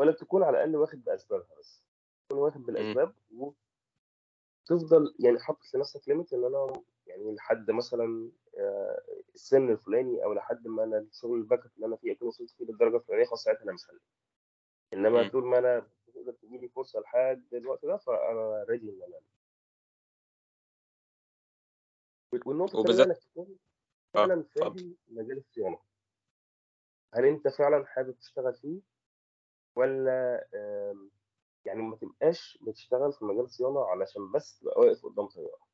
ولا 0.00 0.12
تكون 0.12 0.42
على 0.42 0.56
الأقل 0.56 0.76
واخد 0.76 1.04
بأسبابها 1.04 1.56
بس. 1.58 1.84
تكون 2.28 2.38
واخد 2.38 2.62
بالأسباب 2.66 3.14
وتفضل 4.70 5.14
يعني 5.18 5.38
حاطط 5.38 5.74
لنفسك 5.74 6.08
limit 6.08 6.32
إن 6.32 6.44
أنا 6.44 6.72
يعني 7.06 7.34
لحد 7.34 7.70
مثلا 7.70 8.30
آه، 8.58 9.02
السن 9.34 9.70
الفلاني 9.70 10.24
أو 10.24 10.32
لحد 10.32 10.68
ما 10.68 10.84
أنا 10.84 10.98
الشغل 10.98 11.38
ال 11.38 11.58
backup 11.64 11.70
اللي 11.76 11.86
أنا 11.86 11.96
فيه 11.96 12.12
أكون 12.12 12.28
وصلت 12.28 12.50
فيه 12.50 12.64
للدرجة 12.64 12.96
الفلانية 12.96 13.24
خلاص 13.24 13.42
ساعتها 13.42 13.62
أنا 13.62 13.72
مش 13.72 13.80
إنما. 14.94 15.28
طول 15.28 15.44
ما 15.46 15.58
أنا 15.58 15.86
تقدر 16.14 16.32
تجي 16.32 16.58
لي 16.58 16.68
فرصة 16.68 17.00
لحد 17.00 17.54
الوقت 17.54 17.84
ده 17.86 17.96
فأنا 17.96 18.64
ready 18.68 18.90
إن 18.90 19.02
أنا 19.02 19.20
والنقطة 22.46 22.78
وبالذات 22.78 23.06
إنك 23.06 23.18
تكون 23.18 23.58
آه 24.14 24.18
فعلا 24.18 24.42
فاهم 24.42 24.96
مجال 25.08 25.38
الصيانة. 25.38 25.78
هل 27.14 27.24
أنت 27.24 27.48
فعلا 27.48 27.86
حابب 27.86 28.18
تشتغل 28.18 28.54
فيه؟ 28.54 28.80
ولا 29.76 30.46
يعني 31.64 31.82
ما 31.82 31.96
تبقاش 31.96 32.58
بتشتغل 32.62 33.12
في 33.12 33.24
مجال 33.24 33.44
الصيانه 33.44 33.84
علشان 33.84 34.32
بس 34.32 34.58
تبقى 34.58 34.80
واقف 34.80 35.06
قدام 35.06 35.26
طيارة. 35.26 35.64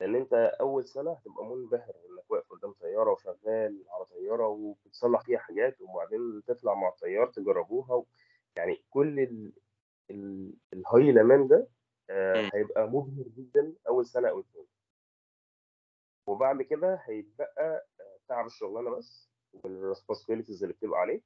لأن 0.00 0.14
أنت 0.14 0.32
أول 0.60 0.84
سنة 0.88 1.12
هتبقى 1.12 1.44
منبهر 1.44 1.94
إنك 2.10 2.30
واقف 2.30 2.52
قدام 2.52 2.72
طيارة 2.72 3.12
وشغال 3.12 3.84
على 3.88 4.04
طيارة 4.04 4.46
وبتصلح 4.48 5.20
فيها 5.22 5.38
حاجات 5.38 5.80
وبعدين 5.80 6.42
تطلع 6.46 6.74
مع 6.74 6.88
الطيار 6.88 7.26
تجربوها 7.26 7.94
و... 7.94 8.06
يعني 8.56 8.84
كل 8.90 9.20
ال... 9.20 9.52
ال... 10.10 10.54
الهيلمان 10.72 11.48
ده 11.48 11.68
آه،. 12.10 12.50
هيبقى 12.54 12.88
مبهر 12.88 13.28
جدا 13.28 13.74
أول 13.88 14.06
سنة 14.06 14.28
أو 14.28 14.40
اتنين. 14.40 14.66
وبعد 16.26 16.62
كده 16.62 17.00
هيتبقى 17.04 17.86
آه، 18.00 18.18
تعب 18.28 18.46
الشغلانة 18.46 18.90
بس 18.96 19.30
وال 19.52 19.64
responsibilities 19.64 20.62
اللي 20.62 20.74
بتبقى 20.74 21.00
عليك. 21.00 21.22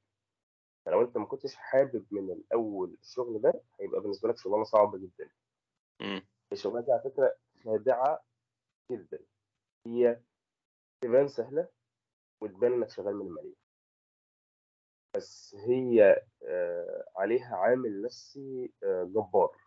فلو 0.87 1.01
أنت 1.01 1.17
ما 1.17 1.25
كنتش 1.25 1.55
حابب 1.55 2.05
من 2.11 2.31
الأول 2.31 2.97
الشغل 3.01 3.41
ده 3.41 3.61
هيبقى 3.79 4.01
بالنسبة 4.01 4.29
لك 4.29 4.37
شغلانة 4.37 4.63
صعبة 4.63 4.97
جدا. 4.97 5.29
الشغلانة 6.51 6.85
دي 6.85 6.91
على 6.91 7.01
فكرة 7.01 7.35
خادعه 7.65 8.23
جدا 8.91 9.19
هي 9.85 10.21
تبان 11.01 11.27
سهلة 11.27 11.67
وتبان 12.41 12.73
إنك 12.73 12.89
شغال 12.89 13.15
من 13.15 13.25
المانيوال 13.27 13.55
بس 15.15 15.55
هي 15.55 16.23
آه، 16.43 17.05
عليها 17.15 17.55
عامل 17.55 18.01
نفسي 18.01 18.73
آه، 18.83 19.03
جبار. 19.03 19.57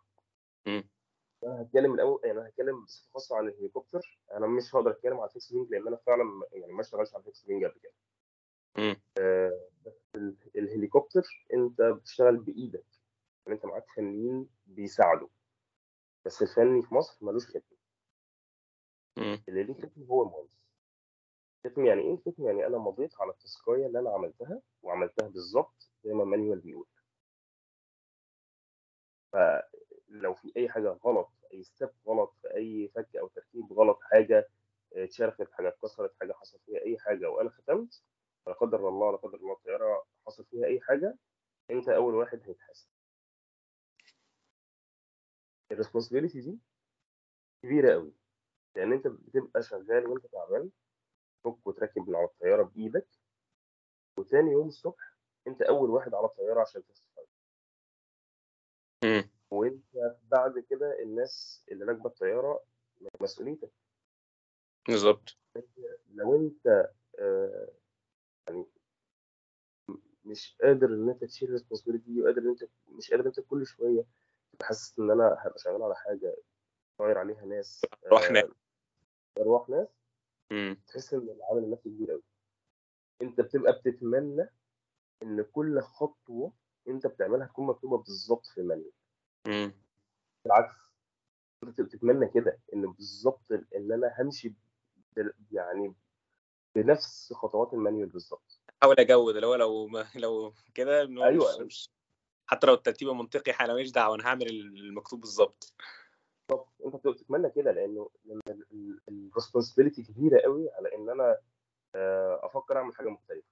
أنا 1.44 1.62
هتكلم 1.62 1.94
الأول 1.94 2.20
يعني 2.24 2.38
أنا 2.38 2.48
هتكلم 2.48 2.84
بصفة 2.84 3.10
خاصة 3.12 3.36
عن 3.36 3.48
الهليكوبتر 3.48 4.18
أنا 4.34 4.46
مش 4.46 4.74
هقدر 4.74 4.90
أتكلم 4.90 5.16
على 5.16 5.28
ال 5.28 5.32
fixed 5.32 5.52
wing 5.52 5.70
لأن 5.70 5.86
أنا 5.86 5.96
فعلا 5.96 6.22
يعني 6.52 6.72
ما 6.72 6.80
اشتغلتش 6.80 7.14
على 7.14 7.20
ال 7.20 7.25
fixed 7.25 7.46
wing 7.48 7.64
قبل 7.64 7.80
كده. 7.80 7.92
آه، 9.18 9.69
بس 9.86 9.92
ال- 10.16 10.36
الهليكوبتر 10.56 11.46
انت 11.54 11.82
بتشتغل 11.82 12.36
بإيدك 12.36 12.86
يعني 13.46 13.56
انت 13.58 13.66
معاك 13.66 13.86
فنيين 13.96 14.48
بيساعدوا 14.66 15.28
بس 16.24 16.42
الفني 16.42 16.82
في 16.82 16.94
مصر 16.94 17.24
ملوش 17.24 17.46
ختم. 17.46 17.76
اللي 19.48 19.62
ليه 19.64 19.74
ختم 19.74 20.02
هو 20.10 20.22
المهندس. 20.22 20.60
ختم 21.66 21.86
يعني 21.86 22.00
إيه؟ 22.02 22.16
ختم 22.16 22.44
يعني 22.46 22.66
أنا 22.66 22.78
مضيت 22.78 23.14
على 23.20 23.30
ال 23.30 23.38
task 23.38 23.70
اية 23.70 23.86
اللي 23.86 23.98
أنا 23.98 24.10
عملتها 24.10 24.62
وعملتها 24.82 25.28
بالظبط 25.28 25.90
زي 26.04 26.12
ما 26.14 26.22
ال 26.22 26.28
manual 26.28 26.60
بيقول. 26.60 26.86
لو 30.08 30.34
في 30.34 30.52
أي 30.56 30.68
حاجة 30.68 30.88
غلط 31.04 31.30
أي 31.52 31.62
step 31.62 31.90
غلط 32.06 32.34
في 32.42 32.54
أي 32.54 32.88
فك 32.94 33.16
أو 33.16 33.28
تركيب 33.28 33.72
غلط 33.72 33.98
حاجة 34.02 34.48
اتشرخت 34.92 35.50
حاجة 35.52 35.68
اتكسرت 35.68 36.14
حاجة 36.20 36.32
حصل 36.32 36.58
فيها 36.66 36.80
أي 36.82 36.98
حاجة 36.98 37.30
وأنا 37.30 37.50
ختمت 37.50 38.02
لا 38.46 38.52
قدر 38.52 38.88
الله 38.88 39.10
لا 39.10 39.16
قدر 39.16 39.38
الله 39.38 39.52
الطيارة 39.52 40.06
حصل 40.26 40.44
فيها 40.44 40.66
أي 40.66 40.80
حاجة 40.80 41.18
أنت 41.70 41.88
أول 41.88 42.14
واحد 42.14 42.40
هيتحاسب. 42.44 42.88
الريسبونسبيلتي 45.72 46.40
دي 46.40 46.58
كبيرة 47.62 47.92
قوي 47.92 48.12
لأن 48.76 48.92
أنت 48.92 49.06
بتبقى 49.06 49.62
شغال 49.62 50.06
وأنت 50.06 50.26
تعبان 50.26 50.70
تفك 51.44 51.66
وتركب 51.66 52.08
من 52.08 52.14
على 52.16 52.24
الطيارة 52.24 52.62
بإيدك 52.62 53.08
وتاني 54.16 54.50
يوم 54.52 54.68
الصبح 54.68 55.16
أنت 55.46 55.62
أول 55.62 55.90
واحد 55.90 56.14
على 56.14 56.26
الطيارة 56.26 56.60
عشان 56.60 56.82
تصحى. 56.86 57.10
وأنت 59.50 60.18
بعد 60.22 60.58
كده 60.58 61.02
الناس 61.02 61.64
اللي 61.70 61.84
راكبة 61.84 62.06
الطيارة 62.06 62.64
مسؤوليتك. 63.20 63.70
بالظبط. 64.88 65.36
لو 66.14 66.36
أنت 66.36 66.90
آه، 67.18 67.72
يعني 68.50 68.66
مش 70.24 70.56
قادر 70.62 70.86
إن 70.88 71.08
أنت 71.08 71.24
تشيل 71.24 71.48
ال 71.48 71.53
responsibility 71.53 72.10
دي 72.12 72.22
وقادر 72.22 72.42
إن 72.42 72.48
أنت 72.48 72.64
مش 72.88 73.10
قادر 73.10 73.22
إن 73.22 73.26
أنت 73.26 73.40
كل 73.40 73.66
شوية 73.66 74.04
تبقى 74.52 74.66
حاسس 74.66 74.98
إن 74.98 75.10
أنا 75.10 75.36
هبقى 75.38 75.58
شغال 75.58 75.82
على 75.82 75.96
حاجة 75.96 76.36
طاير 76.98 77.18
عليها 77.18 77.44
ناس 77.44 77.82
روحنا 78.06 78.40
آه، 78.40 78.50
أرواح 79.40 79.68
ناس. 79.68 79.88
تحس 80.86 81.14
إن 81.14 81.20
العامل 81.28 81.64
النفسي 81.64 81.88
كبير 81.90 82.10
قوي 82.10 82.22
أنت 83.22 83.40
بتبقى 83.40 83.72
بتتمنى 83.72 84.48
إن 85.22 85.42
كل 85.42 85.80
خطوة 85.80 86.52
أنت 86.88 87.06
بتعملها 87.06 87.46
تكون 87.46 87.66
مكتوبة 87.66 87.98
بالظبط 87.98 88.46
في 88.46 88.60
ال 88.60 88.64
manual. 88.64 88.92
بالعكس 90.44 90.74
أنت 91.64 91.80
بتتمنى 91.80 92.28
كده 92.28 92.58
إن 92.74 92.92
بالظبط 92.92 93.52
إن 93.76 93.92
أنا 93.92 94.14
همشي 94.18 94.54
يعني 95.52 95.94
بنفس 96.74 97.32
خطوات 97.32 97.74
ال 97.74 97.79
manual 97.79 98.08
بالظبط. 98.08 98.60
أحاول 98.82 98.96
أجود 98.98 99.34
اللي 99.34 99.46
هو 99.46 99.54
لو 99.54 99.86
ما 99.86 100.06
لو 100.24 100.54
كده 100.74 101.06
مش 101.06 101.20
أيوه. 101.22 101.64
مش 101.64 101.90
حتى 102.46 102.66
لو 102.66 102.74
الترتيب 102.74 103.08
منطقي 103.08 103.52
أنا 103.52 103.72
ماليش 103.72 103.90
دعوة 103.90 104.14
أنا 104.14 104.26
هعمل 104.26 104.48
المكتوب 104.48 105.20
بالظبط. 105.20 105.74
أنت 106.86 106.96
بتبقى 106.96 107.12
بتتمنى 107.12 107.50
كده 107.50 107.72
لأنه 107.72 108.10
لأن 108.24 108.40
ال 109.08 109.15
responsibility 109.15 110.02
كبيرة 110.02 110.40
قوي 110.40 110.70
على 110.70 110.94
إن 110.94 111.10
أنا 111.10 111.38
آه، 111.94 112.40
أفكر 112.42 112.76
أعمل 112.76 112.94
حاجة 112.94 113.08
مختلفة. 113.08 113.46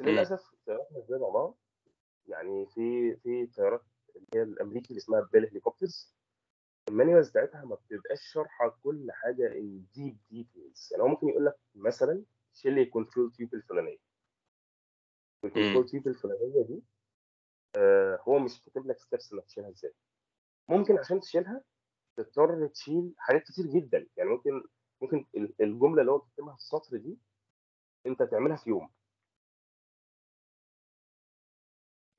للأسف 0.00 0.52
الطيارات 0.52 0.88
مش 0.92 1.04
زي 1.08 1.18
بعضها. 1.18 1.54
يعني 2.28 2.66
في 2.66 3.16
في 3.16 3.46
طيارات 3.46 3.82
اللي 4.16 4.26
هي 4.34 4.42
الأمريكي 4.42 4.88
اللي 4.88 4.98
اسمها 4.98 5.28
Bell 5.32 5.46
helicopters 5.46 6.14
ال 6.88 6.93
manuals 6.93 7.30
بتاعتها 7.30 7.64
ما 7.64 7.74
بتبقاش 7.74 8.32
شارحة 8.32 8.68
كل 8.82 9.12
حاجة 9.12 9.52
in 9.52 9.84
deep 9.94 10.18
details 10.30 10.88
يعني 10.92 11.02
هو 11.02 11.08
ممكن 11.08 11.28
يقول 11.28 11.46
لك 11.46 11.56
مثلا 11.74 12.22
شيل 12.54 12.74
لي 12.74 12.82
ال 12.82 12.88
control 12.88 13.32
tube 13.32 13.54
الفلانيه 13.54 13.98
ال 15.44 15.49
control. 15.49 15.88
tube 15.88 16.08
الفلانية 16.08 16.62
دي 16.66 16.82
آه، 17.76 18.18
هو 18.22 18.38
مش 18.38 18.62
كاتب 18.64 18.86
لك 18.86 18.98
steps 18.98 19.32
إنك 19.32 19.44
تشيلها 19.44 19.70
إزاي. 19.70 19.92
ممكن 20.68 20.98
عشان 20.98 21.20
تشيلها 21.20 21.64
تضطر 22.16 22.66
تشيل 22.66 23.14
حاجات 23.18 23.42
كتير 23.42 23.66
جدا. 23.66 24.06
يعني 24.16 24.30
ممكن 24.30 24.62
ممكن 25.02 25.26
ال- 25.36 25.54
الجملة 25.62 26.00
اللي 26.00 26.12
هو 26.12 26.20
كاتبها 26.20 26.54
في 26.54 26.60
السطر 26.60 26.96
دي 26.96 27.18
أنت 28.06 28.22
تعملها 28.22 28.56
في 28.56 28.70
يوم. 28.70 28.90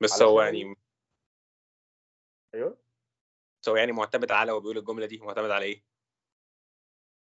بس 0.00 0.22
هو 0.22 0.42
يعني 0.42 0.74
أيوه؟ 2.54 2.78
هو 3.68 3.76
يعني 3.76 3.92
معتمد 3.92 4.32
على 4.32 4.52
هو 4.52 4.60
بيقول 4.60 4.78
الجملة 4.78 5.06
دي 5.06 5.18
معتمد 5.18 5.50
على 5.50 5.64
إيه؟ 5.64 5.84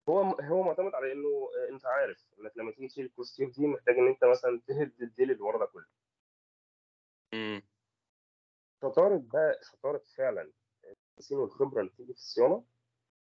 هو 0.09 0.21
هو 0.21 0.63
معتمد 0.63 0.95
على 0.95 1.11
إنه 1.11 1.27
آه، 1.27 1.69
أنت 1.73 1.85
عارف 1.85 2.25
إنك 2.39 2.51
لما 2.57 2.71
تيجي 2.71 2.87
تشيل 2.87 3.05
الكروستيف 3.05 3.55
دي 3.55 3.67
محتاج 3.67 3.95
إن 3.97 4.07
أنت 4.07 4.23
مثلا 4.25 4.61
تهد 4.67 5.01
الديل 5.01 5.31
اللي 5.31 5.43
ورا 5.43 5.59
ده 5.59 5.65
كله 5.65 5.85
مم. 7.33 7.61
شطارة 8.83 9.17
بقى 9.33 9.59
شطارة 9.63 10.01
فعلا 10.17 10.51
التسيين 11.17 11.39
والخبرة 11.39 11.79
اللي 11.81 11.91
بتيجي 11.91 12.13
في 12.13 12.19
الصيانة 12.19 12.65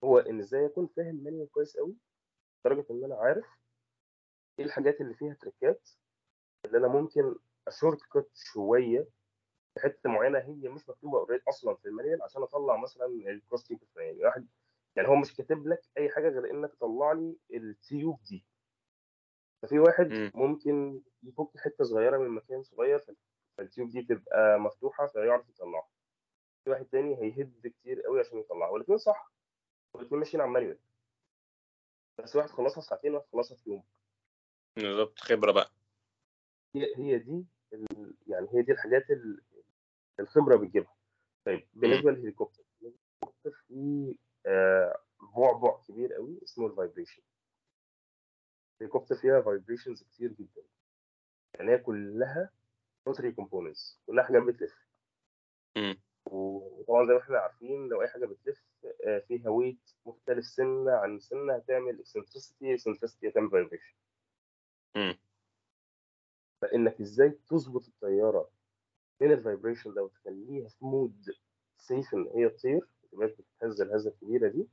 هو 0.04 0.18
إن 0.18 0.40
إزاي 0.40 0.66
أكون 0.66 0.88
فاهم 0.96 1.14
مانيوال 1.24 1.50
كويس 1.50 1.76
قوي 1.76 1.96
لدرجة 2.66 2.86
إن 2.90 3.04
أنا 3.04 3.14
عارف 3.16 3.46
إيه 4.58 4.64
الحاجات 4.64 5.00
اللي 5.00 5.14
فيها 5.14 5.34
trick 5.34 5.81
ات 5.81 5.90
اللي 6.64 6.78
أنا 6.78 6.88
ممكن 6.88 7.36
أ 7.68 7.98
shortcut 8.02 8.30
شوية 8.34 9.08
حتة 9.78 10.10
معينة 10.10 10.38
هي 10.38 10.68
مش 10.68 10.88
مكتوبة 10.88 11.18
already 11.18 11.42
أصلا 11.48 11.74
في 11.74 11.88
ال 11.88 11.93
manual 11.93 12.22
عشان 12.22 12.42
أطلع 12.42 12.76
مثلا 12.76 13.06
ال 13.06 13.14
cross 13.14 13.52
tube 13.52 13.82
الفلاني 13.82 14.24
واحد 14.24 14.46
يعني 14.96 15.08
هو 15.08 15.16
مش 15.16 15.34
كاتب 15.36 15.66
لك 15.66 15.82
أي 15.98 16.10
حاجة 16.10 16.28
غير 16.28 16.50
إنك 16.50 16.74
تطلع 16.74 17.12
لي 17.12 17.36
ال 17.54 17.68
tube 17.68 18.22
دي. 18.22 18.44
ففي 19.62 19.78
واحد 19.78 20.06
مم. 20.12 20.32
ممكن 20.34 21.02
يفك 21.22 21.50
حتة 21.56 21.84
صغيرة 21.84 22.18
من 22.18 22.28
مكان 22.28 22.62
صغير 22.62 23.04
فال 23.56 23.67
tube 23.67 23.90
دي 23.90 24.02
تبقى 24.02 24.58
مفتوحة 24.60 25.06
فيعرف 25.06 25.48
يطلعها. 25.48 25.88
في 26.64 26.70
واحد 26.70 26.84
تاني 26.84 27.16
هيهد 27.22 27.66
كتير 27.66 28.02
قوي 28.02 28.20
عشان 28.20 28.38
يطلعها. 28.38 28.70
والاثنين 28.70 28.98
صح. 28.98 29.32
والاثنين 29.94 30.18
ماشيين 30.18 30.40
على 30.40 30.48
ال 30.48 30.52
manual. 30.52 30.78
بس 32.18 32.36
واحد 32.36 32.48
خلصها 32.48 32.80
في 32.80 32.86
ساعتين 32.86 33.14
وواحد 33.14 33.26
خلصها 33.32 33.56
في 33.56 33.70
يوم. 33.70 33.82
بالظبط. 34.76 35.18
خبرة 35.18 35.52
بقى. 35.52 35.70
هي 36.74 36.94
هي 36.96 37.18
دي 37.18 37.46
ال... 37.72 38.14
يعني 38.26 38.48
هي 38.54 38.62
دي 38.62 38.72
الحاجات 38.72 39.10
ال... 39.10 39.42
الخبرة 40.20 40.56
بتجيبها. 40.56 40.94
طيب 41.46 41.68
بالنسبة 41.72 42.10
للهليكوبتر 42.10 42.62
الهليكوبتر 42.82 43.64
فيه 43.68 44.14
آه 44.46 45.00
بعبع 45.36 45.82
كبير 45.88 46.12
قوي 46.14 46.38
اسمه 46.42 46.66
ال 46.66 46.71
vibration. 46.71 47.22
الهليكوبتر 48.80 49.14
فيها 49.16 49.40
vibrations 49.42 50.02
كتير 50.02 50.32
جدا. 50.32 50.62
يعني 51.54 51.70
هي 51.72 51.78
كلها 51.78 52.50
rotary 53.06 53.32
components 53.32 54.00
كلها 54.06 54.24
حاجات 54.24 54.42
بتلف. 54.42 54.74
وطبعا 56.26 57.06
زي 57.06 57.12
ما 57.12 57.18
إحنا 57.20 57.38
عارفين 57.38 57.88
لو 57.88 58.02
أي 58.02 58.08
حاجة 58.08 58.26
بتلف 58.26 58.64
آه، 59.06 59.18
فيها 59.18 59.48
weight 59.48 59.90
مختلف 60.06 60.44
سنة 60.44 60.92
عن 60.92 61.18
سنة 61.18 61.54
هتعمل 61.56 62.00
eccentricity 62.00 62.74
eccentricity 62.74 63.28
هتعمل 63.28 63.50
vibration. 63.50 63.94
فإنك 66.62 67.00
إزاي 67.00 67.30
تظبط 67.30 67.88
الطيارة 67.88 68.50
من 69.20 69.32
ال 69.32 69.38
vibration 69.38 69.94
ده 69.94 70.02
وتخليها 70.02 70.68
في 70.68 70.84
mode 70.84 71.30
safe 71.78 72.14
ان 72.14 72.30
هي 72.34 72.48
تطير 72.48 72.80
ما 73.12 73.26
تبقاش 73.26 73.30
بتتهز 73.32 73.80
الهزة 73.80 74.10
الكبيرة 74.10 74.48
دي. 74.48 74.68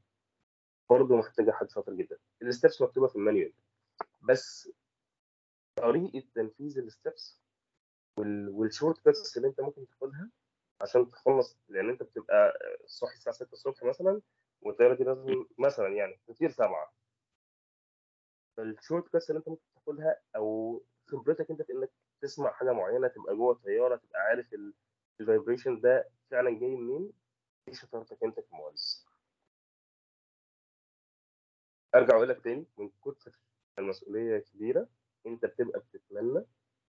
برضه 0.89 1.15
محتاجة 1.15 1.51
حد 1.51 1.69
شاطر 1.69 1.93
جدا. 1.93 2.17
ال 2.41 2.48
steps 2.48 2.81
مكتوبة 2.81 3.07
في 3.07 3.15
ال 3.15 3.20
manual. 3.20 3.53
بس 4.21 4.71
طريقة 5.75 6.23
تنفيذ 6.35 6.77
ال 6.77 6.88
steps 6.88 7.39
وال 8.49 8.99
shortcuts 9.05 9.37
اللي 9.37 9.47
انت 9.47 9.61
ممكن 9.61 9.87
تاخدها 9.87 10.29
عشان 10.81 11.11
تخلص 11.11 11.57
لأن 11.69 11.89
انت 11.89 12.03
بتبقى 12.03 12.53
صاحي 12.85 13.13
الساعة 13.13 13.35
6 13.35 13.53
الصبح 13.53 13.83
مثلا 13.83 14.21
والطيارة 14.61 14.95
دي 14.95 15.03
لازم 15.03 15.45
مثلا 15.57 15.87
يعني 15.87 16.19
تطير 16.27 16.49
سبعة. 16.51 16.93
فال 18.57 19.07
shortcuts 19.07 19.29
اللي 19.29 19.39
انت 19.39 19.49
ممكن 19.49 19.61
تاخدها 19.75 20.21
أو 20.35 20.81
خبرتك 21.07 21.51
انت 21.51 21.61
في 21.61 21.73
إنك 21.73 21.91
تسمع 22.21 22.51
حاجة 22.53 22.71
معينة 22.73 23.07
تبقى 23.07 23.35
جوه 23.35 23.53
الطيارة 23.53 23.95
تبقى 23.95 24.19
عارف 24.21 24.55
ال 25.21 25.27
vibration 25.27 25.81
ده 25.81 26.09
فعلا 26.31 26.59
جاي 26.59 26.75
منين؟ 26.75 27.11
دي 27.67 27.73
شطارتك 27.73 28.23
أنت 28.23 28.39
كمهندس. 28.39 29.05
أرجع 31.95 32.15
أقول 32.15 32.29
لك 32.29 32.43
تاني 32.43 32.65
من 32.77 32.89
كتر 33.05 33.31
المسؤولية 33.79 34.37
كبيرة 34.39 34.87
أنت 35.27 35.45
بتبقى 35.45 35.79
بتتمنى 35.79 36.45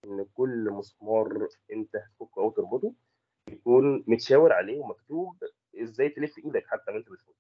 إن 0.06 0.26
كل 0.34 0.70
مسمار 0.72 1.48
أنت 1.72 1.96
هتفكه 1.96 2.42
أو 2.42 2.52
تربطه 2.52 2.94
يكون 3.50 4.04
متشاور 4.08 4.54
عليه 4.54 4.80
ومكتوب 4.80 5.44
إزاي 5.84 6.10
تلف 6.10 6.38
إيدك 6.38 6.68
حتى 6.68 6.92
وأنت 6.92 7.10
بتفك 7.10 7.36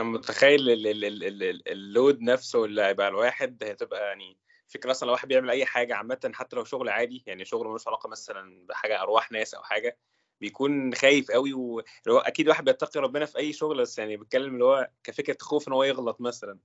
أنا 0.00 0.08
متخيل 0.08 0.70
ال- 0.70 0.86
ال- 0.86 1.04
ال- 1.04 1.24
ال- 1.24 1.42
ال- 1.42 1.68
اللود 1.68 2.20
نفسه 2.20 2.64
اللي 2.64 2.82
هيبقى 2.82 3.08
الواحد 3.08 3.64
هتبقى 3.64 4.00
يعني 4.08 4.38
فكرة 4.70 4.90
مثلا 4.90 5.06
لو 5.06 5.12
واحد 5.12 5.28
بيعمل 5.28 5.50
أي 5.50 5.66
حاجة 5.66 5.94
عامه 5.94 6.30
حتى 6.34 6.56
لو 6.56 6.64
شغل 6.64 6.88
عادي 6.88 7.22
يعني 7.26 7.44
شغل 7.44 7.66
ملوش 7.66 7.88
علاقة 7.88 8.08
مثلا 8.08 8.66
بحاجة 8.66 9.02
أرواح 9.02 9.32
ناس 9.32 9.54
أو 9.54 9.62
حاجة 9.62 9.98
بيكون 10.40 10.94
خايف 10.94 11.30
قوي 11.30 11.52
هو 11.52 11.82
أكيد 12.08 12.48
واحد 12.48 12.64
بيتقي 12.64 13.00
ربنا 13.00 13.26
في 13.26 13.38
أي 13.38 13.52
شغل 13.52 13.80
بس 13.80 13.98
يعني 13.98 14.16
بيتكلم 14.16 14.54
اللي 14.54 14.64
هو 14.64 14.90
كفكرة 15.04 15.36
خوف 15.40 15.68
إن 15.68 15.72
هو 15.72 15.84
يغلط 15.84 16.20
مثلا 16.20 16.58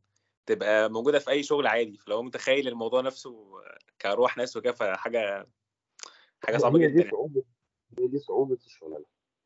تبقى 0.45 0.89
موجودة 0.89 1.19
في 1.19 1.29
أي 1.29 1.43
شغل 1.43 1.67
عادي 1.67 1.97
فلو 1.97 2.23
متخيل 2.23 2.67
الموضوع 2.67 3.01
نفسه 3.01 3.61
كأرواح 3.99 4.37
ناس 4.37 4.57
وكده 4.57 4.73
فحاجة 4.73 5.47
حاجة 6.43 6.57
صعبة 6.57 6.79
هي 6.79 6.83
جدا 6.83 6.93
دي 6.93 6.99
يعني. 6.99 7.11
صعوبة 7.11 7.43
هي 7.99 8.07
دي 8.07 8.19
صعوبة 8.19 8.57
الشغلانة 8.65 9.05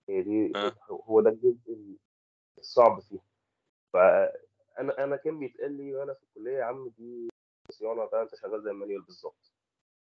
هي 0.09 0.21
دي 0.21 0.53
آه. 0.55 0.75
هو 0.89 1.21
ده 1.21 1.29
الجزء 1.29 1.97
الصعب 2.57 2.99
فيها 2.99 3.21
فأنا 3.93 5.03
أنا 5.03 5.15
كان 5.15 5.39
بيتقال 5.39 5.77
لي 5.77 5.95
وأنا 5.95 6.13
في 6.13 6.23
الكلية 6.23 6.57
يا 6.57 6.63
عم 6.63 6.91
دي 6.97 7.29
صيانة 7.71 8.09
ده 8.11 8.21
انت 8.21 8.35
شغال 8.35 8.63
زي 8.63 8.71
ال 8.71 8.75
manual 8.75 9.01
بالظبط 9.03 9.51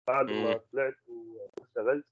بعد 0.08 0.26
ما. 0.26 0.58
طلعت 0.58 0.96
واشتغلت 1.08 2.06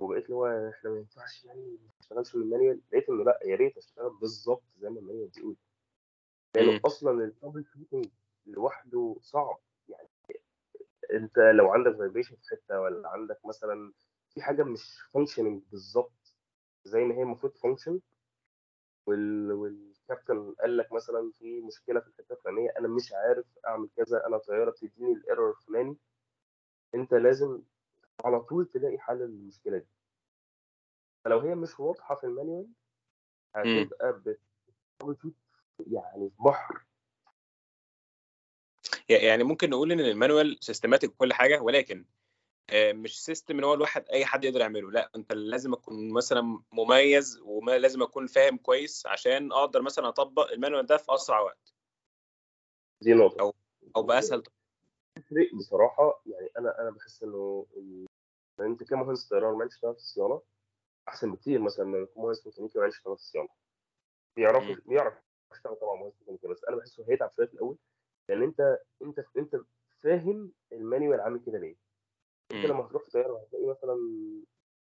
وبقيت 0.00 0.24
اللي 0.24 0.36
هو 0.36 0.46
إحنا 0.46 0.90
ما 0.90 0.96
ينفعش 0.98 1.44
يعني 1.44 1.60
ما 1.62 1.88
نشتغلش 2.00 2.36
من 2.36 2.42
ال 2.42 2.47
manual 2.47 2.80
لقيت 2.92 3.08
إنه 3.08 3.24
لأ 3.24 3.40
يا 3.44 3.56
ريت 3.56 3.76
أشتغل 3.76 4.10
بالظبط 4.10 4.62
زي 4.78 4.88
ما 4.90 4.98
ال 5.00 5.04
manual 5.04 5.28
بيقول 5.28 5.56
لأنه. 6.54 6.80
أصلا 6.86 7.24
ال 7.24 7.64
troubleshooting 7.64 8.06
لوحده 8.46 9.16
صعب 9.20 9.58
يعني 9.88 10.08
أنت 11.12 11.38
لو 11.38 11.68
عندك 11.70 11.96
vibration 11.96 12.36
في 12.36 12.48
حتة 12.50 12.80
ولا 12.80 13.08
عندك 13.08 13.40
مثلا 13.44 13.92
في 14.34 14.42
حاجة 14.42 14.62
مش 14.62 15.00
functioning 15.14 15.62
بالظبط 15.70 16.34
زي 16.84 17.04
ما 17.04 17.14
هي 17.14 17.22
المفروض 17.22 17.52
function 17.56 18.00
وال... 19.06 19.87
والكابتن 20.10 20.54
قال 20.60 20.76
لك 20.76 20.92
مثلا 20.92 21.32
في 21.38 21.60
مشكلة 21.60 22.00
في 22.00 22.06
الحتة 22.08 22.32
الفلانية 22.32 22.70
أنا 22.78 22.88
مش 22.88 23.12
عارف 23.12 23.46
أعمل 23.66 23.88
كذا 23.96 24.26
أنا 24.26 24.38
طيارة 24.38 24.70
بتديني 24.70 25.12
ال 25.12 25.18
error 25.18 25.50
الفلاني. 25.50 25.96
أنت 26.94 27.14
لازم 27.14 27.62
على 28.24 28.40
طول 28.40 28.66
تلاقي 28.66 28.98
حل 28.98 29.18
للمشكلة 29.18 29.78
دي. 29.78 29.86
فلو 31.24 31.38
هي 31.38 31.54
مش 31.54 31.80
واضحة 31.80 32.14
في 32.14 32.24
ال 32.24 32.30
manual 32.30 32.68
هتبقى 33.54 34.22
بتشوف 35.04 35.32
يعني 35.86 36.30
في 36.30 36.36
بحر. 36.42 36.84
يعني 39.08 39.44
ممكن 39.44 39.70
نقول 39.70 39.92
إن 39.92 40.00
ال 40.00 40.08
manual 40.08 40.58
systematic 40.60 41.10
وكل 41.10 41.32
حاجة 41.32 41.60
ولكن 41.62 42.04
مش 42.74 43.24
system 43.24 43.58
إن 43.58 43.64
هو 43.64 43.74
الواحد 43.74 44.04
أي 44.08 44.26
حد 44.26 44.44
يقدر 44.44 44.60
يعمله. 44.60 44.90
لأ 44.90 45.10
أنت 45.16 45.32
لازم 45.32 45.72
أكون 45.72 46.12
مثلا 46.12 46.62
مميز 46.72 47.40
ولازم 47.42 48.02
أكون 48.02 48.26
فاهم 48.26 48.56
كويس 48.56 49.06
عشان 49.06 49.52
أقدر 49.52 49.82
مثلا 49.82 50.08
أطبق 50.08 50.50
ال 50.52 50.57
manual 50.57 50.86
ده 50.86 50.96
في 50.96 51.14
أسرع 51.14 51.40
وقت. 51.40 51.74
دي 53.00 53.14
نقطة. 53.14 53.54
أو 53.96 54.02
بأسهل 54.02 54.42
طريقة. 54.42 54.58
تفرق 55.16 55.54
بصراحة. 55.54 56.22
يعني 56.26 56.50
أنا 56.58 56.80
أنا 56.82 56.90
بحس 56.90 57.22
إنه 57.22 57.66
أنت 58.60 58.84
كمهندس 58.84 59.28
طيران 59.28 59.54
ما 59.58 59.66
تشتغل 59.66 59.94
في 59.94 60.00
الصيانه 60.00 60.42
أحسن 61.08 61.32
بكتير 61.32 61.60
مثلا 61.60 61.86
من 61.86 62.06
مهندس 62.16 62.46
ميكانيكي 62.46 62.78
ما 62.78 62.86
يشتغل 62.86 63.16
في 63.16 63.22
الصيانه 63.22 63.48
بيعرف. 64.36 64.64
بيعرف 64.86 65.14
يشتغل 65.52 65.76
طبعا 65.76 65.96
مهندس 65.96 66.16
ميكانيكي 66.20 66.48
بس 66.48 66.64
أنا 66.64 66.76
بحسه 66.76 67.04
هيتعب 67.08 67.32
شوية 67.36 67.46
في 67.46 67.54
الأول. 67.54 67.76
لأن 68.28 68.42
انت 68.42 68.78
انت 69.02 69.24
أنت 69.36 69.56
فاهم 70.02 70.52
ال 70.72 70.79
manual 70.79 71.20
عامل 71.20 71.40
كده 71.46 71.58
ليه. 71.58 71.87
انت 72.52 72.64
مم. 72.64 72.70
لما 72.70 72.86
هتروح 72.86 73.02
في 73.04 73.10
طياره 73.10 73.38
هتلاقي 73.42 73.66
مثلا 73.66 73.96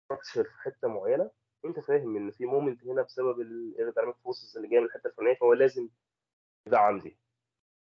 structure 0.05 0.43
في 0.43 0.57
حتة 0.61 0.87
معينة 0.87 1.31
انت 1.65 1.79
فاهم 1.79 2.15
إن 2.17 2.31
في 2.31 2.45
moment 2.45 2.83
هنا 2.85 3.01
بسبب 3.01 3.41
ال 3.41 3.47
aerodynamic 3.47 4.17
forces 4.23 4.57
اللي 4.57 4.69
جاية 4.69 4.79
من 4.79 4.85
الحتة 4.85 5.07
الفلانية 5.07 5.35
فهو 5.35 5.53
لازم 5.53 5.89
ده 6.67 6.79
عندي 6.79 7.17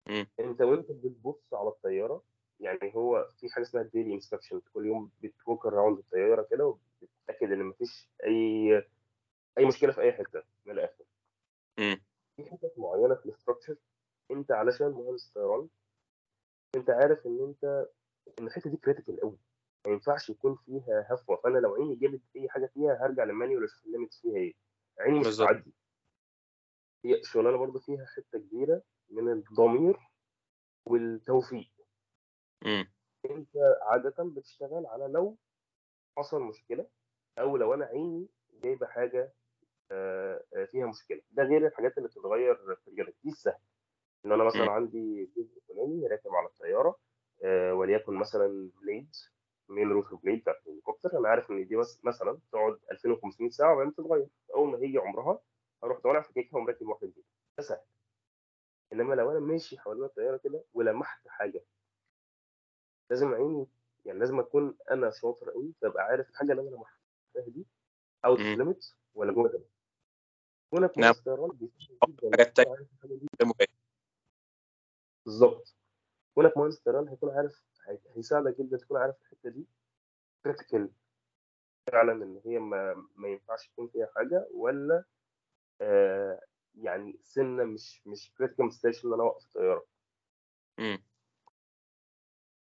مم. 0.09 0.27
أنت 0.39 0.61
وأنت 0.61 0.91
بتبص 0.91 1.53
على 1.53 1.69
الطيارة 1.69 2.23
يعني 2.59 2.95
هو 2.95 3.27
في 3.39 3.49
حاجة 3.49 3.63
اسمها 3.63 3.83
daily 3.83 4.13
inspection 4.13 4.61
كل 4.73 4.85
يوم 4.85 5.11
بت 5.23 5.37
walk 5.37 5.65
around 5.65 5.97
الطيارة 5.97 6.47
كده 6.51 6.65
وبتتأكد 6.65 7.51
إن 7.51 7.63
مفيش 7.65 8.09
أي 8.23 8.77
أي 9.57 9.65
مشكلة 9.65 9.91
في 9.93 10.01
أي 10.01 10.13
حتة 10.13 10.43
من 10.65 10.73
الآخر 10.73 11.03
مم. 11.79 12.01
في 12.37 12.45
حتت 12.45 12.73
معينة 12.77 13.15
في 13.15 13.25
ال 13.25 13.30
structure 13.30 13.75
أنت 14.31 14.51
علشان 14.51 14.87
مهندس 14.91 15.31
طيران 15.35 15.69
أنت 16.75 16.89
عارف 16.89 17.25
إن 17.25 17.43
أنت 17.43 17.87
إن 18.39 18.47
الحتة 18.47 18.69
دي 18.69 18.77
critical 18.77 19.19
قوي 19.21 19.37
ما 19.85 19.91
ينفعش 19.91 20.29
يكون 20.29 20.55
فيها 20.55 21.07
هفوة. 21.09 21.35
فأنا 21.43 21.57
لو 21.59 21.75
عيني 21.75 21.95
جابت 21.95 22.21
أي 22.35 22.49
حاجة 22.49 22.65
فيها 22.73 23.05
هرجع 23.05 23.23
لل 23.23 23.33
manual 23.33 23.63
أشوف 23.63 23.85
ال 23.85 23.90
limits 23.90 24.21
فيها 24.21 24.35
إيه. 24.35 24.53
عيني 24.99 25.19
مش. 25.19 25.27
هتعدي. 25.27 25.73
هي 27.05 27.23
شغلانه 27.23 27.57
برضه 27.57 27.79
فيها 27.79 28.05
حتة 28.05 28.39
كبيرة 28.39 28.81
من 29.09 29.31
الضمير 29.31 29.97
والتوفيق. 30.85 31.71
مم. 32.65 32.91
أنت 33.29 33.49
عادة 33.81 34.15
بتشتغل 34.23 34.85
على 34.85 35.07
لو 35.07 35.37
حصل 36.17 36.41
مشكلة 36.41 36.87
أو 37.39 37.57
لو 37.57 37.73
أنا 37.73 37.85
عيني 37.85 38.27
جايبة 38.63 38.87
حاجة 38.87 39.33
آه، 39.91 40.43
آه، 40.55 40.65
فيها 40.65 40.85
مشكلة. 40.85 41.21
ده 41.31 41.43
غير 41.43 41.67
الحاجات 41.67 41.97
اللي 41.97 42.09
بتتغير 42.09 42.75
في 42.75 42.87
الجلد 42.87 43.13
دي 43.23 43.29
السهل. 43.29 43.59
إن 44.25 44.31
أنا 44.31 44.43
مثلا. 44.43 44.71
عندي 44.71 45.25
جزء 45.37 45.59
فلاني 45.69 46.07
راكب 46.07 46.31
على 46.31 46.47
الطيارة 46.47 46.99
آه، 47.43 47.73
وليكن 47.73 48.13
مثلا 48.13 48.71
blade 48.81 49.15
main 49.69 49.89
rotor 49.91 50.13
blade 50.13 50.41
بتاعت 50.41 50.55
الهليكوبتر. 50.67 51.17
أنا 51.19 51.29
عارف 51.29 51.51
إن 51.51 51.67
دي 51.67 51.75
مس- 51.75 51.99
مثلا 52.03 52.39
تقعد 52.51 52.79
2500 52.91 53.49
ساعة 53.49 53.73
وبعدين 53.73 53.95
تتغير. 53.95 54.27
أول 54.55 54.69
ما 54.71 54.77
هيجي 54.77 54.97
عمرها 54.97 55.39
أروح 55.83 55.99
طالع 55.99 56.21
فاككها 56.21 56.57
ومركب 56.57 56.87
واحدة 56.87 57.07
جديدة. 57.07 57.25
ده 57.57 57.63
سهل. 57.63 57.79
إنما 58.93 59.13
لو 59.13 59.31
أنا 59.31 59.39
ماشي 59.39 59.79
حوالين 59.79 60.03
الطيارة 60.03 60.37
كده 60.37 60.63
ولمحت 60.73 61.27
حاجة 61.27 61.63
لازم 63.09 63.33
عيني 63.33 63.67
يعني 64.05 64.19
لازم 64.19 64.39
أكون 64.39 64.77
أنا 64.91 65.11
شاطر 65.11 65.49
قوي 65.51 65.73
فأبقى 65.81 66.03
عارف 66.03 66.29
الحاجة 66.29 66.51
اللي 66.51 66.61
أنا 66.61 66.69
لمحتها 66.69 67.51
دي 67.51 67.65
out. 68.25 68.39
limit 68.39 68.93
ولا 69.15 69.33
جوه 69.33 69.49
ده 69.49 69.61
كونك 70.71 70.97
نعم. 70.97 71.13
حاجات 72.31 72.55
تانية. 72.57 72.69
عارف 72.69 72.87
الحاجة 72.95 73.13
دي. 73.13 73.27
غير 73.41 73.47
مباشرة. 73.49 73.73
بالظبط 75.25 75.75
كونك 76.35 76.57
مهندس 76.57 76.79
طيران 76.79 77.07
هيكون 77.07 77.29
عارف 77.29 77.51
هي- 77.51 77.70
هيساعدك 78.15 78.57
جدا 78.59 78.77
تكون 78.77 78.97
عارف 78.97 79.15
الحتة 79.21 79.49
دي. 79.49 79.65
critical 80.43 80.89
فعلا 81.91 82.11
إن 82.23 82.41
هي 82.45 82.59
ما, 82.59 83.05
ما 83.15 83.27
ينفعش 83.27 83.69
يكون 83.69 83.87
فيها 83.87 84.09
حاجة 84.15 84.47
ولا 84.53 85.03
آه 85.81 86.41
يعني 86.75 87.19
سنة 87.23 87.63
مش 87.63 88.01
مش 88.07 88.31
critical 88.37 88.73
situation 88.73 89.07
إن 89.07 89.13
أنا 89.13 89.23
أوقف 89.23 89.45
الطيارة. 89.45 89.85
امم 90.79 91.03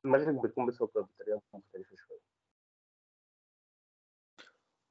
المغرب 0.05 0.41
بتكون 0.47 0.66
بتفكر 0.66 1.01
بطريقة 1.01 1.41
مختلفة 1.53 1.95
شوية. 1.95 2.20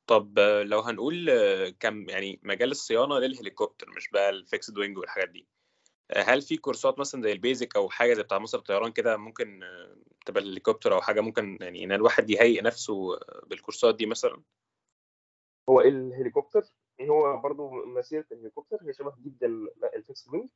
طب 0.06 0.38
لو 0.38 0.80
هنقول 0.80 1.30
آه، 1.30 1.68
كم 1.80 2.08
يعني 2.08 2.40
مجال 2.42 2.70
الصيانة 2.70 3.18
للهليكوبتر 3.18 3.90
مش 3.96 4.08
بقى 4.10 4.30
ال 4.30 4.38
fixed 4.38 4.78
wing 4.78 4.98
والحاجات 4.98 5.28
دي. 5.28 5.48
هل 6.12 6.42
في 6.42 6.56
كورسات 6.56 6.98
مثلا 6.98 7.22
زي 7.22 7.32
ال 7.32 7.40
basic 7.40 7.76
أو 7.76 7.88
حاجة 7.88 8.14
زي 8.14 8.22
بتاع 8.22 8.38
مصر 8.38 8.58
الطيران 8.58 8.92
كده 8.92 9.16
ممكن 9.16 9.62
آه، 9.62 9.96
تبقى 10.26 10.42
الهليكوبتر 10.42 10.94
أو 10.94 11.00
حاجة 11.00 11.20
ممكن 11.20 11.58
يعني 11.60 11.84
إن 11.84 11.92
الواحد 11.92 12.30
يهيئ 12.30 12.62
نفسه 12.62 13.18
بالكورسات 13.46 13.96
دي 13.96 14.06
مثلا؟ 14.06 14.42
هو 15.68 15.80
الهليكوبتر 15.80 16.62
هو 17.00 17.36
برضو 17.36 17.70
مسيرة 17.70 18.26
الهليكوبتر 18.32 18.78
هي 18.82 18.92
شبه 18.92 19.14
جدا 19.18 19.46
ال 19.96 20.02
fixed 20.02 20.28
wing 20.28 20.48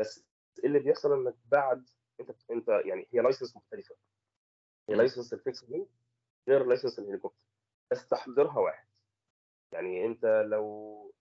بس 0.00 0.24
اللي 0.64 0.78
بيحصل 0.78 1.12
إنك 1.12 1.34
بعد 1.44 1.88
أنت 2.20 2.30
أنت 2.50 2.68
يعني 2.68 3.08
هي 3.12 3.20
license 3.20 3.56
مختلفة. 3.56 3.94
هي. 4.88 4.94
license 4.94 5.32
ال 5.32 5.37
fixed 5.37 5.64
wing 5.68 5.86
غير 6.48 6.66
license 6.66 6.98
ال 6.98 7.02
helicopter 7.02 7.42
بس 7.90 8.08
تحضيرها 8.08 8.58
واحد. 8.58 8.87
يعني 9.72 10.06
أنت 10.06 10.24
لو 10.50 10.64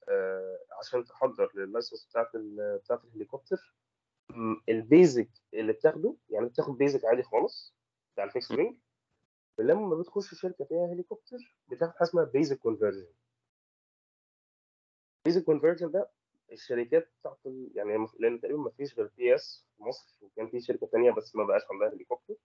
آه 0.10 0.60
عشان 0.80 1.06
تحضر 1.06 1.52
لل 1.56 1.68
license 1.68 2.08
بتاعت 2.10 2.28
بتاعت 2.84 3.04
الهليكوبتر 3.06 3.76
ال 4.70 4.80
basic 4.80 5.30
اللي 5.54 5.74
بتاخده 5.74 6.16
يعني 6.30 6.46
بتاخد 6.46 6.78
basic 6.78 7.06
عادي 7.06 7.24
خالص 7.24 7.76
بتاع 8.14 8.24
ال 8.24 8.28
fixed. 8.28 8.52
wing 8.52 8.78
لما 9.60 9.96
بتخش 9.96 10.36
شركة 10.42 10.66
فيها 10.66 10.94
هليكوبتر 10.94 11.38
بتاخد 11.68 11.92
حاجة 11.94 12.04
اسمها 12.10 12.24
basic 12.24 12.60
conversion 12.60 13.08
basic 15.26 15.44
conversion 15.44 15.92
ده 15.92 16.10
الشركات 16.52 17.12
بتاعت 17.20 17.40
يعني 17.76 18.08
لأن 18.20 18.42
تقريبا 18.42 18.60
ما 18.60 18.70
فيش 18.70 18.96
غير 19.00 19.12
PHS 19.18 19.68
في 19.78 19.84
مصر 19.84 20.18
وكان 20.22 20.50
في 20.50 20.62
شركة 20.62 20.88
ثانية 20.88 21.12
بس 21.12 21.36
ما 21.36 21.44
بقاش 21.44 21.62
عندها 21.72 21.90
هليكوبتر 21.90 22.36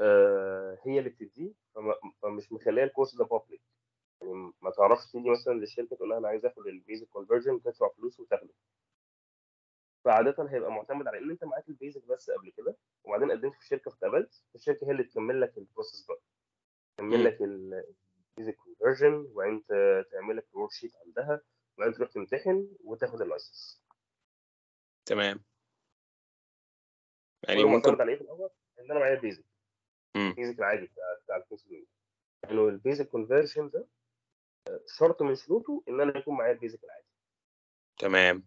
آه 0.00 0.78
هي 0.82 0.98
اللي 0.98 1.10
بتديه 1.10 1.52
فمش 2.22 2.52
مخليه 2.52 2.84
الكورس 2.84 3.16
ده 3.16 3.24
public 3.24 3.62
يعني 4.22 4.52
ما 4.62 4.70
تعرفش 4.70 5.12
تيجي 5.12 5.30
مثلا 5.30 5.52
للشركة 5.52 5.96
تقول 5.96 6.08
لها 6.08 6.18
أنا 6.18 6.28
عايز 6.28 6.46
آخد 6.46 6.66
ال 6.66 6.73
basic 6.73 7.08
conversion 7.08 7.62
تدفع 7.62 7.88
فلوس 7.96 8.20
وتاخده 8.20 8.54
فعاده 10.04 10.48
هيبقى 10.50 10.70
معتمد 10.72 11.06
على 11.06 11.18
إن 11.18 11.30
أنت 11.30 11.44
معاك 11.44 11.68
ال 11.68 11.74
basic 11.74 12.04
بس 12.04 12.30
قبل 12.30 12.50
كده 12.50 12.76
وبعدين 13.04 13.30
قدمت 13.30 13.52
في 13.54 13.60
الشركة 13.60 13.90
فاتقبلت 13.90 14.42
الشركة 14.54 14.86
هي 14.86 14.90
اللي 14.90 15.04
تكمل 15.04 15.40
لك 15.40 15.58
ال 15.58 15.64
process 15.64 16.06
بقى 16.06 16.20
تكمل. 16.96 17.24
لك 17.24 17.42
ال 17.42 17.61
basic 17.61 18.56
conversion 18.56 19.14
وبعدين 19.14 19.64
تعمل 20.12 20.36
لك 20.36 20.46
ال 20.54 20.58
work 20.58 20.72
sheet 20.72 20.92
عندها 21.06 21.40
وبعدين 21.76 21.94
تروح 21.94 22.10
تمتحن 22.10 22.68
وتاخد 22.84 23.22
ال 23.22 23.30
license 23.30 23.82
تمام 25.06 25.44
يعني 27.48 27.64
ممكن 27.64 28.00
على 28.00 28.12
إيه 28.12 28.18
في 28.18 28.24
الأول؟ 28.24 28.50
إن 28.78 28.90
أنا 28.90 29.00
معايا 29.00 29.14
ال 29.14 29.18
basic. 29.18 29.44
ال 30.16 30.23
basic 30.23 30.58
العادي 30.58 30.86
بتاع 30.86 31.18
بتاع 31.24 31.36
لأنه 32.46 32.62
يعني 32.62 32.68
ال 32.68 32.75
basic 32.75 33.08
conversion 33.08 33.70
ده 33.70 33.86
شرط 34.98 35.22
من 35.22 35.34
شروطه 35.34 35.82
إن 35.88 36.00
أنا 36.00 36.18
يكون 36.18 36.36
معايا 36.36 36.52
ال 36.52 36.57
basic 36.57 36.84
العادي 36.84 37.06
تمام 37.98 38.46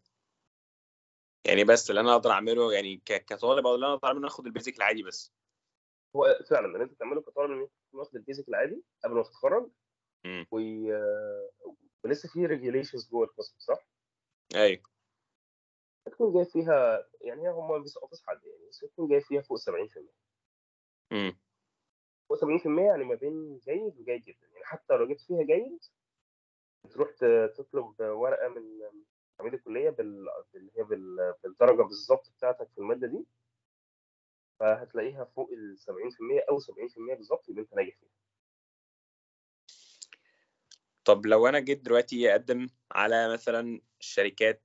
يعني 1.46 1.64
بس 1.64 1.90
اللي 1.90 2.02
أنا 2.02 2.14
أقدر 2.14 2.32
أعمله 2.32 2.74
يعني 2.74 2.98
كطالب 3.06 3.68
أو 3.68 3.76
اللي 3.76 3.86
أنا 3.86 3.94
أقدر 3.94 4.08
أعمله 4.08 4.28
آخد 4.28 4.46
ال 4.46 4.51
basic 4.51 4.78
العادي 4.78 5.04
بس 5.04 5.34
هو 6.16 6.40
فعلا 6.50 6.76
إن 6.78 6.82
أنت 6.82 6.94
تعمله 6.94 7.22
كطالب 7.22 7.52
إن 7.52 7.62
أنت 7.62 7.72
تكون 7.88 8.00
واخد 8.00 8.16
ال 8.16 8.21
basic 8.21 8.50
العادي 8.50 8.84
قبل 9.04 9.14
ما 9.14 9.24
تتخرج. 9.24 9.70
ولسه 12.04 12.30
في 12.30 12.46
regulations 12.46 13.10
جوه 13.10 13.24
القسم 13.24 13.60
صح؟ 13.60 13.88
أيوه 14.56 14.84
تكون 16.06 16.34
جاي 16.34 16.46
فيها 16.46 17.08
يعني 17.22 17.50
هم 17.50 17.82
بيسقطوش 17.82 18.22
حد 18.28 18.44
يعني 18.44 18.68
بس 18.70 18.80
تكون 18.80 19.08
جاي 19.08 19.22
فيها 19.22 19.42
فوق 19.42 19.58
70% 19.58 19.62
مم. 21.12 21.40
فوق 22.30 22.38
70% 22.38 22.80
يعني 22.80 23.04
ما 23.04 23.16
بين 23.16 23.58
جيد 23.58 23.98
وجيد 24.00 24.24
جدا 24.24 24.48
يعني 24.54 24.66
حتى 24.66 24.94
لو 24.94 25.08
جبت 25.08 25.22
فيها 25.22 25.44
جيد 25.44 25.80
تروح 26.94 27.10
تطلب 27.58 28.00
ورقة 28.00 28.48
من 28.48 28.64
عميد 29.40 29.54
الكلية. 29.54 29.96
اللي 30.00 30.72
هي 30.78 30.84
بال... 30.84 31.34
بالدرجة 31.44 31.82
بالظبط 31.82 32.32
بتاعتك 32.38 32.70
في 32.76 32.78
المادة 32.78 33.08
دي 33.08 33.26
فهتلاقيها 34.60 35.24
فوق 35.24 35.50
ال 35.52 35.80
70% 35.80 36.46
أو 36.50 36.60
70% 36.60 37.16
بالظبط 37.16 37.50
يبقى 37.50 37.62
أنت 37.62 37.74
ناجح 37.74 37.96
فيها 38.00 38.10
طب 41.06 41.26
لو 41.26 41.48
أنا 41.48 41.60
جيت 41.60 41.82
دلوقتي 41.82 42.32
أقدم 42.32 42.68
على 42.92 43.34
مثلا 43.34 43.82
شركات 44.00 44.62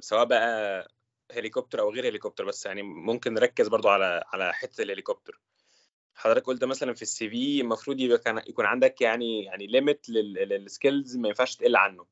سواء 0.00 0.24
بقى 0.24 0.88
هليكوبتر 1.32 1.80
أو 1.80 1.90
غير 1.90 2.08
هليكوبتر 2.08 2.44
بس 2.44 2.66
يعني 2.66 2.82
ممكن 2.82 3.34
نركز 3.34 3.68
برضو 3.68 3.88
على 3.88 4.24
على 4.26 4.52
حتة 4.52 4.82
الهليكوبتر 4.82 5.40
حضرتك 6.20 6.46
قلت 6.46 6.64
مثلا 6.64 6.94
في 6.94 7.02
ال 7.02 7.30
CV 7.30 7.60
المفروض 7.60 8.00
يبقى 8.00 8.18
كان 8.18 8.38
يكون 8.38 8.66
عندك 8.66 9.00
يعني 9.00 9.44
يعني 9.44 9.66
limit 9.66 10.08
لل 10.08 10.35
skills 10.35 11.16
ما 11.16 11.28
ينفعش 11.28 11.56
تقل 11.56 11.76
عنه. 11.76 12.06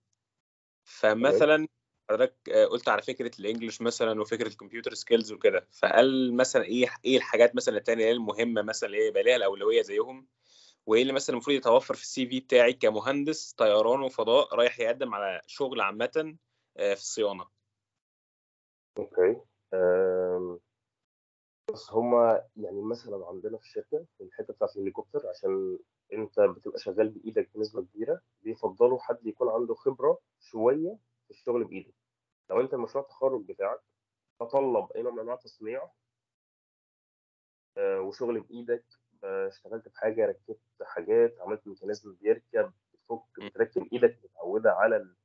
فمثلا 0.85 1.69
حضرتك 2.11 2.51
قلت 2.51 2.89
على 2.89 3.03
فكرة 3.03 3.31
ال 3.41 3.46
English 3.46 3.83
مثلا 3.83 4.21
وفكرة 4.21 4.49
ال 4.49 4.54
computer 4.54 4.95
skills 4.95 5.33
وكده 5.33 5.69
فقال 5.73 6.37
مثلا 6.37 6.65
إيه 6.65 6.89
إيه 7.05 7.17
الحاجات 7.17 7.57
مثلا 7.57 7.77
التانية 7.79 8.05
اللي 8.05 8.13
هي 8.15 8.17
المهمة 8.17 8.63
مثلا 8.63 8.87
اللي 8.91 9.03
هي 9.03 9.09
يبقى 9.09 9.23
ليها 9.23 9.37
الأولوية 9.37 9.83
زيهم؟ 9.83 10.27
وإيه 10.87 11.03
اللي 11.03 11.13
مثلا 11.13 11.35
المفروض 11.35 11.57
يتوفر 11.57 11.95
في 11.95 12.03
ال 12.03 12.27
CV 12.27 12.41
بتاعي 12.41 12.73
كمهندس 12.73 13.53
طيران 13.53 14.01
وفضاء 14.03 14.55
رايح 14.55 14.81
يقدم 14.81 15.15
على 15.15 15.43
شغل 15.47 15.81
عامة 15.81 16.37
آه، 16.77 16.95
في 16.95 17.01
الصيانة. 17.01 17.47
okay. 18.99 19.37
أم، 19.75 20.59
بس 21.73 21.93
هما 21.93 22.43
يعني 22.57 22.83
مثلا 22.83 23.27
عندنا 23.27 23.59
في 23.59 23.65
الشركة 23.65 24.07
في 24.19 24.25
الحتة 24.25 24.53
بتاعت 24.55 24.77
الهليكوبتر 24.77 25.29
عشان 25.29 25.79
أنت 26.13 26.41
بتبقى 26.41 26.79
شغال 26.79 27.09
بإيدك 27.09 27.51
بنسبة 27.55 27.83
كبيرة 27.83 28.21
بيفضلوا 28.43 28.99
حد 28.99 29.27
يكون 29.27 29.49
عنده 29.49 29.75
خبرة 29.75 30.19
شوية 30.41 30.99
في 31.25 31.31
الشغل 31.31 31.65
بإيده. 31.65 31.93
لو 32.51 32.61
أنت 32.61 32.75
مشروع 32.75 33.05
التخرج 33.05 33.45
بتاعك 33.47 33.81
تطلب 34.41 34.93
أي 34.97 35.03
نوع 35.03 35.13
من 35.13 35.19
أنواع 35.19 35.35
التصنيع 35.35 35.91
آه، 37.79 38.01
وشغل 38.01 38.41
بإيدك 38.41 38.85
آه، 39.25 39.49
اشتغلت 39.49 39.89
في 39.89 39.99
حاجة 39.99 40.27
ركبت 40.27 40.61
حاجات 40.83 41.41
عملت 41.41 41.67
ميكانيزم 41.67 42.15
بيركب 42.15 42.73
بتفك 42.93 43.23
بتركب 43.45 43.89
إيدك 43.93 44.19
متعودة 44.25 44.73
على 44.73 44.97
ال 44.97 45.17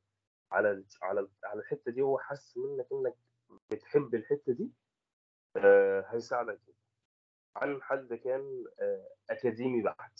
على 0.51 0.71
ال 0.71 0.85
على 1.03 1.19
ال 1.19 1.29
على 1.43 1.59
الحتة 1.59 1.91
دي 1.91 2.01
وهو 2.01 2.17
حاسس 2.19 2.57
منك 2.57 2.87
إنك 2.91 3.15
بتحب 3.71 4.15
الحتة 4.15 4.53
دي 4.53 4.71
هيساعدك 6.07 6.59
جدا. 6.67 6.73
عن 7.55 7.81
حد 7.81 8.13
كان 8.13 8.65
آه، 8.79 9.07
أكاديمي 9.29 9.81
بحت؟ 9.81 10.19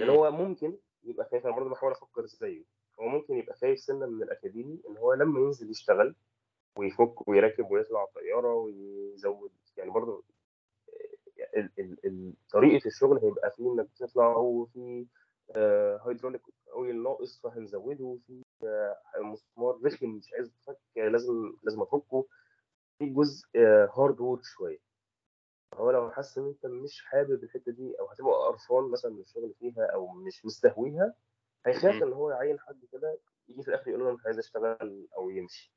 مم. 0.00 0.10
هو 0.10 0.30
ممكن 0.30 0.76
يبقى 1.04 1.28
خايف 1.30 1.46
أنا 1.46 1.54
برضه 1.56 1.70
بحاول 1.70 1.92
أفكر 1.92 2.26
زيه. 2.26 2.64
هو 3.00 3.08
ممكن 3.08 3.34
يبقى 3.34 3.56
خايف 3.56 3.78
سنه 3.80 4.06
من 4.06 4.22
الأكاديمي 4.22 4.80
إن 4.88 4.96
هو 4.96 5.12
لما 5.14 5.40
ينزل 5.40 5.70
يشتغل 5.70 6.14
ويفك 6.76 7.28
ويركب 7.28 7.70
ويطلع 7.70 8.04
طياره 8.04 8.54
ويزود. 8.54 9.52
يعني 9.76 9.90
برضه 9.90 10.24
ال- 11.56 11.70
ال- 11.78 12.06
ال- 12.06 12.34
طريقة 12.52 12.86
الشغل 12.86 13.18
هيبقى 13.24 13.50
فيه 13.50 13.72
إنك 13.72 13.86
بتطلع 13.90 14.36
وفي 14.36 15.06
هيدروليك 16.06 16.42
اويل 16.72 17.02
ناقص 17.02 17.40
فهنزوده 17.40 18.18
في 18.26 18.42
آه، 18.64 18.96
مسمار 19.18 19.80
رخم 19.84 20.08
مش 20.08 20.32
عايز 20.32 20.48
يتفك 20.48 20.78
لازم 20.96 21.52
لازم 21.62 21.82
أفكه. 21.82 22.26
في 23.00 23.06
جزء 23.06 23.46
hard 23.96 24.20
work 24.20 24.44
شوية. 24.44 24.78
هو 25.74 25.90
لو 25.90 26.10
حاسس 26.10 26.38
إن 26.38 26.46
أنت 26.46 26.66
مش 26.66 27.04
حابب 27.04 27.44
الحتة 27.44 27.72
دي 27.72 27.94
أو 28.00 28.06
هتبقى 28.06 28.32
قرفان 28.32 28.90
مثلا 28.90 29.10
من 29.10 29.20
الشغل 29.20 29.54
فيها 29.58 29.86
أو 29.94 30.08
مش 30.08 30.44
مستهويها 30.46 31.14
هيخاف. 31.66 32.02
إن 32.02 32.12
هو 32.12 32.30
يعين 32.30 32.58
حد 32.60 32.84
كده 32.92 33.18
يجي 33.48 33.62
في 33.62 33.68
الآخر 33.68 33.88
يقول 33.88 34.00
له 34.02 34.08
أنا 34.08 34.14
مش 34.16 34.26
عايز 34.26 34.38
أشتغل 34.38 35.08
أو 35.16 35.30
يمشي. 35.30 35.74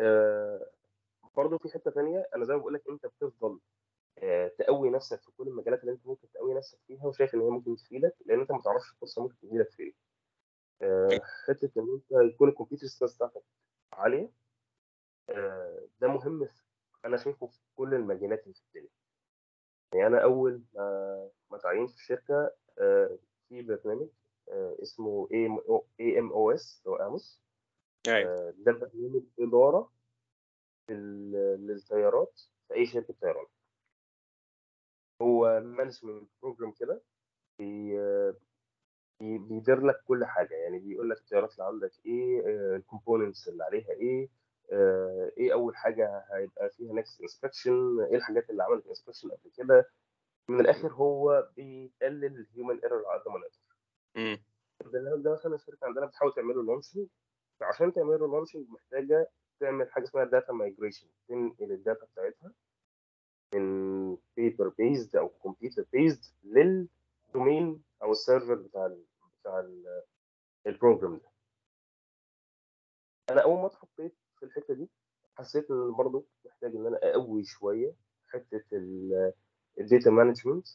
آه، 0.00 0.70
برضه 1.36 1.58
في 1.58 1.68
حتة 1.68 1.90
ثانية 1.90 2.28
أنا 2.36 2.44
زي 2.44 2.54
ما 2.54 2.58
بقول 2.58 2.74
لك 2.74 2.82
أنت 2.90 3.06
بتفضل 3.06 3.60
آه، 4.18 4.48
تقوي 4.58 4.90
نفسك 4.90 5.22
في 5.22 5.30
كل 5.38 5.48
المجالات 5.48 5.80
اللي 5.80 5.92
أنت 5.92 6.06
ممكن 6.06 6.30
تقوي 6.30 6.54
نفسك 6.54 6.78
فيها 6.86 7.06
وشايف 7.06 7.34
إن 7.34 7.40
هي 7.40 7.50
ممكن 7.50 7.76
تفيدك 7.76 8.14
لأن 8.26 8.40
أنت 8.40 8.52
ما 8.52 8.60
تعرفش 8.60 8.92
الفرصه 8.92 9.22
ممكن 9.22 9.34
تجي 9.38 9.58
لك 9.58 9.70
فين 9.70 9.94
آه، 10.82 11.20
حتة 11.48 11.70
إن 11.76 11.86
أنت 11.94 12.32
يكون 12.34 12.48
الكمبيوتر 12.48 12.86
skills 12.86 13.14
بتاعتك 13.14 13.42
عالية 13.92 14.24
آه، 14.24 14.41
ده 16.00 16.08
مهم 16.08 16.48
أنا 17.04 17.16
شايفه 17.16 17.46
في 17.46 17.58
كل 17.76 17.94
المجالات 17.94 18.42
اللي 18.42 18.54
في 18.54 18.62
الدنيا. 18.68 18.90
يعني 19.94 20.06
أنا 20.06 20.22
أول 20.22 20.62
ما 20.74 21.30
ما 21.50 21.58
تعينت 21.58 21.90
في 21.90 21.96
الشركة 21.96 22.50
آه، 22.78 23.18
في 23.48 23.62
برنامج 23.62 24.08
آه، 24.48 24.76
اسمه 24.82 25.28
AMOS 26.00 26.32
أو 26.32 26.50
AMOS 26.50 27.42
آه، 28.26 28.54
ده 28.58 28.72
برنامج 28.72 29.22
إدارة 29.40 29.92
لل- 30.88 31.66
للطيارات 31.66 32.40
في 32.68 32.74
أي 32.74 32.86
شركة 32.86 33.14
طيران. 33.20 33.46
هو 35.22 35.60
management 35.60 36.28
program 36.42 36.72
كده 36.72 37.02
بي- 37.58 38.32
بي- 39.20 39.38
بيدير 39.38 39.86
لك 39.86 40.02
كل 40.04 40.24
حاجة. 40.24 40.54
يعني 40.54 40.78
بيقول 40.78 41.10
لك 41.10 41.18
التيارات 41.18 41.52
اللي 41.52 41.64
عندك 41.64 41.92
إيه 42.06 42.40
ال 42.76 42.83
components 42.83 43.48
اللي 43.48 43.64
عليها 43.64 43.90
إيه 43.90 44.24
آه، 44.24 44.28
إيه 45.38 45.52
أول 45.52 45.76
حاجة 45.76 46.24
هيبقى 46.32 46.70
فيها 46.70 46.92
next 46.92 47.20
inspection 47.20 48.00
إيه 48.10 48.16
الحاجات 48.16 48.50
اللي 48.50 48.62
عملت 48.64 48.86
inspection 48.86 49.30
قبل 49.30 49.50
كده؟ 49.56 49.90
من 50.48 50.60
الآخر 50.60 50.92
هو 50.92 51.48
بيقلل 51.56 52.24
ال 52.24 52.33
human 52.33 52.80
error 52.80 53.06
على 53.06 53.20
قد 53.20 53.28
ما 53.28 53.38
نقدر. 53.38 53.58
امم 54.16 54.42
البرنامج 54.80 55.22
ده 55.24 55.32
مثلا 55.32 55.54
الشركة 55.54 55.84
عندنا 55.86 56.06
بتحاول 56.06 56.34
تعمله 56.34 56.62
launching 56.62 57.06
فعشان 57.60 57.92
تعمله 57.92 58.18
launching 58.18 58.68
محتاجة 58.70 59.30
تعمل 59.60 59.90
حاجة 59.92 60.04
اسمها 60.04 60.24
data 60.24 60.52
migration 60.52 61.06
تنقل 61.28 61.72
ال 61.72 61.79
data 61.79 62.06
بتاعتها 62.06 62.52
من 63.54 64.16
بيبر 64.36 64.68
بيزد 64.68 65.16
أو 65.16 65.28
computer 65.28 65.84
based 65.92 66.24
لل 66.44 66.79
domain 66.79 67.82
أو 68.02 68.12
ال 68.12 68.18
server 68.18 68.54
بتاع 68.54 68.86
ال 68.86 69.04
بتاع 69.40 69.60
ال- 69.60 70.02
ال 70.66 70.72
program 70.72 71.16
ده. 71.16 71.30
أنا 73.30 73.40
أول 73.42 73.60
ما 73.60 73.66
اتحطيت 73.66 74.14
في 74.42 74.48
الحتة 74.48 74.74
دي 74.74 74.88
حسيت 75.38 75.70
إن 75.70 75.92
برضه 75.92 76.24
محتاج 76.44 76.74
إن 76.76 76.86
أنا 76.86 76.98
أقوي 77.02 77.44
شوية 77.44 77.94
حتة 78.28 78.64
ال 79.78 79.84
data 79.84 80.10
management 80.10 80.68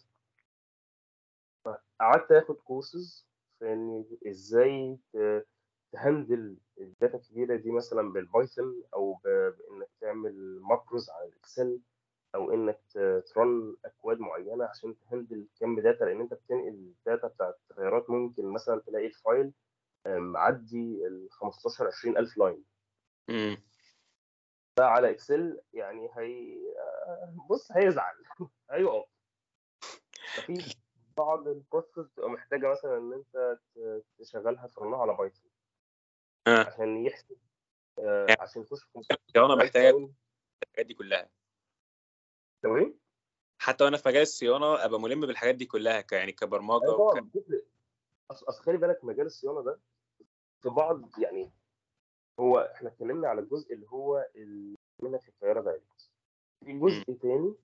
قعدت 1.99 2.31
آخد 2.31 2.55
كورسز 2.55 3.27
في 3.59 3.73
ان 3.73 4.05
إزاي 4.27 4.97
ت 5.91 6.01
handle 6.01 6.57
ال 6.79 6.87
data 6.87 7.17
الكبيرة 7.17 7.55
دي 7.55 7.71
مثلا 7.71 8.13
بال 8.13 8.31
Python 8.31 8.83
أو 8.93 9.13
بإنك 9.13 9.89
تعمل 10.01 10.59
macros 10.61 11.09
على 11.09 11.27
ال 11.29 11.38
Excel 11.38 11.79
أو 12.35 12.53
إنك 12.53 12.79
ت 13.35 13.45
run 13.45 13.75
أكواد 13.85 14.19
معينة 14.19 14.65
عشان 14.65 14.95
ت 14.99 15.06
handle 15.06 15.47
كم 15.59 15.79
data 15.79 16.03
لأن 16.03 16.21
أنت 16.21 16.33
بتنقل 16.33 16.67
ال 17.07 17.11
data 17.11 17.27
بتاعت 17.27 17.55
التغيرات 17.71 18.09
ممكن 18.09 18.45
مثلا 18.53 18.81
تلاقي 18.87 19.07
ال 19.07 19.16
file 19.16 19.51
آه، 20.05 20.17
معدي 20.17 21.07
ال 21.07 21.27
15 21.31 21.87
20 21.87 22.17
ألف 22.17 22.37
line 22.37 22.63
امم 23.29 23.57
ده 24.77 24.85
على 24.85 25.09
Excel 25.11 25.61
يعني 25.73 26.09
هي 26.17 26.57
آه، 27.07 27.35
بص 27.49 27.71
هيزعل. 27.71 28.15
هيقف 28.71 29.05
ففي 30.35 30.75
بعض 31.17 31.47
ال 31.47 31.54
process 31.54 31.97
بتبقى 31.97 32.29
محتاجة 32.29 32.71
مثلا 32.71 32.97
إن 32.97 33.13
أنت 33.13 33.59
تشغلها 34.19 34.67
ت 34.67 34.74
run 34.74 34.95
ها 34.95 35.01
على 35.01 35.13
Python. 35.13 35.51
آه. 36.47 36.63
عشان 36.63 37.05
يحسب 37.05 37.37
آه، 37.99 38.25
يعني 38.29 38.41
عشان 38.41 38.61
يخش 38.61 38.83
في 38.83 38.99
محتاجه 38.99 39.89
ال 39.89 39.93
file. 39.93 40.13
الحاجات 40.63 40.85
دي 40.85 40.93
كلها. 40.93 41.29
لو 42.63 42.77
إيه؟ 42.77 42.93
حتى 43.61 43.83
وأنا 43.83 43.97
في 43.97 44.09
مجال 44.09 44.21
الصيانة 44.21 44.85
أبقى 44.85 44.99
ملم 44.99 45.21
بالحاجات 45.21 45.55
دي 45.55 45.65
كلها 45.65 46.01
ك- 46.01 46.11
يعني 46.11 46.31
كبرمجة 46.31 46.83
أيوه 46.83 47.01
وك... 47.01 47.23
أصل 48.31 48.63
خلي 48.63 48.77
بالك 48.77 49.03
مجال 49.03 49.25
الصيانة 49.25 49.61
ده 49.61 49.79
في 50.61 50.69
بعض 50.69 51.19
يعني 51.19 51.51
هو 52.39 52.57
إحنا 52.75 52.89
اتكلمنا 52.89 53.27
على 53.27 53.41
الجزء 53.41 53.73
اللي 53.73 53.87
هو 53.89 54.27
منك 55.03 55.21
في 55.21 55.29
الطيارة 55.29 55.61
direct 55.61 56.09
في 56.65 56.79
جزء 56.79 57.03
تاني 57.21 57.55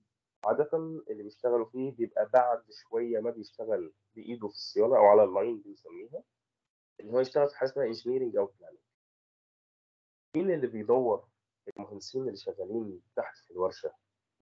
عادة 0.44 0.70
اللي 1.10 1.22
بيشتغلوا 1.22 1.66
فيه 1.66 1.92
بيبقى 1.96 2.28
بعد 2.32 2.64
شوية 2.70 3.20
ما 3.20 3.30
بيشتغل 3.30 3.92
بإيده 4.14 4.48
في 4.48 4.54
الصيانة 4.54 4.96
أو 4.96 5.04
على 5.04 5.24
ال 5.24 5.31
line 5.31 5.58
بنسميها 5.58 6.22
اللي 7.00 7.12
هو 7.12 7.20
يشتغل 7.20 7.48
في 7.48 7.56
حاجة 7.56 7.68
اسمها 7.68 7.86
engineering 7.86 8.36
أو 8.36 8.46
planning 8.46 8.78
مين 10.36 10.50
اللي 10.50 10.66
بيدور؟ 10.66 11.28
المهندسين 11.76 12.22
اللي 12.22 12.36
شغالين 12.36 13.02
تحت 13.16 13.36
في 13.38 13.50
الورشة. 13.50 13.92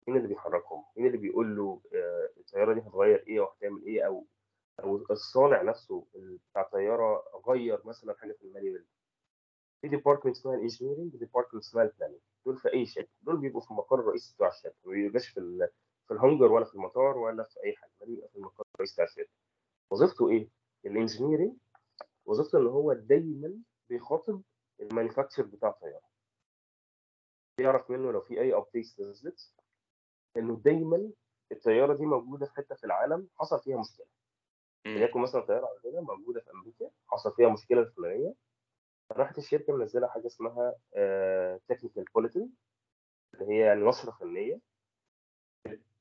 مين 0.09 0.17
اللي 0.17 0.29
بيحركهم؟ 0.29 0.85
مين 0.97 1.07
اللي 1.07 1.19
بيقول 1.19 1.57
له 1.57 1.81
آه، 1.95 2.31
الطيارة 2.41 2.75
دي 2.75 2.81
هتغير 2.81 3.25
إيه 3.27 3.41
وهتعمل 3.41 3.83
إيه؟ 3.85 4.07
أو 4.07 4.27
أو 4.81 4.97
الصانع 5.11 5.63
نفسه 5.63 6.07
بتاع 6.51 6.63
الطيارة 6.63 7.23
غير 7.49 7.87
مثلا 7.87 8.15
حاجة 8.15 8.33
في 8.33 8.45
ال 8.45 8.50
manual. 8.50 8.85
في 9.81 9.89
department 9.89 10.37
اسمها 10.37 10.55
ال 10.55 10.60
engineering 10.60 11.17
department 11.17 11.65
اسمها 11.65 11.85
ال 11.85 11.88
planning 11.88 12.19
دول 12.47 12.57
في 12.57 12.73
أي 12.73 12.87
شركة. 12.87 13.09
دول 13.23 13.37
بيبقوا 13.37 13.61
في 13.61 13.71
المقر 13.71 14.01
الرئيسي 14.01 14.35
بتاع 14.35 14.49
الشركة. 14.49 14.75
ما 14.85 14.93
بيبقاش 14.93 15.29
في 15.29 15.69
في 16.09 16.15
الهنجر 16.15 16.53
ولا 16.53 16.65
في 16.65 16.75
المطار 16.75 17.19
ولا 17.19 17.43
في 17.45 17.65
أي 17.65 17.77
حاجة. 17.77 17.91
ده 18.01 18.07
بيبقى 18.07 18.29
في 18.29 18.37
المقر 18.37 18.65
الرئيسي 18.75 18.95
بتاع 18.95 19.05
الشركة. 19.05 19.31
وظيفته 19.91 20.29
إيه؟ 20.31 20.49
ال 20.87 20.92
engineering 20.92 21.57
وظيفته 22.27 22.59
إن 22.59 22.67
هو 22.67 22.93
دايما 22.93 23.55
بيخاطب 23.89 24.43
ال 24.81 24.85
manufacturer 24.85 25.43
بتاع 25.43 25.69
الطيارة. 25.69 26.11
بيعرف 27.59 27.91
منه 27.91 28.13
لو 28.13 28.21
في 28.21 28.41
أي 28.41 28.55
updates 28.55 29.01
نزلت 29.01 29.53
إنه 30.37 30.57
دايما 30.57 31.11
الطيارة 31.53 31.97
دي 31.97 32.07
موجودة 32.07 32.47
في 32.47 32.53
حتة 32.55 32.75
في 32.75 32.85
العالم 32.85 33.29
حصل 33.37 33.61
فيها 33.61 33.81
مشكلة. 33.81 34.07
وليكن 34.87 35.21
مثلا 35.21 35.41
طيارة 35.41 35.69
عندنا 35.85 36.01
موجودة 36.01 36.41
في 36.41 36.51
أمريكا 36.51 36.91
حصل 37.07 37.33
فيها 37.37 37.49
مشكلة 37.49 37.81
الفلانية. 37.81 38.35
راحت 39.13 39.39
الشركة 39.39 39.73
منزلة 39.77 40.07
حاجة 40.07 40.27
اسمها 40.27 40.75
technical 41.69 42.05
bulletin 42.15 42.49
اللي 43.35 43.47
هي 43.55 43.59
يعني 43.59 43.81
نشره 43.89 44.11
فنيه 44.11 44.61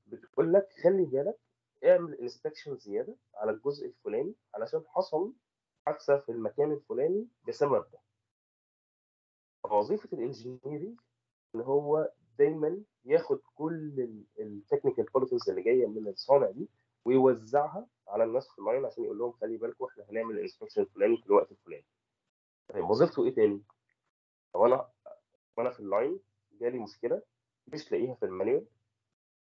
بتقول 0.08 0.54
لك 0.54 0.68
خلي 0.84 1.06
بالك 1.06 1.38
اعمل 1.86 2.14
inspection 2.16 2.78
زيادة 2.78 3.16
على 3.36 3.52
الجزء 3.52 3.88
الفلاني 3.88 4.36
علشان 4.56 4.84
حصل 4.88 5.34
حادثة 5.86 6.18
في 6.18 6.32
المكان 6.32 6.72
الفلاني 6.72 7.28
بسبب 7.48 7.86
ده. 7.92 8.00
وظيفة 9.72 10.10
ال 10.14 10.21
engineering 10.21 11.00
ان 11.56 11.62
هو 11.62 12.12
دايما 12.38 12.84
ياخد 13.06 13.40
كل 13.56 14.10
ال 14.40 14.46
technical 14.46 15.04
bulletins 15.06 15.50
اللي 15.50 15.62
جاية 15.62 15.86
من 15.88 16.08
الصانع 16.08 16.50
دي 16.52 16.70
ويوزعها 17.06 17.88
على 18.08 18.24
الناس 18.24 18.50
في 18.50 18.60
ال 18.60 18.65
line 18.65 18.86
عشان 18.86 19.04
يقول 19.04 19.18
لهم 19.18 19.32
خلي 19.32 19.58
بالكم 19.58 19.86
إحنا 19.86 20.06
هنعمل 20.10 20.36
ال 20.36 20.40
inspection 20.40 20.82
الفلاني 20.82 21.18
في 21.18 21.26
الوقت 21.26 21.52
الفلاني. 21.52 21.86
طيب 22.70 22.90
وظيفته 22.90 23.26
إيه 23.26 23.36
تاني؟ 23.36 23.64
لو 24.56 24.66
أنا 24.66 24.90
وأنا 25.58 25.70
في 25.70 25.80
ال 25.80 25.88
line 25.88 26.20
جالي 26.52 26.80
مشكلة 26.80 27.22
مش 27.68 27.92
لاقيها 27.92 28.16
في 28.16 28.26
ال 28.26 28.32
manual 28.32 28.68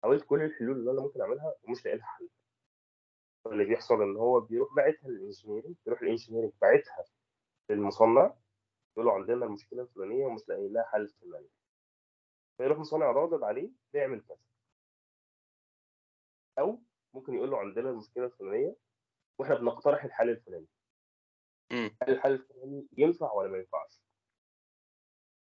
حاولت 0.02 0.24
كل 0.24 0.42
الحلول 0.42 0.76
اللي 0.76 0.90
أنا 0.90 1.00
ممكن 1.00 1.20
أعملها 1.20 1.54
ومش 1.62 1.84
لاقي 1.84 1.96
لها 1.96 2.06
حل. 2.06 2.28
اللي 3.46 3.64
بيحصل 3.64 4.02
إن 4.02 4.16
هو 4.16 4.40
بيروح 4.40 4.74
باعتها 4.74 5.08
لل 5.08 5.19
engineering 5.19 5.76
بيروح 5.86 6.02
ال 6.02 6.07
engineering 6.07 6.52
باعتها 6.60 7.04
للمصنع 7.70 8.34
يقول 8.92 9.06
له 9.06 9.12
عندنا 9.12 9.46
المشكلة 9.46 9.82
الفلانية 9.82 10.26
ومش 10.26 10.48
لاقي 10.48 10.68
لها 10.68 10.82
حل 10.92 11.08
في 11.08 11.22
ال 11.22 11.26
manual. 11.26 11.50
فيروح 12.58 12.76
المصنع 12.76 13.10
رادد 13.12 13.42
عليه 13.42 13.70
بيعمل 13.92 14.20
كذا. 14.20 14.38
أو 16.58 16.82
ممكن 17.14 17.34
يقول 17.34 17.50
له 17.50 17.58
عندنا 17.58 17.90
المشكلة 17.90 18.24
الفلانية 18.24 18.76
وإحنا 19.38 19.54
بنقترح 19.54 20.04
الحل 20.04 20.30
الفلاني. 20.30 20.66
هل 21.72 21.92
الحل 22.08 22.32
الفلاني 22.32 22.86
ينفع 22.96 23.32
ولا 23.32 23.48
ما 23.48 23.58
ينفعش؟ 23.58 24.02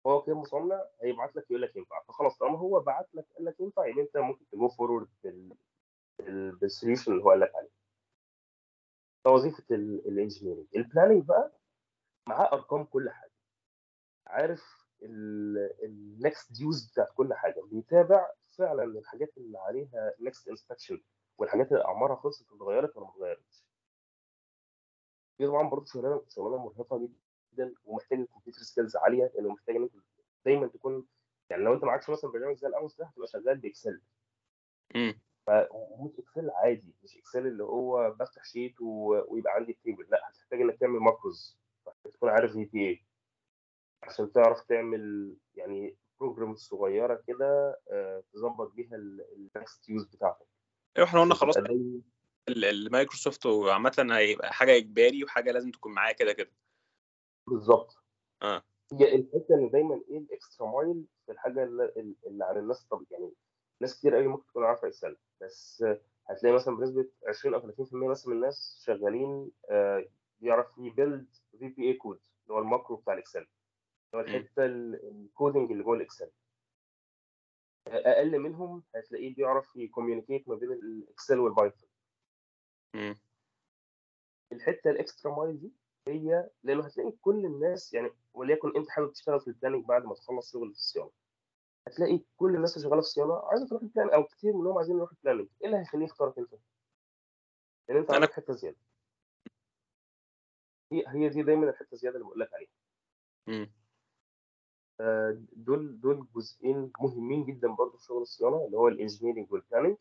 هو 0.07 0.23
كده 0.23 0.35
مصنع 0.37 0.85
هيبعت 1.03 1.37
لك 1.37 1.51
يقول 1.51 1.63
لك 1.63 1.77
ينفع. 1.77 2.03
فخلاص 2.03 2.39
طالما 2.39 2.59
هو 2.59 2.81
بعت 2.81 3.15
لك 3.15 3.27
قال 3.37 3.45
لك 3.45 3.61
ينفع 3.61 3.87
يبقى 3.87 4.03
انت 4.03 4.17
ممكن 4.17 4.45
ت 4.53 4.58
go 4.58 4.69
forward 4.69 5.09
بال 6.61 6.71
solution 6.71 7.13
اللي 7.13 7.25
هو 7.25 7.31
قال 7.31 7.41
لك 7.41 7.53
عليه. 7.55 7.71
ده 9.25 9.31
وظيفة 9.31 9.65
ال 9.71 9.79
engineering 9.79 10.67
ال 10.77 10.82
planning 10.82 11.25
بقى 11.25 11.53
معاه 12.29 12.53
أرقام 12.53 12.85
كل 12.85 13.11
حاجة. 13.11 13.33
عارف 14.27 14.87
ال 15.83 15.97
next 15.97 16.53
dues 16.53 16.91
بتاعت 16.93 17.09
كل 17.15 17.35
حاجة. 17.35 17.61
بيتابع 17.71 18.31
فعلا 18.59 18.85
الحاجات 18.85 19.33
اللي 19.37 19.59
عليها 19.59 20.15
next 20.21 20.49
inspection 20.49 21.01
والحاجات 21.39 21.73
اللي 21.73 21.85
أعمارها 21.85 22.17
خلصت 22.17 22.53
اتغيرت 22.53 22.97
ولا 22.97 23.07
ما 23.07 23.13
اتغيرتش. 23.13 23.65
دي 25.41 25.47
طبعا 25.47 25.69
برضه 25.69 25.85
شغلانه 25.87 26.23
شغلانة 26.29 26.65
مرهقة 26.65 27.09
جدا 27.53 27.75
ومحتاجه 27.85 28.25
computer 28.35 28.61
skills 28.63 28.97
عالية 28.97 29.33
لأنه 29.35 29.49
محتاج 29.49 29.77
إن 29.77 29.83
أنت 29.83 29.93
دايما 30.45 30.67
تكون 30.67 31.07
يعني 31.51 31.63
لو 31.63 31.75
أنت 31.75 31.85
معكش 31.85 32.11
مثلا 32.11 32.31
برنامج 32.31 32.57
زي 32.57 32.69
ال 32.69 32.74
AMOS 32.74 32.97
ده 32.97 33.07
هتبقى 33.07 33.27
شغال 33.29 33.59
ب 33.59 33.65
Excel. 33.65 34.01
مم. 34.95 35.21
فمش 35.47 36.11
Excel 36.19 36.51
عادي 36.51 36.95
مش 37.03 37.17
Excel 37.19 37.47
اللي 37.47 37.65
هو 37.65 38.11
بفتح 38.11 38.45
sheet 38.45 38.81
و... 38.81 39.23
ويبقى 39.29 39.53
عندي 39.55 39.73
table 39.85 40.07
لا 40.11 40.31
هتحتاج 40.31 40.61
إنك 40.61 40.79
تعمل 40.79 40.99
macros 41.01 41.59
تكون 42.13 42.29
عارف 42.29 42.53
VBA 42.53 43.05
عشان 44.03 44.33
تعرف 44.33 44.61
تعمل 44.61 45.37
يعني 45.55 45.97
program 46.21 46.55
صغيرة 46.55 47.23
كده 47.27 47.81
آه، 47.91 48.23
تظبط 48.33 48.73
بيها 48.73 48.97
ال 48.97 49.15
next 49.15 49.89
يوز 49.89 50.05
بتاعتك. 50.05 50.47
أيوه 50.97 51.09
إحنا 51.09 51.21
قلنا 51.21 51.35
خلاص. 51.35 51.57
المايكروسوفت 52.49 53.47
عامة 53.47 54.09
هيبقى 54.13 54.53
حاجة 54.53 54.77
إجباري 54.77 55.25
وحاجة 55.25 55.53
لازم 55.53 55.71
تكون 55.71 55.93
معاه 55.93 56.13
كده 56.13 56.33
كده. 56.33 56.51
بالظبط. 57.47 57.97
آه. 58.43 58.63
هي 58.93 59.15
الحته 59.15 59.55
إن 59.55 59.71
دايما 59.71 60.03
إيه 60.11 60.19
ال 60.19 60.27
extra 60.27 60.67
mile 60.67 61.05
في 61.27 61.33
الحاجة 61.33 61.65
اللي, 61.65 62.15
اللي 62.27 62.45
على 62.45 62.61
الناس 62.61 62.85
طب 62.85 63.05
يعني 63.11 63.33
ناس 63.81 63.99
كتير 63.99 64.15
قوي 64.15 64.27
ممكن 64.27 64.47
تكون 64.47 64.65
عارفة 64.65 64.89
Excel 64.89 65.17
بس 65.41 65.85
هتلاقي 66.31 66.55
مثلا 66.55 66.77
بنسبة 66.77 67.09
20 67.29 67.55
أو 67.55 67.61
30% 67.61 68.11
بس 68.11 68.27
من 68.27 68.37
الناس 68.37 68.83
شغالين 68.87 69.51
آه، 69.71 70.05
بيعرف 70.41 70.67
ي 70.79 70.87
build 70.87 71.27
VBA 71.59 71.89
code 71.89 72.21
اللي 72.43 72.55
هو 72.55 72.59
ال 72.59 72.65
macro 72.65 72.97
بتاع 72.97 73.15
ال 73.15 73.19
Excel 73.19 73.39
اللي 73.39 73.49
هو 74.15 74.21
الحتة 74.21 74.65
ال- 74.65 75.11
ال 75.11 75.19
coding 75.19 75.71
اللي 75.71 75.83
جوه 75.85 75.97
ال 75.97 76.02
Excel. 76.02 76.31
أقل 77.87 78.39
منهم 78.39 78.83
هتلاقيه 78.97 79.35
بيعرف 79.35 79.77
ي 79.77 79.83
communicate 79.83 80.49
ما 80.49 80.55
بين 80.55 80.73
ال 80.73 80.84
Excel 80.84 81.39
وال 81.39 81.51
Python 81.51 81.89
مم. 82.95 83.17
الحتة 84.53 84.91
ال 84.91 84.98
extra 84.98 85.35
mile 85.37 85.61
دي 85.61 85.73
هي 86.09 86.51
لأنه 86.63 86.85
هتلاقي 86.87 87.13
كل 87.13 87.45
الناس 87.47 87.95
يعني 87.95 88.11
وليكن 88.35 88.77
أنت 88.77 88.89
حابب 88.91 89.13
تشتغل 89.13 89.41
في 89.41 89.49
ال 89.49 89.53
planning 89.53 89.85
بعد 89.85 90.05
ما 90.05 90.15
تخلص 90.15 90.53
شغل 90.53 90.73
في 90.73 90.79
الصيانة 90.79 91.11
هتلاقي 91.87 92.21
كل 92.37 92.55
الناس 92.57 92.77
اللي 92.77 92.83
شغالة 92.89 93.01
في 93.03 93.07
الصيانة 93.07 93.35
عايزة 93.45 93.67
تروح 93.69 93.83
ال 93.83 93.88
plan 93.88 94.11
أو 94.11 94.25
كتير 94.25 94.53
منهم 94.53 94.77
عايزين 94.79 94.97
يروحوا 94.97 95.17
ال 95.17 95.20
planning 95.20 95.49
إيه 95.61 95.67
اللي 95.67 95.79
هيخليه 95.79 96.05
يختارك 96.05 96.39
أنت؟ 96.39 96.55
لأن 97.89 97.99
أنت 97.99 98.11
أنا- 98.11 98.15
عندك 98.15 98.33
حتة 98.33 98.53
زيادة 98.55 98.77
هي 100.93 101.05
هي 101.07 101.29
دي 101.29 101.43
دايما 101.43 101.71
الحتة 101.71 101.93
الزيادة 101.93 102.17
اللي 102.17 102.27
بقول 102.27 102.41
لك 102.41 102.51
عليها. 102.55 102.71
آه، 105.01 105.43
دول 105.53 106.01
دول 106.01 106.27
جزئين 106.35 106.93
مهمين 107.01 107.45
جدا 107.45 107.69
برضه 107.69 107.97
في 107.99 108.05
شغل 108.05 108.23
الصيانة 108.23 108.65
اللي 108.67 108.77
هو 108.77 108.89
ال 108.89 108.94
engineering 108.94 109.53
وال 109.53 109.62
planning 109.62 109.97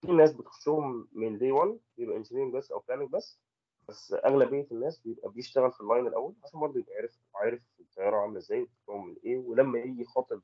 في 0.00 0.12
ناس 0.12 0.32
بتخشهم 0.32 1.08
من 1.12 1.38
day 1.38 1.52
1 1.52 1.78
بيبقى 1.98 2.16
engineering 2.16 2.54
بس 2.54 2.70
أو 2.72 2.78
planning 2.88 3.10
بس 3.10 3.40
بس 3.88 4.12
أغلبية 4.24 4.66
الناس 4.72 4.98
بيبقى 4.98 5.30
بيشتغل 5.30 5.72
في 5.72 5.80
ال 5.80 5.85
line 5.85 6.06
الأول 6.06 6.34
عشان 6.44 6.60
برضه 6.60 6.78
يبقى 6.80 6.94
عارف 6.96 7.18
عارف 7.34 7.60
الطيارة 7.80 8.16
عاملة 8.16 8.38
إزاي 8.38 8.62
وبتتكون 8.62 9.06
من 9.06 9.16
إيه 9.24 9.38
ولما 9.38 9.78
يجي 9.78 10.02
يخاطب 10.02 10.42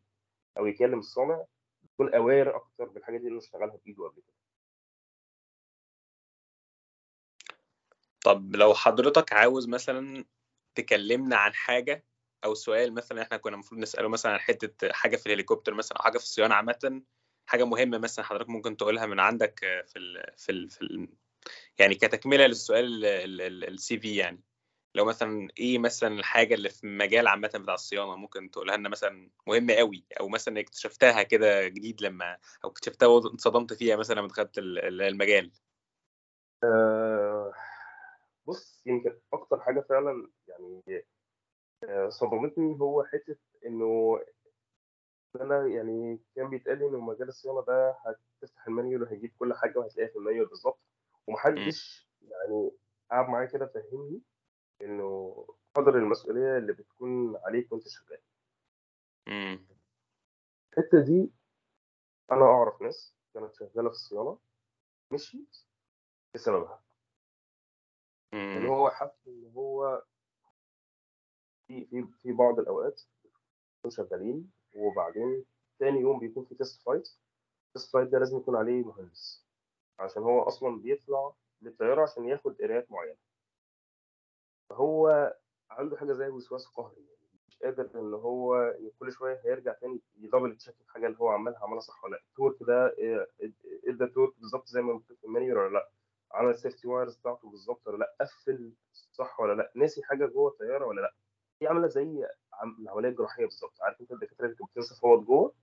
أو 0.58 0.66
يكلم 0.66 0.98
الصانع 0.98 1.44
يكون 1.84 2.14
aware 2.14 2.56
أكتر 2.56 2.84
بالحاجة 2.84 3.18
دي 3.18 3.28
اللي 3.28 3.38
اشتغلها 3.38 3.76
بإيده 3.84 4.04
قبل 4.08 4.22
كده. 4.22 4.34
طب 8.24 8.56
لو 8.56 8.74
حضرتك 8.74 9.32
عاوز 9.32 9.68
مثلا 9.68 10.24
تكلمنا 10.74 11.36
عن 11.36 11.54
حاجة 11.54 12.04
أو 12.44 12.54
سؤال 12.54 12.94
مثلا 12.94 13.22
إحنا 13.22 13.36
كنا 13.36 13.54
المفروض 13.54 13.80
نسأله 13.80 14.08
مثلا 14.08 14.32
عن 14.32 14.38
حتة 14.40 14.92
حاجة 14.92 15.16
في 15.16 15.26
الهليكوبتر 15.26 15.74
مثلا 15.74 15.98
أو 15.98 16.02
حاجة 16.04 16.18
في 16.18 16.24
الصيانة 16.24 16.54
عامة 16.54 17.02
حاجة 17.46 17.64
مهمة 17.64 17.98
مثلا 17.98 18.24
حضرتك 18.24 18.48
ممكن 18.48 18.76
تقولها 18.76 19.06
من 19.06 19.20
عندك 19.20 19.60
في 19.86 19.98
ال 19.98 20.32
في 20.36 20.52
ال 20.52 20.70
في 20.70 20.82
ال 20.82 21.08
يعني 21.78 21.94
كتكملة 21.94 22.46
للسؤال 22.46 23.04
السي 23.64 23.98
في 23.98 24.16
يعني. 24.16 24.42
لو 24.94 25.04
مثلا 25.04 25.48
إيه 25.58 25.78
مثلا 25.78 26.14
الحاجة 26.18 26.54
اللي 26.54 26.68
في 26.70 26.84
المجال 26.84 27.26
عامة 27.28 27.48
بتاع 27.54 27.74
الصيانة 27.74 28.16
ممكن 28.16 28.50
تقولها 28.50 28.76
لنا 28.76 28.88
مثلا 28.88 29.30
مهمة 29.46 29.74
قوي 29.74 30.04
أو 30.20 30.28
مثلا 30.28 30.60
اكتشفتها 30.60 31.22
كده 31.22 31.68
جديد 31.68 32.02
لما 32.02 32.38
أو 32.64 32.70
اكتشفتها 32.70 33.06
واتصدمت 33.06 33.72
فيها 33.72 33.96
مثلا 33.96 34.14
لما 34.14 34.28
دخلت 34.28 34.58
ال- 34.58 34.78
ال- 34.78 35.02
المجال؟ 35.02 35.52
آه، 36.64 37.52
بص 38.46 38.82
يمكن 38.86 39.18
أكتر 39.32 39.60
حاجة 39.60 39.80
فعلا 39.80 40.30
يعني 40.48 41.04
آه، 41.84 42.08
صدمتني 42.08 42.80
هو 42.80 43.04
حتة 43.04 43.36
إنه 43.66 44.20
أنا 45.40 45.66
يعني 45.66 46.20
كان 46.36 46.50
بيتقال 46.50 46.78
لي 46.78 46.86
انه 46.88 47.00
مجال 47.00 47.28
الصيانة 47.28 47.64
ده 47.64 47.96
هتفتح 48.42 48.66
المانيول 48.66 49.02
وهيجيب 49.02 49.32
كل 49.38 49.54
حاجة 49.54 49.78
وهتلاقيها 49.78 50.12
في 50.12 50.18
المانيول 50.18 50.46
بالظبط 50.46 50.80
ومحدش 51.26 52.08
يعني 52.22 52.70
قعد 53.10 53.28
معايا 53.28 53.46
كده 53.46 53.66
فهمني 53.66 54.22
إنه 54.82 55.34
قدر 55.74 55.98
المسؤولية 55.98 56.58
اللي 56.58 56.72
بتكون 56.72 57.36
عليك 57.36 57.72
وأنت 57.72 57.88
شغال. 57.88 58.18
إمم. 59.28 59.66
الحتة 60.72 61.00
دي 61.04 61.30
أنا 62.32 62.44
أعرف 62.44 62.82
ناس 62.82 63.14
كانت 63.34 63.54
شغالة 63.54 63.88
في 63.88 63.94
الصيانة 63.94 64.38
مشيت 65.12 65.56
بسببها. 66.34 66.82
ان 68.34 68.38
إمم. 68.56 68.66
هو 68.66 68.90
حس 68.90 69.28
إن 69.28 69.52
هو 69.56 70.02
في 71.66 71.86
في 71.86 72.06
في 72.22 72.32
بعض 72.32 72.60
بيكونوا 72.60 72.92
شغالين 73.88 74.50
وبعدين 74.74 75.44
تاني 75.78 76.00
يوم 76.00 76.18
بيكون 76.18 76.44
في 76.44 76.54
test 76.54 76.82
flight 76.82 77.08
ال 77.68 77.73
test 77.73 77.92
flight 77.92 78.08
ده 78.08 78.18
لازم 78.18 78.36
يكون 78.38 78.56
عليه 78.56 78.82
مهندس 78.84 79.46
عشان 79.98 80.22
هو 80.22 80.42
أصلا 80.42 80.80
بيطلع 80.80 81.32
للطيارة 81.62 82.02
عشان 82.02 82.24
ياخد 82.28 82.56
قراءات 82.62 82.90
معينة. 82.90 83.16
فهو 84.70 85.34
عنده 85.70 85.96
حاجة 85.96 86.12
زي 86.12 86.28
وسواس 86.28 86.66
قهري 86.66 86.96
يعني 87.06 87.28
مش 87.48 87.58
قادر 87.62 87.90
إن 88.00 88.14
هو 88.14 88.74
كل 88.98 89.12
شوية 89.12 89.40
هيرجع 89.44 89.72
تاني 89.72 90.00
ي 90.16 90.22
double 90.22 90.56
check 90.56 90.74
الحاجة 90.80 91.06
اللي 91.06 91.18
هو 91.18 91.28
عملها 91.28 91.58
عملها 91.62 91.80
صح 91.80 92.04
ولا 92.04 92.16
لأ. 92.16 92.22
ال 92.30 92.34
torque 92.34 92.56
ده 92.60 92.88
إيه- 92.90 93.50
ادى 93.88 94.06
torque 94.06 94.38
بالظبط 94.38 94.66
زي 94.68 94.82
ما 94.82 94.92
مكتوب 94.94 95.16
في 95.16 95.24
ال 95.24 95.29
manual 95.29 95.58
ولا 95.58 95.72
لأ؟ 95.72 95.90
عمل 96.32 96.50
ال 96.50 96.56
safety 96.56 96.88
wires 96.88 97.16
بتاعته 97.16 97.50
بالظبط 97.50 97.88
ولا 97.88 97.96
لأ؟ 97.96 98.16
قفل 98.20 98.72
صح 99.12 99.40
ولا 99.40 99.52
لأ؟ 99.54 99.72
ناسي 99.74 100.02
حاجة 100.02 100.26
جوه 100.26 100.50
الطيارة 100.50 100.86
ولا 100.86 101.00
لأ؟ 101.00 101.14
دي 101.62 101.68
عاملة 101.68 101.88
زي 101.88 102.26
عم- 102.52 102.76
العملية 102.82 103.08
الجراحية 103.08 103.44
بالظبط. 103.44 103.82
عارف 103.82 104.00
انت 104.00 104.12
الدكاترة 104.12 104.44
اللي 104.44 104.56
كانت 104.56 104.70
بتنسى 104.70 104.94
فوط 105.00 105.20
جوه؟ 105.26 105.54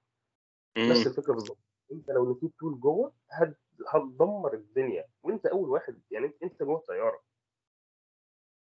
نفس 0.78 1.08
الفكرة 1.08 1.34
بالظبط. 1.34 1.58
انت 1.92 2.10
لو 2.10 2.32
نسيت 2.32 2.52
tool 2.60 2.80
جوه 2.80 3.14
هت- 3.30 3.60
هتدمر 3.88 4.54
الدنيا. 4.54 5.06
وانت 5.24 5.46
أول 5.46 5.70
واحد 5.70 6.02
يعني 6.12 6.32
انت 6.44 6.64
جوه 6.64 6.78
الطيارة. 6.78 7.22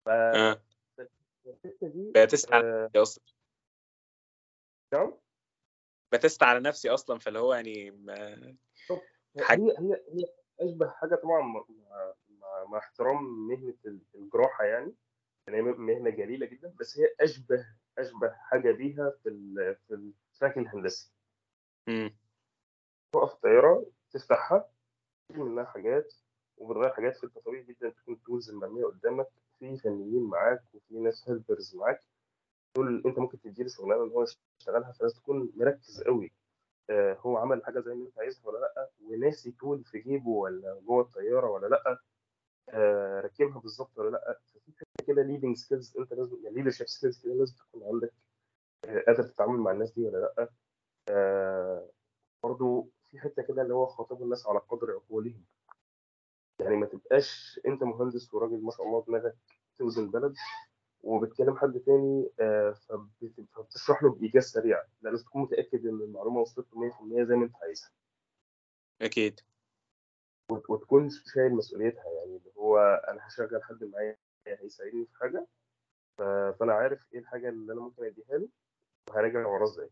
آه. 0.07 0.61
فالحته 0.97 1.87
دي 1.87 2.11
ب 2.15 2.23
test 2.23 2.53
على 2.53 2.65
آه، 2.67 2.85
نفسي 2.85 3.01
أصلا. 3.01 3.23
نعم؟ 4.93 5.13
ب 6.13 6.19
test 6.19 6.43
على 6.43 6.59
نفسي 6.59 6.89
أصلا 6.89 7.19
فاللي 7.19 7.39
هو 7.39 7.53
يعني 7.53 7.91
ما... 7.91 8.35
حاجة- 9.39 9.51
هي 9.59 9.75
هي 9.79 10.03
هي 10.13 10.25
أشبه 10.59 10.89
حاجة 10.89 11.15
طبعا 11.15 11.41
مع, 11.41 11.65
مع 12.69 12.77
احترام 12.77 13.23
مهنة 13.47 13.73
الجراحة 14.15 14.63
يعني. 14.63 14.93
يعني 15.47 15.61
مهنة 15.61 16.09
جليلة 16.09 16.45
جدا 16.45 16.73
بس 16.79 16.99
هي 16.99 17.15
أشبه 17.21 17.65
أشبه 17.97 18.29
حاجة 18.29 18.71
بيها 18.71 19.09
في 19.23 19.29
ال 19.29 19.75
في 19.87 19.93
ال 19.93 20.04
track 20.04 20.57
الهندسي 20.57 21.11
مم. 21.87 22.17
تقف 23.13 23.33
الطياره 23.33 23.85
تفتحها 24.11 24.69
منها 25.29 25.63
حاجات 25.65 26.13
وبتغير 26.57 26.93
حاجات 26.93 27.17
فانت 27.17 27.37
طبيعي 27.37 27.63
جدا 27.63 27.89
تكون 27.89 28.21
tools 28.21 28.51
مرمية 28.51 28.85
قدامك 28.85 29.27
في 29.59 29.77
فنيين 29.77 30.23
معاك 30.23 30.63
وفي 30.73 30.99
ناس 30.99 31.29
helpers 31.29 31.75
معاك. 31.75 32.03
دول 32.75 33.03
أنت 33.05 33.19
ممكن 33.19 33.41
تديله 33.41 33.69
شغلانه 33.69 34.03
ان 34.03 34.09
هو 34.09 34.25
يشتغلها 34.59 34.91
فلازم 34.91 35.19
تكون 35.19 35.51
مركز 35.55 36.03
قوي. 36.03 36.31
آه، 36.89 37.13
هو 37.13 37.37
عمل 37.37 37.65
حاجة 37.65 37.79
زي 37.79 37.93
ما 37.93 38.05
أنت 38.05 38.19
عايزها 38.19 38.47
ولا 38.47 38.59
لأ؟ 38.59 38.89
وناسي 39.01 39.51
tool 39.51 39.83
في 39.83 39.99
جيبه 39.99 40.29
ولا 40.29 40.81
جوه 40.85 41.01
الطيارة 41.01 41.49
ولا 41.49 41.67
لأ؟ 41.67 41.99
آه، 42.69 43.21
راكبها 43.21 43.59
بالظبط 43.59 43.97
ولا 43.97 44.09
لأ؟ 44.09 44.39
ففي 44.53 44.71
كده 45.07 45.21
leading 45.21 45.57
skills 45.57 45.97
انت 45.97 46.13
لازم 46.13 46.37
يعني 46.43 46.55
leadership 46.55 46.87
skills 46.87 47.21
كده 47.23 47.33
لازم 47.33 47.55
تكون 47.55 47.83
عندك 47.83 48.13
آه، 48.85 49.03
قادر 49.07 49.23
تتعامل 49.23 49.59
مع 49.59 49.71
الناس 49.71 49.91
دي 49.93 50.05
ولا 50.05 50.17
لأ. 50.37 50.49
آه، 51.09 51.89
برضو 52.43 52.89
في 53.11 53.19
حتة 53.19 53.41
كده 53.43 53.61
اللي 53.61 53.73
هو 53.73 53.85
خاطب 53.85 54.23
الناس 54.23 54.47
على 54.47 54.59
قدر 54.59 54.91
عقولهم. 54.91 55.45
يعني 56.59 56.75
ما 56.75 56.85
تبقاش 56.85 57.59
انت 57.67 57.83
مهندس 57.83 58.33
وراجل 58.33 58.61
ما 58.63 58.71
شاء 58.71 58.85
الله 58.85 59.03
دماغك 59.07 59.35
توزن 59.77 60.11
بلد 60.11 60.35
وبتكلم 61.03 61.57
حد 61.57 61.79
تاني 61.79 62.29
آه، 62.39 62.71
فبت- 62.71 63.45
فبتشرح 63.55 64.03
له 64.03 64.09
بإيجاز 64.11 64.43
سريع. 64.43 64.83
لا 65.01 65.09
لازم 65.09 65.25
تكون 65.25 65.41
متأكد 65.41 65.85
إن 65.85 66.01
المعلومة 66.01 66.39
وصلت 66.41 66.67
له 66.73 66.79
100% 66.79 67.23
زي 67.23 67.35
ما 67.35 67.45
أنت 67.45 67.55
عايزها. 67.55 67.89
أكيد. 69.01 69.39
وت- 70.51 70.69
وتكون 70.69 71.09
شايل 71.09 71.51
مسؤوليتها 71.55 72.11
يعني 72.11 72.37
اللي 72.37 72.51
هو 72.57 72.77
أنا 73.07 73.27
هشغل 73.27 73.63
حد 73.63 73.83
معايا 73.83 74.17
هيساعدني 74.47 75.05
في 75.05 75.15
حاجة. 75.17 75.47
فأنا 76.17 76.73
عارف 76.73 77.13
إيه 77.13 77.19
الحاجة 77.19 77.49
اللي 77.49 77.73
أنا 77.73 77.81
ممكن 77.81 78.03
أديها 78.05 78.37
له 78.37 78.49
وهراجع 79.09 79.47
وراه 79.47 79.63
إزاي. 79.63 79.89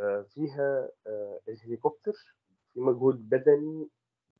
آه، 0.00 0.22
فيها 0.22 0.90
آه، 1.06 1.40
الهليكوبتر 1.48 2.12
في 2.72 2.80
مجهود 2.80 3.28
بدني 3.28 3.88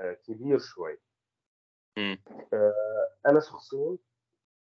آه، 0.01 0.13
كبير 0.13 0.59
شوية. 0.59 1.01
أنا 3.27 3.41
شخصيا 3.41 3.99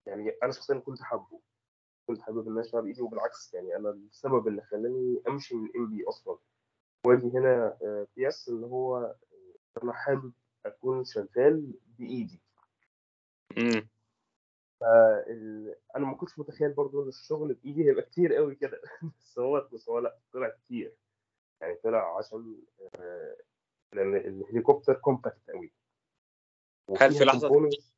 يعني 0.07 0.31
أنا 0.43 0.53
شخصيا 0.53 0.79
كنت 0.79 1.03
حابه. 1.03 1.41
كنت 2.07 2.21
حابب 2.23 2.47
إن 2.47 2.53
أنا 2.53 2.61
أشتغل 2.61 2.83
بإيدي 2.83 3.03
وبالعكس 3.03 3.55
يعني 3.55 3.77
أنا 3.77 3.91
السبب 3.91 4.49
اللي 4.49 4.63
خلاني 4.63 5.23
أمشي 5.29 5.55
من 5.55 5.69
MB 5.77 6.05
أصلا. 6.09 6.39
وأجي 7.07 7.27
هنا 7.39 7.79
آه، 7.83 8.07
PS 8.17 8.49
ان 8.49 8.65
هو 8.65 9.15
أنا 9.83 9.93
حابب 9.93 10.33
أكون 10.67 11.05
شغال 11.05 11.75
بايدي 12.03 12.41
مم. 13.57 13.89
ال... 15.27 15.75
أنا 15.97 16.07
ما 16.07 16.15
كنتش 16.17 16.39
متخيل 16.39 16.73
برضو 16.73 17.03
إن 17.03 17.09
الشغل 17.09 17.55
بإيدي 17.55 17.85
هيبقى 17.85 18.03
كتير 18.03 18.35
قوي 18.35 18.55
كده. 18.55 18.81
بس 19.19 19.39
هو 19.39 19.69
بس 19.73 19.89
هو 19.89 19.99
لا 19.99 20.19
طلع 20.33 20.49
كتير. 20.49 20.95
يعني 21.61 21.75
طلع 21.75 22.19
عشان 22.19 22.57
آه، 22.97 23.37
لأن 23.93 24.17
الهليكوبتر 24.17 24.95
compact 24.95 25.51
قوي. 25.51 25.73
هل 26.99 27.15
في 27.15 27.25
components- 27.25 27.93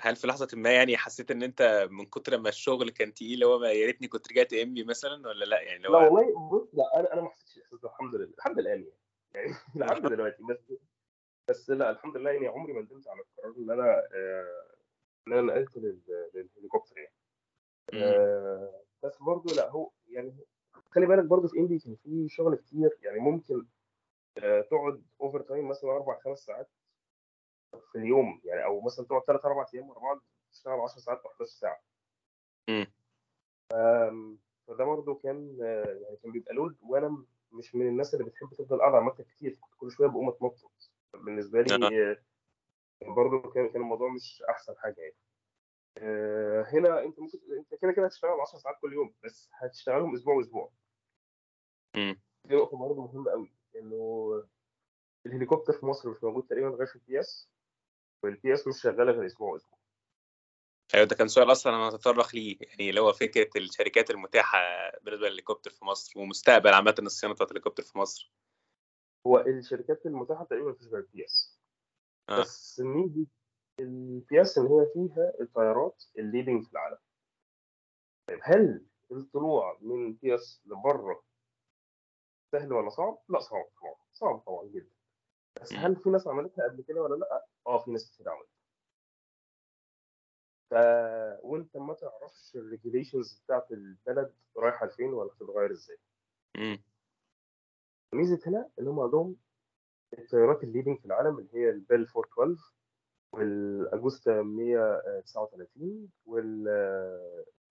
هل 0.00 0.16
في 0.16 0.26
لحظة 0.26 0.48
ما 0.54 0.72
يعني 0.72 0.96
حسيت 0.96 1.30
إن 1.30 1.42
أنت 1.42 1.88
من 1.90 2.06
كتر 2.06 2.38
ما 2.38 2.48
الشغل 2.48 2.90
كان 2.90 3.14
تقيل 3.14 3.44
هو 3.44 3.64
يا 3.64 3.86
ريتني 3.86 4.08
كنت 4.08 4.32
رجعت 4.32 4.52
MB 4.52 4.84
مثلا 4.84 5.28
ولا 5.28 5.44
لا؟ 5.44 5.60
يعني 5.60 5.76
اللي 5.76 5.88
لا 5.88 5.98
والله 5.98 6.48
بص 6.50 6.68
لا 6.72 7.00
أنا 7.00 7.12
أنا 7.12 7.20
ما 7.20 7.28
حسيتش 7.28 7.56
الاحساس 7.56 7.80
ده 7.80 7.88
الحمد 7.88 8.14
لله 8.14 8.32
لحد 8.38 8.58
الآن 8.58 8.84
يعني. 8.84 8.96
يعني 9.34 9.54
لحد 9.74 10.02
دلوقتي 10.02 10.42
بس 10.42 10.58
بس 11.48 11.70
لا 11.70 11.90
الحمد 11.90 12.16
لله 12.16 12.30
يعني 12.30 12.46
عمري 12.48 12.72
ما 12.72 12.80
ندمت 12.80 13.08
على 13.08 13.20
القرار 13.20 13.54
ان 13.56 13.70
أنا 13.70 14.08
آه، 14.14 14.66
ان 15.28 15.32
أنا 15.32 15.42
نقلت 15.42 15.76
لل- 15.76 16.30
للهليكوبتر 16.34 16.98
يعني. 16.98 17.14
آه، 17.94 18.82
بس 19.02 19.18
برضو 19.22 19.54
لا 19.54 19.70
هو 19.70 19.90
يعني 20.08 20.36
خلي 20.90 21.06
بالك 21.06 21.24
برضو 21.24 21.48
في 21.48 21.58
إندي 21.58 21.78
كان 21.78 21.94
في 21.96 22.28
شغل 22.28 22.54
كتير 22.56 22.98
يعني 23.02 23.18
ممكن 23.18 23.66
آه، 24.38 24.60
تقعد 24.60 25.02
overtime 25.20 25.68
مثلا 25.68 25.90
أربع 25.90 26.18
خمس 26.18 26.38
ساعات 26.38 26.70
في 27.92 27.98
اليوم 27.98 28.40
يعني 28.44 28.64
أو 28.64 28.80
مثلا 28.80 29.06
تقعد 29.06 29.22
ثلاث 29.26 29.44
أربع 29.44 29.66
أيام 29.74 29.88
ورا 29.90 29.98
بعض 30.00 30.20
تشتغل 30.52 30.80
10 30.80 31.00
ساعات 31.00 31.18
أو 31.20 31.30
11 31.30 31.50
ساعة. 31.50 31.82
امم 32.68 32.86
فده 34.66 34.84
برضه 34.84 35.14
كان 35.14 35.58
آه، 35.62 35.84
يعني 36.02 36.16
كان 36.16 36.32
بيبقى 36.32 36.54
load 36.54 36.76
وأنا 36.82 37.24
مش 37.52 37.74
من 37.74 37.88
الناس 37.88 38.14
اللي 38.14 38.24
بتحب 38.24 38.48
تفضل 38.54 38.78
قاعدة 38.78 38.96
على 38.96 39.02
المكتب 39.02 39.24
كتير 39.24 39.56
كنت 39.60 39.74
كل 39.76 39.90
شوية 39.90 40.08
بقوم 40.08 40.28
أتنطط. 40.28 40.90
بالنسبة 41.14 41.62
لي 41.62 42.12
آه، 42.12 42.16
برضه 43.02 43.50
كان 43.50 43.68
كان 43.68 43.82
الموضوع 43.82 44.08
مش 44.08 44.42
أحسن 44.50 44.74
حاجة 44.76 45.00
يعني. 45.00 45.16
آه، 45.98 46.62
هنا 46.62 47.04
أنت 47.04 47.18
ممكن 47.18 47.38
أنت 47.58 47.80
كده 47.82 47.92
كده 47.92 48.06
هتشتغل 48.06 48.40
10 48.40 48.58
ساعات 48.58 48.76
كل 48.80 48.92
يوم 48.92 49.14
بس 49.24 49.50
هتشتغلهم 49.52 50.14
أسبوع 50.14 50.34
وأسبوع. 50.34 50.72
دي 52.44 52.54
نقطة 52.54 52.76
برضه 52.76 53.02
مهمة 53.02 53.30
قوي 53.30 53.52
إنه 53.76 54.44
الهليكوبتر 55.26 55.72
في 55.72 55.86
مصر 55.86 56.10
مش 56.10 56.24
موجود 56.24 56.46
تقريبا 56.46 56.68
غير 56.68 56.86
في 56.86 56.96
ال 56.96 57.20
PS 57.20 57.50
وال 58.22 58.54
PS 58.54 58.68
مش 58.68 58.82
شغالة 58.82 59.12
غير 59.12 59.26
أسبوع 59.26 59.52
وأسبوع. 59.52 59.78
أيوه 60.94 61.06
ده 61.06 61.16
كان 61.16 61.28
سؤال 61.28 61.52
أصلا 61.52 61.76
أنا 61.76 61.88
هتطرق 61.88 62.34
ليه 62.34 62.56
يعني 62.60 62.90
اللي 62.90 63.00
هو 63.00 63.12
فكرة 63.12 63.50
الشركات 63.56 64.10
المتاحة 64.10 64.58
بالنسبة 65.02 65.26
للهليكوبتر 65.26 65.70
في 65.70 65.84
مصر 65.84 66.18
ومستقبل 66.18 66.74
عامة 66.74 66.94
الصيانة 66.98 67.34
بتاعت 67.34 67.50
الهليكوبتر 67.50 67.82
في 67.82 67.98
مصر. 67.98 68.32
هو 69.26 69.38
الشركات 69.40 70.06
المتاحة 70.06 70.44
تقريبا 70.44 70.70
مفيش 70.70 70.86
غير 70.86 71.00
ال 71.00 71.24
PS 71.24 71.60
آه. 72.28 72.40
بس 72.40 72.80
ميزة 72.80 73.26
ال 73.80 74.40
PS 74.42 74.58
إن 74.58 74.66
هي 74.66 74.86
فيها 74.94 75.32
الطيارات 75.40 76.04
ال 76.18 76.24
leading 76.24 76.64
في 76.66 76.72
العالم 76.72 76.98
طيب 78.28 78.40
هل 78.42 78.86
الطلوع 79.12 79.78
من 79.80 80.12
PS 80.12 80.62
لبره 80.66 81.22
سهل 82.52 82.72
ولا 82.72 82.88
صعب؟ 82.90 83.18
لا 83.28 83.40
صعب 83.40 83.64
طبعا 83.80 83.94
صعب 84.12 84.38
طبعا 84.38 84.66
جدا 84.68 84.90
بس. 85.62 85.72
هل 85.72 85.96
في 85.96 86.10
ناس 86.10 86.26
عملتها 86.26 86.68
قبل 86.68 86.82
كده 86.82 87.02
ولا 87.02 87.14
لا؟ 87.14 87.46
آه 87.66 87.78
في 87.84 87.90
ناس 87.90 88.10
كتير 88.14 88.28
عملتها 88.28 88.56
ف 90.70 90.74
وأنت 91.44 91.76
ما 91.76 91.94
تعرفش 91.94 92.56
ال 92.56 92.63
regulations 92.63 93.40
بتاعت 93.44 93.72
البلد 93.72 94.34
رايحة 94.56 94.86
لفين 94.86 95.12
ولا 95.12 95.32
هتتغير 95.32 95.70
إزاي 95.72 95.98
ميزة 98.12 98.40
هنا 98.46 98.70
إن 98.80 98.88
هم 98.88 99.00
عندهم 99.00 99.36
الطيارات 100.18 100.64
ال 100.64 100.68
leading 100.68 100.98
في 100.98 101.04
العالم 101.06 101.38
اللي 101.38 101.50
هي 101.54 101.70
ال 101.70 101.77
Bell 101.77 102.06
412 102.16 102.72
وال 103.32 103.59
Agusta 103.59 104.42
139 104.42 106.08
وال 106.26 106.64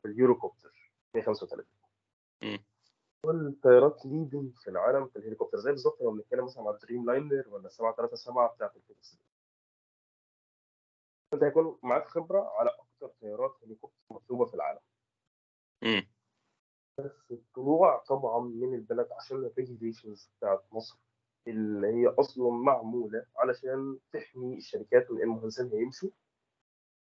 وال 0.04 0.18
Eurocopter 0.18 0.92
135 1.16 1.66
مم. 2.44 2.66
والطيارات 3.26 4.06
leading 4.06 4.56
في 4.56 4.70
العالم 4.70 5.08
في 5.08 5.16
الهليكوبتر 5.20 5.58
زي 5.58 5.72
بالظبط 5.72 6.02
لما 6.02 6.12
بنتكلم 6.12 6.46
مثلا 6.46 6.64
على 6.64 6.76
ال 6.76 7.06
Dreamliner 7.06 7.50
ولا 7.50 7.70
737 7.70 8.56
بتاعت 8.56 8.76
الفيكس 8.76 9.20
أنت 11.34 11.44
هيكون 11.44 11.80
معاك 11.84 12.08
خبرة 12.08 12.52
على 12.60 12.70
أكتر 12.70 13.08
طيارات 13.22 13.56
هليكوبتر 13.64 13.96
مطلوبة 14.12 14.46
في 14.46 14.54
العالم. 14.54 14.80
امم 15.84 16.08
بس 16.98 17.32
الطلوع 17.32 17.98
طبعا 17.98 18.40
من 18.40 18.74
البلد 18.74 19.08
عشان 19.12 19.38
ال 19.38 19.46
regulations 19.46 20.32
بتاعت 20.38 20.64
مصر 20.72 21.00
اللي 21.48 21.88
هي 21.88 22.08
أصلا 22.08 22.50
معمولة 22.52 23.26
علشان 23.38 24.00
تحمي 24.12 24.58
الشركات 24.58 25.12
من 25.12 25.22
المهندسين 25.22 25.70
هيمشوا. 25.74 26.10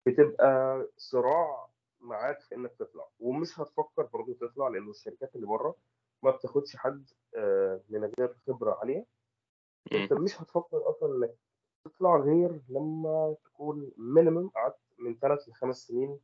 بتبقى 0.05 0.87
صراع 0.97 1.69
معاك 1.99 2.41
في 2.41 2.55
إنك 2.55 2.71
تطلع 2.79 3.07
ومش 3.19 3.59
هتفكر 3.59 4.03
برضه 4.13 4.33
تطلع 4.33 4.67
لأن 4.67 4.89
الشركات 4.89 5.35
اللي 5.35 5.47
بره 5.47 5.75
ما 6.23 6.31
بتاخدش 6.31 6.75
حد 6.75 7.09
آه، 7.35 7.81
من 7.89 8.05
غير 8.19 8.33
خبرة 8.47 8.73
عالية. 8.79 9.05
أنت 9.93 10.13
مش 10.13 10.41
هتفكر 10.41 10.89
أصلا 10.89 11.15
إنك 11.15 11.35
تطلع 11.85 12.15
غير 12.17 12.61
لما 12.69 13.35
تكون 13.45 13.91
minimum 13.97 14.49
قعدت 14.49 14.79
من 14.99 15.15
ثلاث 15.19 15.49
لخمس 15.49 15.77
سنين 15.87 16.19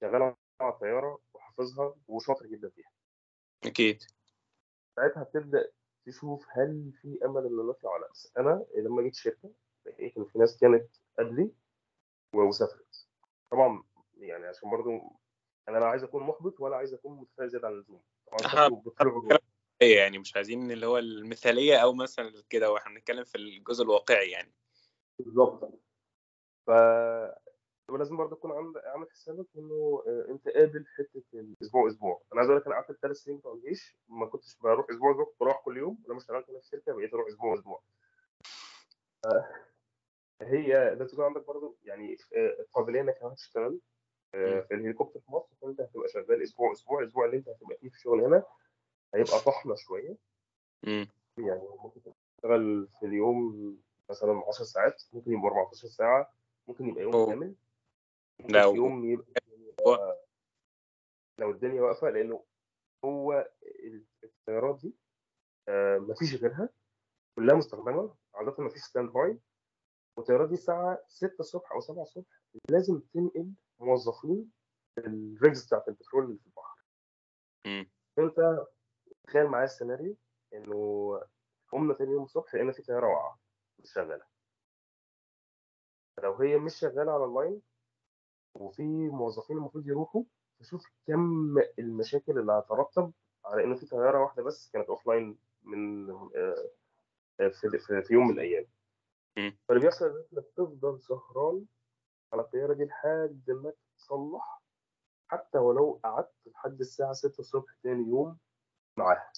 شغال 0.00 0.22
على 0.60 0.72
الطياره 0.72 1.18
وحافظها 1.34 1.94
وشاطر 2.08 2.46
جدا 2.46 2.68
فيها. 2.68 2.90
أكيد. 3.64 4.02
ساعتها 4.96 5.22
بتبدا 5.22 5.70
تشوف 6.06 6.46
هل 6.50 6.92
في 7.02 7.18
أمل 7.24 7.46
إن 7.46 7.56
نطلع 7.56 7.94
ولا 7.94 8.00
لأ. 8.00 8.10
بس 8.12 8.32
أنا 8.38 8.66
لما 8.76 9.02
جيت 9.02 9.14
شركه 9.14 9.50
لقيت 9.86 10.16
إن 10.16 10.24
في 10.24 10.38
ناس 10.38 10.58
كانت 10.60 10.88
قبلي 11.18 11.50
وسافرت. 12.34 13.06
طبعا 13.50 13.84
يعني 14.18 14.46
عشان 14.46 14.70
برضو 14.70 15.00
أنا 15.68 15.78
لا 15.78 15.86
عايز 15.86 16.02
أكون 16.02 16.22
محبط 16.22 16.60
ولا 16.60 16.76
عايز 16.76 16.94
أكون 16.94 17.18
متفائل 17.18 17.50
زياده 17.50 17.66
عن 17.66 17.72
اللزوم. 17.72 18.02
طبعا. 18.98 19.38
إيه 19.82 19.96
يعني 19.96 20.18
مش 20.18 20.36
عايزين 20.36 20.70
اللي 20.70 20.86
هو 20.86 20.98
المثالية 20.98 21.76
أو 21.76 21.92
مثلا 21.92 22.42
كده 22.50 22.72
وإحنا 22.72 22.94
بنتكلم 22.94 23.24
في 23.24 23.38
الجزء 23.38 23.84
الواقعي 23.84 24.30
يعني. 24.30 24.52
بالظبط. 25.18 25.70
ف 26.66 26.70
ولازم 27.90 28.16
برضه 28.16 28.36
تكون 28.36 28.52
عامل 28.84 29.10
حسابك 29.10 29.46
إنه 29.56 30.02
آه، 30.06 30.26
أنت 30.28 30.48
قابل 30.48 30.84
حتة 30.96 31.22
الأسبوع 31.34 31.88
أسبوع. 31.88 32.22
أنا 32.32 32.40
عايز 32.40 32.50
أقول 32.50 32.60
لك 32.60 32.66
أنا 32.66 32.76
قعدت 32.76 32.90
الثلاث 32.90 33.16
سنين 33.16 33.38
بتوع 33.38 33.52
الجيش 33.54 33.96
ما 34.08 34.26
كنتش 34.26 34.56
بروح 34.56 34.86
أسبوع 34.90 35.10
أسبوع 35.10 35.24
كنت 35.24 35.40
بروح 35.40 35.62
كل 35.64 35.76
يوم 35.76 35.98
ولما 36.04 36.18
اشتغلت 36.18 36.46
في 36.46 36.56
الشركة 36.56 36.92
بقيت 36.92 37.14
أروح 37.14 37.26
أسبوع 37.28 37.54
أسبوع. 37.54 37.82
هي 40.42 40.94
لازم 40.94 41.06
تكون 41.06 41.24
عندك 41.24 41.46
برضه 41.46 41.76
يعني 41.84 42.16
آه، 42.36 42.66
قابلية 42.72 43.00
إنك 43.00 43.18
لما 43.22 43.34
تشتغل 43.34 43.80
آه،. 44.34 44.60
في 44.60 44.74
الهليكوبتر 44.74 45.20
في 45.20 45.32
مصر 45.32 45.54
فأنت 45.62 45.80
هتبقى 45.80 46.08
شغال 46.08 46.42
أسبوع 46.42 46.72
أسبوع 46.72 47.00
الأسبوع 47.00 47.24
اللي 47.24 47.36
أنت 47.36 47.48
هتبقى 47.48 47.76
فيه 47.76 47.88
في 47.88 47.94
الشغل 47.94 48.24
هنا 48.24 48.44
هيبقى 49.14 49.40
طحنه 49.46 49.74
شوية. 49.74 50.16
يعني 51.38 51.68
ممكن 51.84 52.00
تشتغل 52.36 52.88
في 53.00 53.06
اليوم 53.06 53.76
مثلا 54.10 54.42
10 54.48 54.64
ساعات 54.64 55.02
ممكن 55.12 55.32
يبقى 55.32 55.48
14 55.48 55.88
ساعة 55.88 56.32
ممكن 56.68 56.88
يبقى 56.88 57.02
يوم. 57.02 57.26
كامل. 57.26 57.54
في 58.46 58.76
يوم 58.76 59.04
يبقى 59.04 59.40
لو 61.38 61.50
الدنيا 61.50 61.82
واقفة 61.82 62.10
لأنه 62.10 62.44
هو 63.04 63.50
الطيارات 64.24 64.80
دي 64.80 64.94
آه، 65.68 65.98
مفيش 65.98 66.34
غيرها 66.34 66.68
كلها 67.36 67.54
مستخدمة 67.54 68.14
عاده 68.34 68.54
مفيش 68.58 68.82
standby 68.82 69.38
والطيارات 70.16 70.48
دي 70.48 70.54
الساعة 70.54 71.04
6 71.08 71.40
الصبح 71.40 71.72
أو 71.72 71.80
7 71.80 72.02
الصبح 72.02 72.40
لازم 72.70 73.00
تنقل 73.00 73.52
موظفين 73.80 74.52
ال 74.98 75.12
rigs 75.12 75.66
بتاعت 75.66 75.88
البترول 75.88 76.24
اللي 76.24 76.38
في 76.38 76.46
البحر. 76.46 76.84
امم 77.66 77.90
انت 78.18 78.66
تخيل 79.26 79.46
معايا 79.46 79.64
السيناريو 79.64 80.16
إنه 80.54 81.20
قمنا 81.72 81.94
تاني 81.94 82.12
يوم 82.12 82.22
الصبح 82.22 82.54
لقينا 82.54 82.72
في 82.72 82.82
طيارة 82.82 83.06
واقعة 83.06 83.38
مش 83.78 83.92
شغالة. 83.92 84.24
لو 86.22 86.34
هي 86.34 86.58
مش 86.58 86.74
شغالة 86.74 87.12
على 87.12 87.24
ال 87.24 87.32
line 87.32 87.62
وفي 88.54 88.82
موظفين 89.08 89.56
المفروض 89.56 89.86
يروحوا 89.86 90.22
تشوف 90.60 90.86
كم 91.06 91.58
المشاكل 91.78 92.38
اللي 92.38 92.52
هترتب 92.52 93.12
على 93.44 93.64
ان 93.64 93.76
في 93.76 93.86
طيارة 93.86 94.22
واحدة 94.22 94.42
بس 94.42 94.70
كانت 94.70 94.88
offline 94.88 95.38
من 95.62 96.10
آه، 96.10 96.68
في, 97.38 98.14
يوم 98.14 98.26
من 98.28 98.34
الأيام. 98.34 98.66
فاللي 99.68 99.82
بيحصل 99.82 100.04
إن 100.06 100.16
انت 100.32 100.34
بتفضل 100.46 101.00
سهران 101.02 101.66
على 102.32 102.42
الطيارة 102.42 102.74
دي 102.74 102.84
لحد 102.84 103.50
ما 103.50 103.72
تتصلح 103.96 104.62
حتى 105.30 105.58
ولو 105.58 106.00
قعدت 106.04 106.34
لحد 106.46 106.80
الساعة 106.80 107.12
6 107.12 107.40
الصبح 107.40 107.74
تاني 107.82 108.08
يوم 108.08 108.38
معاها 108.98 109.32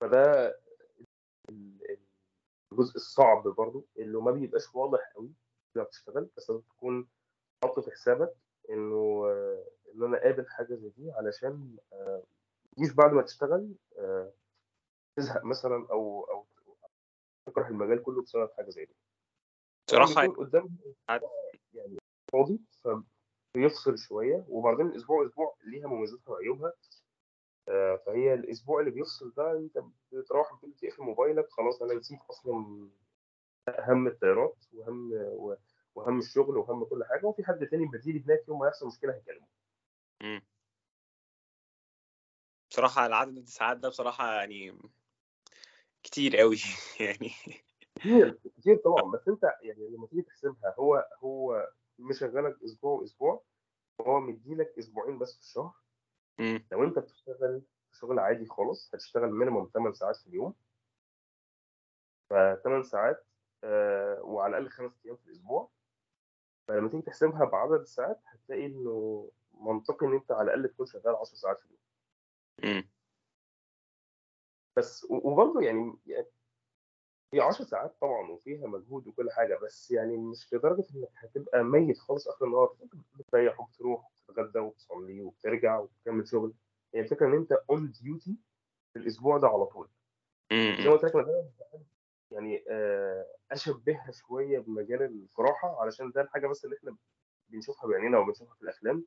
فده 0.00 0.54
الجزء 2.78 2.96
الصعب 2.96 3.42
برضو 3.48 3.86
اللي 3.98 4.18
ما 4.18 4.30
بيبقاش 4.30 4.74
واضح 4.74 5.12
قوي 5.14 5.32
لما 5.74 5.84
بتشتغل 5.84 6.28
بس 6.36 6.50
لازم 6.50 6.62
تكون 6.62 7.08
حاطط 7.62 7.84
في 7.84 7.90
حسابك 7.90 8.34
إنه 8.70 9.24
آه، 9.26 9.64
إن 9.94 10.04
أنا 10.04 10.18
قابل 10.18 10.46
حاجة 10.48 10.74
زي 10.74 10.88
دي 10.88 11.12
علشان 11.12 11.76
آه، 11.92 12.22
مش 12.78 12.92
بعد 12.92 13.12
ما 13.12 13.22
تشتغل 13.22 13.74
آه، 13.98 14.32
تزهق 15.16 15.44
مثلا 15.44 15.86
أو 15.90 16.24
أو 16.24 16.46
تكره 17.46 17.68
المجال 17.68 18.02
كله 18.02 18.22
بسبب 18.22 18.50
حاجة 18.56 18.70
زي 18.70 18.84
دي. 18.84 18.94
صراحة 19.90 20.26
قدام 20.26 20.76
يعني 21.74 21.98
فاضي 22.32 22.60
فبيفصل 22.84 23.98
شوية 23.98 24.44
وبعدين 24.48 24.86
الأسبوع 24.86 25.26
أسبوع 25.26 25.56
ليها 25.64 25.86
مميزاتها 25.86 26.32
وعيوبها. 26.32 26.72
فهي 28.06 28.34
الأسبوع 28.34 28.80
اللي 28.80 28.90
بيفصل 28.90 29.32
ده 29.36 29.52
أنت 29.58 29.78
بتروح 30.12 30.52
البيت 30.52 30.78
تقفل 30.80 31.02
موبايلك 31.02 31.50
خلاص 31.50 31.82
أنا 31.82 31.94
نسيت 31.94 32.18
أصلا 32.30 32.88
هم 33.78 34.06
الطيارات 34.06 34.64
وهم 34.72 35.12
وهم 35.94 36.18
الشغل 36.18 36.56
وهم 36.56 36.84
كل 36.84 37.04
حاجة 37.04 37.26
وفي 37.26 37.44
حد 37.44 37.66
تاني 37.66 37.86
بديلي 37.86 38.24
هناك 38.24 38.48
يوم 38.48 38.58
ما 38.58 38.66
يحصل 38.66 38.86
مشكلة 38.86 39.14
هيكلمه. 39.14 39.46
امم 40.22 40.42
بصراحة 42.70 43.06
العدد 43.06 43.36
الساعات 43.36 43.76
ده 43.76 43.88
بصراحة 43.88 44.34
يعني 44.34 44.78
كتير 46.02 46.36
قوي 46.36 46.56
يعني. 47.00 47.30
كتير 47.94 48.38
كتير 48.58 48.76
طبعا 48.76 49.10
بس 49.12 49.28
أنت 49.28 49.42
يعني 49.62 49.88
لما 49.88 50.06
تيجي 50.06 50.22
تحسبها 50.22 50.74
هو 50.78 51.08
هو 51.24 51.68
مشغلك 51.98 52.56
أسبوع 52.64 53.00
وأسبوع 53.00 53.42
وهو 53.98 54.20
مديلك 54.20 54.74
أسبوعين 54.78 55.18
بس 55.18 55.34
في 55.34 55.40
الشهر 55.40 55.74
لو 56.72 56.84
انت 56.84 56.98
بتشتغل 56.98 57.62
شغل 57.92 58.18
عادي 58.18 58.46
خالص 58.46 58.94
هتشتغل 58.94 59.30
مينيموم 59.32 59.70
8 59.74 59.92
ساعات 59.92 60.16
في 60.16 60.26
اليوم. 60.26 60.54
فثمان 62.30 62.82
ساعات 62.82 63.26
آه، 63.64 64.20
وعلى 64.22 64.58
الأقل 64.58 64.70
خمس 64.70 64.92
أيام 65.04 65.16
في 65.16 65.26
الأسبوع. 65.26 65.70
فلما 66.68 66.88
تيجي 66.88 67.02
تحسبها 67.02 67.44
بعدد 67.44 67.80
الساعات 67.80 68.20
هتلاقي 68.26 68.66
إنه 68.66 69.30
منطقي 69.52 70.06
إن 70.06 70.12
أنت 70.14 70.32
على 70.32 70.42
الأقل 70.54 70.68
تكون 70.74 70.86
شغال 70.86 71.16
10 71.16 71.36
ساعات 71.36 71.60
في 71.60 71.66
اليوم. 71.66 71.80
بس 74.76 75.06
وبرضه 75.10 75.62
يعني 75.62 75.98
هي 77.34 77.40
10 77.40 77.64
ساعات 77.64 77.96
طبعا 78.00 78.30
وفيها 78.30 78.66
مجهود 78.66 79.06
وكل 79.06 79.30
حاجة 79.30 79.58
بس 79.62 79.90
يعني 79.90 80.16
مش 80.16 80.54
لدرجة 80.54 80.86
إنك 80.94 81.08
هتبقى 81.16 81.62
ميت 81.64 81.98
خالص 81.98 82.28
آخر 82.28 82.46
النهار. 82.46 82.76
بتريح 83.14 83.60
وبتروح. 83.60 84.10
وتتغدى 84.28 84.58
وتصلي 84.58 85.20
وبترجع 85.20 85.78
وبتكمل 85.78 86.28
شغل. 86.28 86.54
هي 86.94 87.00
الفكرة 87.00 87.26
إن 87.26 87.34
أنت 87.34 87.52
on 87.70 87.92
duty 88.02 88.36
في 88.92 88.98
الأسبوع 88.98 89.38
ده 89.38 89.48
على 89.48 89.66
طول. 89.66 89.88
زي 90.52 90.88
ما 90.88 90.92
قلت 90.96 91.04
لك 91.04 91.14
أنا 91.16 91.50
يعني 92.30 92.64
آه، 92.70 93.26
اشبهها 93.50 94.10
شوية 94.10 94.58
بمجال 94.58 95.02
الجراحة 95.02 95.80
علشان 95.82 96.10
ده 96.10 96.20
الحاجة 96.20 96.46
بس 96.46 96.64
اللي 96.64 96.76
إحنا 96.76 96.96
بنشوفها 97.48 97.90
بعينينا 97.90 98.18
وبنشوفها 98.18 98.54
في 98.54 98.62
الأفلام. 98.62 99.04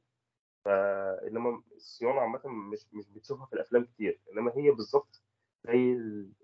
إنما 1.27 1.63
الصيانة 1.75 2.19
عامة 2.19 2.41
مش 2.45 2.87
مش 2.93 3.09
بتشوفها 3.09 3.45
في 3.45 3.53
الأفلام 3.53 3.85
كتير. 3.85 4.21
إنما 4.33 4.51
هي 4.55 4.71
بالظبط 4.71 5.21
زي 5.63 5.93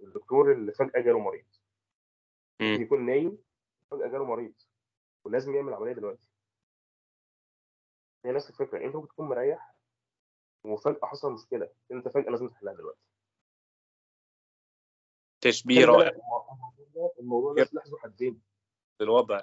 الدكتور 0.04 0.52
اللي 0.52 0.72
فجأة 0.72 1.02
جاله 1.02 1.20
مريض. 1.20 1.46
يكون 2.62 3.06
نايم 3.06 3.38
فجأة 3.92 4.08
جاله 4.08 4.26
مريض. 4.26 4.54
ولازم 5.26 5.56
يعمل 5.56 5.74
عملية 5.74 5.94
دلوقتي. 5.94 6.27
هي 8.26 8.32
نفس 8.32 8.49
الفكرة. 8.49 8.86
انت 8.86 8.95
ممكن 8.95 9.07
تكون 9.07 9.30
مريح 9.30 9.76
وفجأة 10.63 11.05
حصل 11.05 11.34
مشكلة. 11.34 11.70
انت 11.91 12.07
فجأة 12.07 12.32
لازم 12.32 12.49
تحلها 12.49 12.74
دلوقتي. 12.74 12.99
تشبيه 15.41 15.86
رائع. 15.86 16.22
الموضوع 17.20 17.53
ده 17.53 17.65
سلاح 17.65 17.88
ذو 17.88 17.97
حدين. 17.97 18.41
للوضع. 19.01 19.41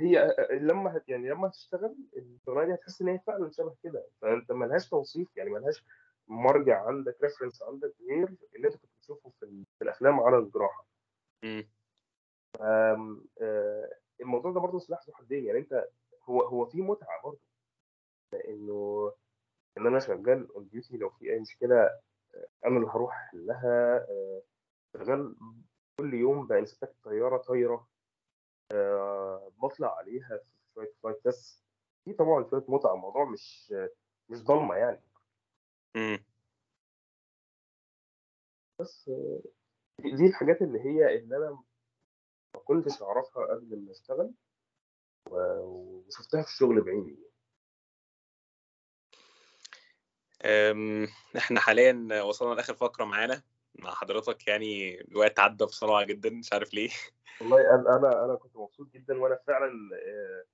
هي 0.00 0.36
لما 0.50 0.96
هت 0.96 1.08
يعني 1.08 1.28
لما 1.28 1.48
هتشتغل 1.48 1.96
الشغلانة 2.16 2.66
دي 2.66 2.74
هتحس 2.74 3.02
إن 3.02 3.08
هي 3.08 3.18
فعلا 3.18 3.50
شبه 3.50 3.76
كده. 3.82 4.08
فأنت 4.22 4.52
ملهاش 4.52 4.88
توصيف 4.88 5.36
يعني 5.36 5.50
ملهاش 5.50 5.84
مرجع 6.28 6.86
عندك 6.86 7.16
reference 7.22 7.62
عندك 7.62 7.94
غير 8.08 8.36
اللي 8.54 8.68
أنت 8.68 8.76
كنت 8.76 8.90
بتشوفه 8.98 9.30
في, 9.40 9.64
في 9.78 9.84
الأفلام 9.84 10.20
على 10.20 10.38
الجراحة. 10.38 10.86
امم 11.44 11.68
الموضوع 14.20 14.52
ده 14.52 14.60
برضه 14.60 14.78
سلاح 14.78 15.00
ذو 15.06 15.14
حدين. 15.14 15.46
يعني 15.46 15.58
أنت 15.58 15.88
هو 16.24 16.42
هو 16.42 16.66
في 16.66 16.82
متعة 16.82 17.22
برضه. 17.24 17.40
انه 18.48 19.12
إن 19.78 19.86
أنا 19.86 19.98
شغال 20.00 20.52
on 20.52 20.68
duty 20.68 20.96
لو 20.96 21.10
في 21.10 21.32
أي 21.32 21.40
مشكلة 21.40 22.00
أنا 22.66 22.76
اللي 22.76 22.88
هروح 22.88 23.16
أحلها 23.16 23.96
آه، 24.10 24.42
شغال 24.96 25.36
كل 26.00 26.14
يوم 26.14 26.46
ب 26.46 26.52
inspect 26.52 26.96
طيارة 27.04 27.36
طايرة 27.36 27.88
آه، 28.72 29.52
بطلع 29.62 29.96
عليها 29.98 30.38
في 30.38 30.44
شوية 30.74 30.92
flight 31.02 31.24
test 31.24 31.64
في 32.04 32.12
طبعا 32.12 32.44
شوية 32.50 32.64
متعة 32.68 32.94
الموضوع 32.94 33.24
مش 33.24 33.74
مش 34.28 34.44
ضلمة 34.44 34.74
يعني. 34.76 35.02
امم 35.96 36.24
بس 38.80 39.08
آه، 39.08 39.40
دي 40.00 40.26
الحاجات 40.26 40.62
اللي 40.62 40.80
هي 40.80 41.18
اللي 41.18 41.36
أنا 41.36 41.50
ما 42.54 42.60
كنتش 42.64 43.02
أعرفها 43.02 43.46
قبل 43.46 43.84
ما 43.84 43.90
أشتغل. 43.90 44.34
وشفتها 45.32 46.42
في 46.42 46.48
الشغل 46.48 46.80
بعيني. 46.80 47.18
إحنا 51.36 51.60
حاليا 51.60 52.22
وصلنا 52.22 52.54
لآخر 52.54 52.74
فقرة 52.74 53.04
معانا. 53.04 53.42
مع 53.78 53.90
حضرتك 53.90 54.48
يعني 54.48 55.00
الوقت 55.00 55.38
عدى 55.38 55.64
بسرعة 55.64 56.04
جدا 56.04 56.30
مش 56.30 56.52
عارف 56.52 56.74
ليه. 56.74 56.90
والله 57.40 57.74
أنا 57.74 58.24
أنا 58.24 58.34
كنت 58.34 58.56
مبسوط 58.56 58.88
جدا 58.88 59.18
وأنا 59.18 59.38
فعلا 59.46 59.72
آه، 59.94 60.44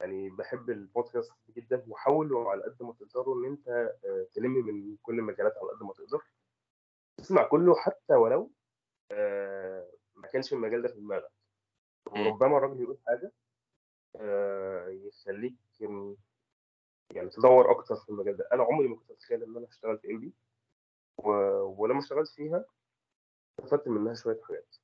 يعني 0.00 0.30
بحب 0.30 0.70
البودكاست 0.70 1.32
جدا 1.56 1.84
وحاولوا 1.88 2.50
على 2.50 2.62
قد 2.62 2.82
ما 2.82 2.92
تقدروا 2.92 3.40
إن 3.40 3.44
أنت 3.50 3.68
آه، 3.68 4.26
تلم 4.32 4.50
من 4.50 4.96
كل 4.96 5.18
المجالات 5.18 5.54
على 5.56 5.70
قد 5.70 5.82
ما 5.82 5.92
تقدر. 5.92 6.22
تسمع 7.16 7.42
كله 7.42 7.74
حتى 7.74 8.14
ولو 8.14 8.50
آه، 9.12 9.92
ما 10.14 10.28
كانش 10.28 10.52
المجال 10.52 10.82
ده 10.82 10.88
في 10.88 11.00
دماغك. 11.00 11.32
وربما 12.06 12.56
الراجل 12.56 12.80
يقول 12.80 12.98
حاجة 13.06 13.32
يخليك 14.88 15.54
إن- 15.82 16.16
يعني 17.14 17.30
تدور 17.30 17.70
أكتر 17.70 17.96
في 17.96 18.08
المجال 18.08 18.36
ده. 18.36 18.48
أنا 18.52 18.62
عمري 18.62 18.88
ما 18.88 18.96
كنت 18.96 19.10
أتخيل 19.10 19.42
إن 19.42 19.56
أنا 19.56 19.66
هشتغل 19.70 19.98
في 19.98 20.10
إم 20.10 20.20
بي 20.20 20.32
ولما 21.78 21.98
اشتغلت 21.98 22.28
فيها 22.28 22.64
استفدت 23.60 23.88
منها 23.88 24.14
شوية 24.14 24.40
حاجات. 24.48 24.76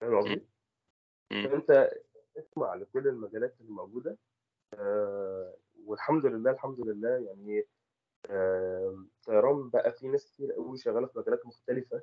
فاهم 0.00 0.18
قصدي؟ 0.18 0.34
فانت 1.44 1.90
اسمع 2.38 2.74
لكل 2.74 3.08
المجالات 3.08 3.54
اللي 3.60 3.72
موجودة 3.72 4.16
آه، 4.74 5.56
والحمد 5.84 6.26
لله 6.26 6.50
الحمد 6.50 6.80
لله 6.80 7.08
يعني 7.18 7.64
آه، 8.30 9.04
طيران 9.26 9.70
بقى 9.70 9.92
في 9.92 10.08
ناس 10.08 10.26
كتير 10.26 10.52
قوي 10.52 10.78
شغالة 10.78 11.06
في 11.06 11.18
مجالات 11.18 11.46
مختلفة 11.46 12.02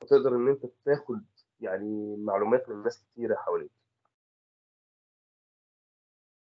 فتقدر 0.00 0.36
إن 0.36 0.48
أنت 0.48 0.66
تاخد 0.84 1.24
يعني 1.60 2.16
معلومات 2.16 2.68
من 2.68 2.82
ناس 2.82 3.02
كتيرة 3.02 3.34
حواليك. 3.34 3.70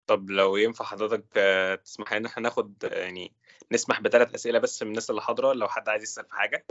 طب 0.09 0.31
لو 0.31 0.57
ينفع 0.57 0.85
حضرتك 0.85 1.25
آه، 1.37 1.75
تسمح 1.75 2.13
لنا 2.15 2.29
إحنا 2.29 2.43
ناخد 2.43 2.85
آه، 2.85 2.99
يعني 2.99 3.33
نسمح 3.73 4.01
بثلاث 4.01 4.35
أسئلة 4.35 4.59
بس 4.59 4.83
من 4.83 4.89
الناس 4.89 5.11
اللي 5.11 5.23
حاضرة 5.23 5.53
لو 5.53 5.69
حد 5.69 5.89
عايز 5.89 6.03
يسأل 6.03 6.25
في 6.25 6.35
حاجة. 6.35 6.67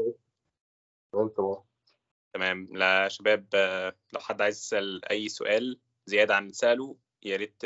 بقى 1.13 1.63
تمام. 2.33 2.69
لا 2.71 3.07
شباب 3.07 3.47
آه، 3.55 3.95
لو 4.13 4.19
حد 4.19 4.41
عايز 4.41 4.57
يسأل 4.57 5.05
أي 5.11 5.29
سؤال 5.29 5.79
زيادة 6.05 6.35
عن 6.35 6.43
اللي 6.43 6.53
سأله 6.53 6.97
يا 7.23 7.37
ريت 7.37 7.63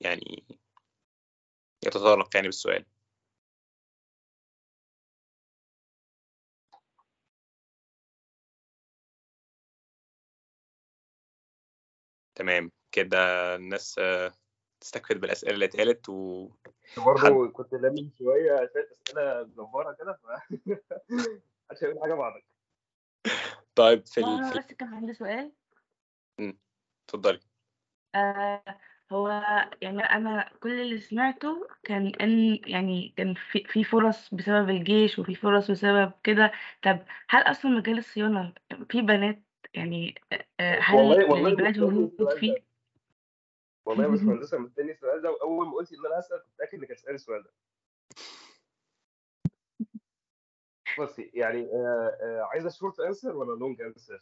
يعني 0.00 0.44
يتطرق 1.86 2.28
يعني 2.36 2.46
بالسؤال. 2.48 2.84
تمام. 12.34 12.70
كده 12.92 13.16
الناس 13.56 13.98
آه، 13.98 14.32
تستكفد 14.80 15.20
بالأسئلة 15.20 15.54
اللي 15.54 15.64
اتقالت 15.64 16.08
و 16.08 16.48
برضه 16.96 17.48
كنت 17.48 17.72
لامم 17.72 18.10
شوية 18.18 18.52
عشان 18.52 18.84
أسئلة 18.92 19.42
جبارة 19.42 19.92
كده 19.92 20.12
ف 20.12 20.26
عشان 21.70 21.88
أقول 21.88 22.02
حاجة 22.02 22.14
بعدك. 22.14 22.44
طيب 23.74 24.06
في 24.06 24.20
ال... 24.20 24.58
بس 24.58 24.72
كان 24.72 24.94
عندي 24.94 25.14
سؤال. 25.14 25.52
اتفضلي. 27.08 27.40
آه 28.14 28.62
هو 29.12 29.28
يعني 29.82 30.00
أنا 30.02 30.50
كل 30.62 30.80
اللي 30.80 30.98
سمعته 30.98 31.68
كان 31.82 32.06
إن 32.20 32.60
يعني 32.66 33.14
كان 33.16 33.34
في, 33.34 33.64
في 33.64 33.84
فرص 33.84 34.34
بسبب 34.34 34.68
الجيش 34.70 35.18
وفي 35.18 35.34
فرص 35.34 35.70
بسبب 35.70 36.12
كده. 36.24 36.52
طب 36.82 37.04
هل 37.28 37.42
أصلا 37.42 37.70
مجال 37.70 37.98
الصيانة 37.98 38.54
في 38.90 39.02
بنات 39.02 39.42
يعني 39.74 40.14
آه 40.60 40.78
هل 40.80 40.96
والله 40.96 41.30
والله 41.30 41.48
البنات 41.48 41.78
موجود؟ 41.78 42.38
فيه 42.38 42.67
والله 43.88 44.04
يا 44.04 44.08
باشمهندسه 44.08 44.58
مستني 44.64 44.90
السؤال 44.92 45.22
ده 45.22 45.30
وأول 45.30 45.66
ما 45.66 45.72
قلت 45.72 45.92
إن 45.92 46.06
أنا 46.06 46.18
هسأل 46.18 46.38
كنت 46.38 46.54
متأكد 46.54 46.78
انك 46.78 46.90
هتسالي 46.90 47.14
السؤال 47.14 47.42
ده. 47.42 47.50
بصي 50.98 51.30
يعني 51.34 51.62
آه 51.72 52.18
آه 52.22 52.48
عايزة 52.52 52.68
short 52.70 53.00
answer 53.00 53.36
ولا 53.36 53.58
long 53.58 53.80
answer؟ 53.82 54.20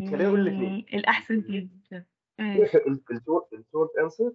الاثنين 0.00 0.72
مم، 0.72 0.84
الأحسن 0.94 1.42
فيه 1.42 1.68
ماشي. 2.38 2.78
ال 3.54 3.61
short 3.61 3.96
answer 3.98 4.32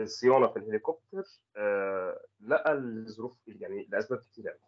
الصيانه 0.00 0.46
في 0.48 0.58
الهليكوبتر 0.58 1.24
آه 1.56 2.20
لقى 2.40 2.72
الظروف 2.72 3.38
يعني 3.48 3.86
لأسباب 3.88 4.18
كتير 4.18 4.48
قوي 4.48 4.60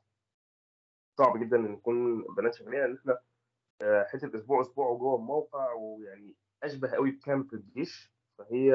صعب 1.19 1.40
جدا 1.40 1.57
إن 1.57 1.73
نكون 1.73 2.23
بنات 2.36 2.55
شغالين 2.55 2.81
إن 2.81 2.97
إحنا 2.97 3.19
آه، 3.82 4.05
حتة 4.05 4.36
أسبوع 4.36 4.61
أسبوع 4.61 4.95
جوه 4.99 5.16
الموقع 5.16 5.73
ويعني 5.73 6.35
أشبه 6.62 6.90
قوي 6.90 7.10
ب 7.10 7.19
camp 7.19 7.55
الجيش 7.55 8.12
فهي 8.39 8.74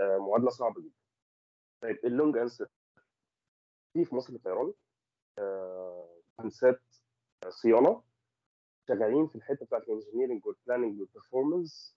آه، 0.00 0.18
معادله 0.18 0.50
صعبة 0.50 0.80
جدا. 0.80 0.94
طيب 1.82 1.98
ال 2.04 2.10
long 2.10 2.36
answer 2.36 2.68
في 3.92 4.04
في 4.04 4.14
مصر 4.14 4.32
الطيران 4.32 4.74
آه، 5.38 6.20
مهندسات 6.38 6.82
صيانة 7.48 8.02
شغالين 8.88 9.26
في 9.26 9.34
الحتة 9.36 9.66
بتاعت 9.66 9.82
ال 9.82 9.87
engineering 9.87 10.46
وال 10.46 10.57
planning 10.57 11.00
وال 11.00 11.15
performance 11.15 11.96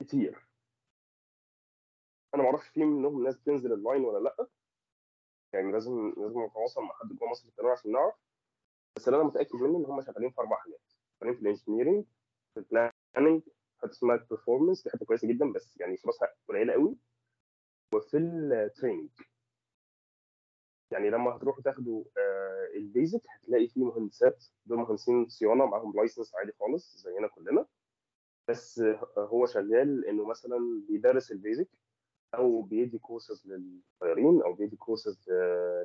كتير. 0.00 0.46
أنا 2.34 2.42
ما 2.42 2.48
أعرفش 2.48 2.68
في 2.68 2.84
منهم 2.84 3.24
ناس 3.24 3.36
بتنزل 3.36 3.72
ال 3.72 3.78
line 3.78 4.04
ولا 4.04 4.18
لأ. 4.18 4.46
يعني 5.52 5.72
لازم 5.72 6.14
لازم 6.16 6.44
نتواصل 6.44 6.82
مع 6.82 6.92
حد 6.94 7.08
جوه 7.08 7.30
مصر 7.30 7.48
الطيران 7.48 7.72
عشان 7.72 7.92
نعرف. 7.92 8.14
بس 8.96 9.08
اللي 9.08 9.16
أنا 9.16 9.26
متأكد 9.26 9.54
منه 9.56 9.78
إن 9.78 9.84
هم 9.84 10.02
شغالين 10.02 10.30
في 10.30 10.40
أربع 10.40 10.56
حاجات. 10.56 10.80
شغالين 11.20 11.36
في 11.36 11.42
ال 11.42 11.47
engineering 11.47 12.04
في 12.54 12.60
ال 12.60 12.69
planning 12.69 13.42
حتة 13.82 13.90
اسمها 13.90 14.16
ال 14.16 14.22
performance 14.22 14.82
دي 14.84 14.90
حتة 14.90 15.06
كويسة 15.06 15.28
جدا 15.28 15.52
بس 15.52 15.76
يعني 15.80 15.96
فلوسها 15.96 16.28
قليلة 16.48 16.72
قوي. 16.72 16.96
وفي 17.94 18.16
ال 18.16 18.26
training 18.26 19.10
يعني 20.92 21.10
لما 21.10 21.36
هتروحوا 21.36 21.62
تاخدوا 21.62 22.04
آه، 22.18 22.76
ال 22.76 22.84
basic 22.84 23.22
هتلاقي 23.28 23.68
فيه 23.68 23.84
مهندسات 23.84 24.44
دول 24.66 24.78
مهندسين 24.78 25.28
صيانة 25.28 25.66
معاهم 25.66 25.96
license 25.96 26.34
عادي 26.34 26.52
خالص 26.60 26.96
زينا 26.96 27.28
كلنا. 27.28 27.66
بس 28.48 28.78
آه، 28.78 29.10
هو 29.18 29.46
شغال 29.46 30.06
إنه 30.06 30.24
مثلا 30.26 30.58
بيدرس 30.88 31.32
ال 31.32 31.38
basic 31.38 31.68
أو 32.34 32.62
بيدي 32.62 32.98
كورسز 32.98 33.46
للطيارين 33.46 34.42
أو 34.42 34.52
بيدي 34.52 34.76
courses 34.76 35.30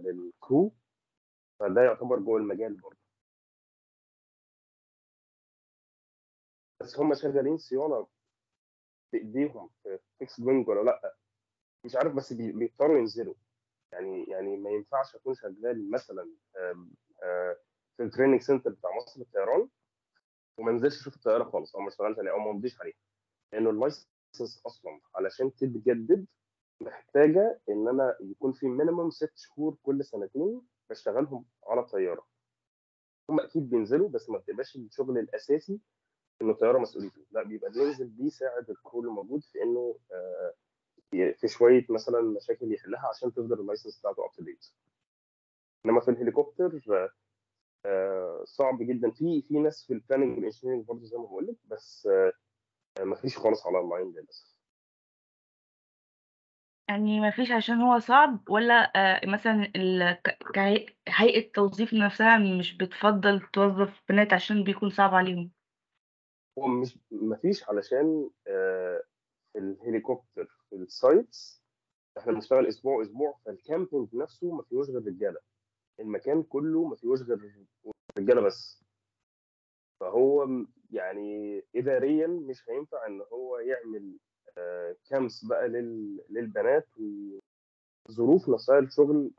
لل 0.04 0.26
crew 0.26 0.72
فده 1.60 1.82
يعتبر 1.84 2.20
جوه 2.20 2.38
المجال 2.40 2.74
برضه. 2.74 3.05
بس 6.86 7.00
هم 7.00 7.14
شغالين 7.14 7.58
صيانة 7.58 8.08
بإيديهم 9.14 9.70
في 9.84 10.00
فيكس 10.20 10.40
وينج 10.40 10.68
ولا 10.68 10.82
لأ؟ 10.84 11.16
مش 11.86 11.96
عارف 11.96 12.14
بس 12.14 12.34
بي- 12.34 12.52
بيضطروا 12.52 12.98
ينزلوا. 12.98 13.34
يعني 13.92 14.24
يعني 14.24 14.58
ما 14.58 14.70
ينفعش 14.70 15.16
أكون 15.16 15.36
شغال 15.36 15.92
مثلا 15.92 16.30
آه، 17.24 17.58
في 17.98 18.04
ال 18.04 18.08
training 18.08 18.42
center 18.42 18.70
بتاع 18.70 18.90
مصر 18.98 19.20
للطيران 19.20 19.70
وما 20.60 20.72
انزلش 20.72 21.02
أشوف 21.02 21.16
الطيارة 21.16 21.44
خالص 21.44 21.76
أو 21.76 21.82
ما 21.82 21.88
اشتغلش 21.88 22.20
عليها 22.20 22.32
أو 22.34 22.40
ما 22.40 22.52
امضيش 22.52 22.82
عليها. 22.82 22.96
لأنه 23.54 23.70
ال 23.70 23.81
license 23.81 24.62
أصلا 24.66 25.02
علشان 25.16 25.56
تتجدد 25.56 26.26
محتاجة 26.82 27.60
إن 27.70 27.88
أنا 27.88 28.18
يكون 28.22 28.52
في 28.54 28.68
minimum 28.68 29.10
ست 29.10 29.32
شهور 29.36 29.78
كل 29.84 30.06
سنتين 30.06 30.62
بشتغلهم 30.90 31.46
على 31.68 31.82
الطياره 31.82 32.28
هم 33.30 33.40
أكيد 33.40 33.70
بينزلوا 33.70 34.10
بس 34.10 34.30
ما 34.30 34.38
بتبقاش 34.38 34.76
الشغل 34.76 35.18
الأساسي 35.18 35.80
إنه 36.42 36.52
الطياره 36.52 36.78
مسؤوليته. 36.78 37.22
لا 37.32 37.44
بيبقى 37.44 37.72
بينزل 37.72 38.08
بيساعد 38.08 38.70
ال 38.70 38.76
crew 38.76 39.00
اللي 39.00 39.12
موجود 39.12 39.44
في 39.44 39.64
إنه 39.64 39.96
آه، 40.12 40.54
في 41.12 41.48
شوية 41.48 41.86
مثلا 41.90 42.22
مشاكل 42.22 42.74
يحلها 42.74 43.08
عشان 43.08 43.34
تفضل 43.34 43.60
ال 43.60 43.65
license 43.65 44.00
بتاعته 44.00 44.26
up 44.26 44.32
to 44.32 44.44
date 44.44 44.66
إنما 45.86 46.02
في 46.02 46.12
الهليكوبتر 46.12 46.82
آه، 47.86 48.44
صعب 48.46 48.78
جدا. 48.82 49.12
في 49.12 49.42
في 49.42 49.60
ناس 49.60 49.86
في 49.88 49.94
ال 49.94 49.99
planning 49.99 50.38
وال 50.38 50.45
engineering 50.45 50.86
برضه 50.86 51.06
زي 51.06 51.18
ما 51.18 51.24
بقول 51.24 51.48
لك 51.48 51.56
بس 51.66 52.10
ما 53.02 53.16
فيش 53.16 53.38
خالص 53.38 53.68
على 53.68 53.80
ال 53.80 53.86
line 53.86 54.12
للأسف. 54.12 54.56
يعني 56.90 57.20
ما 57.20 57.32
فيش 57.32 57.52
عشان 57.52 57.82
هو 57.82 58.00
صعب؟ 58.00 58.50
ولا 58.50 58.92
آه، 58.96 59.26
مثلا 59.26 59.72
هيئة 61.08 61.40
التوظيف 61.40 61.94
نفسها 61.94 62.38
مش 62.38 62.78
بتفضل 62.78 63.42
توظف 63.42 64.02
بنات 64.10 64.34
عشان 64.34 64.64
بيكون 64.64 64.90
صعب 64.90 65.14
عليهم؟ 65.14 65.55
هو 66.60 66.68
مش 66.68 67.00
ما 67.12 67.36
فيش 67.36 67.70
علشان 67.70 68.30
آه، 68.48 69.04
في 69.54 69.60
الهليكوبتر 69.60 70.58
في 70.70 70.76
ال 70.76 70.90
sites 70.90 71.64
إحنا 72.18 72.32
بنشتغل 72.34 72.68
أسبوع 72.68 73.02
أسبوع 73.02 73.40
فال 73.46 73.61
camping 73.61 74.16
نفسه 74.16 74.52
ما 74.56 74.64
فيهوش 74.64 74.90
غير 74.90 75.06
رجالة. 75.08 75.40
المكان 76.00 76.44
كله 76.44 76.84
ما 76.88 76.96
فيهوش 76.96 77.22
غير 77.22 77.66
رجالة 78.18 78.42
بس. 78.42 78.84
فهو 80.00 80.48
يعني 80.92 81.62
اداريا 81.76 82.28
مش 82.28 82.70
هينفع 82.70 83.08
إن 83.08 83.22
هو 83.22 83.58
يعمل 83.58 84.18
آه، 84.58 84.96
كامس 85.10 85.46
بقى 85.46 85.68
لل- 85.68 86.22
للبنات 86.30 86.88
وظروف 88.10 88.50
نفسها 88.50 88.80
الشغل 88.80 89.32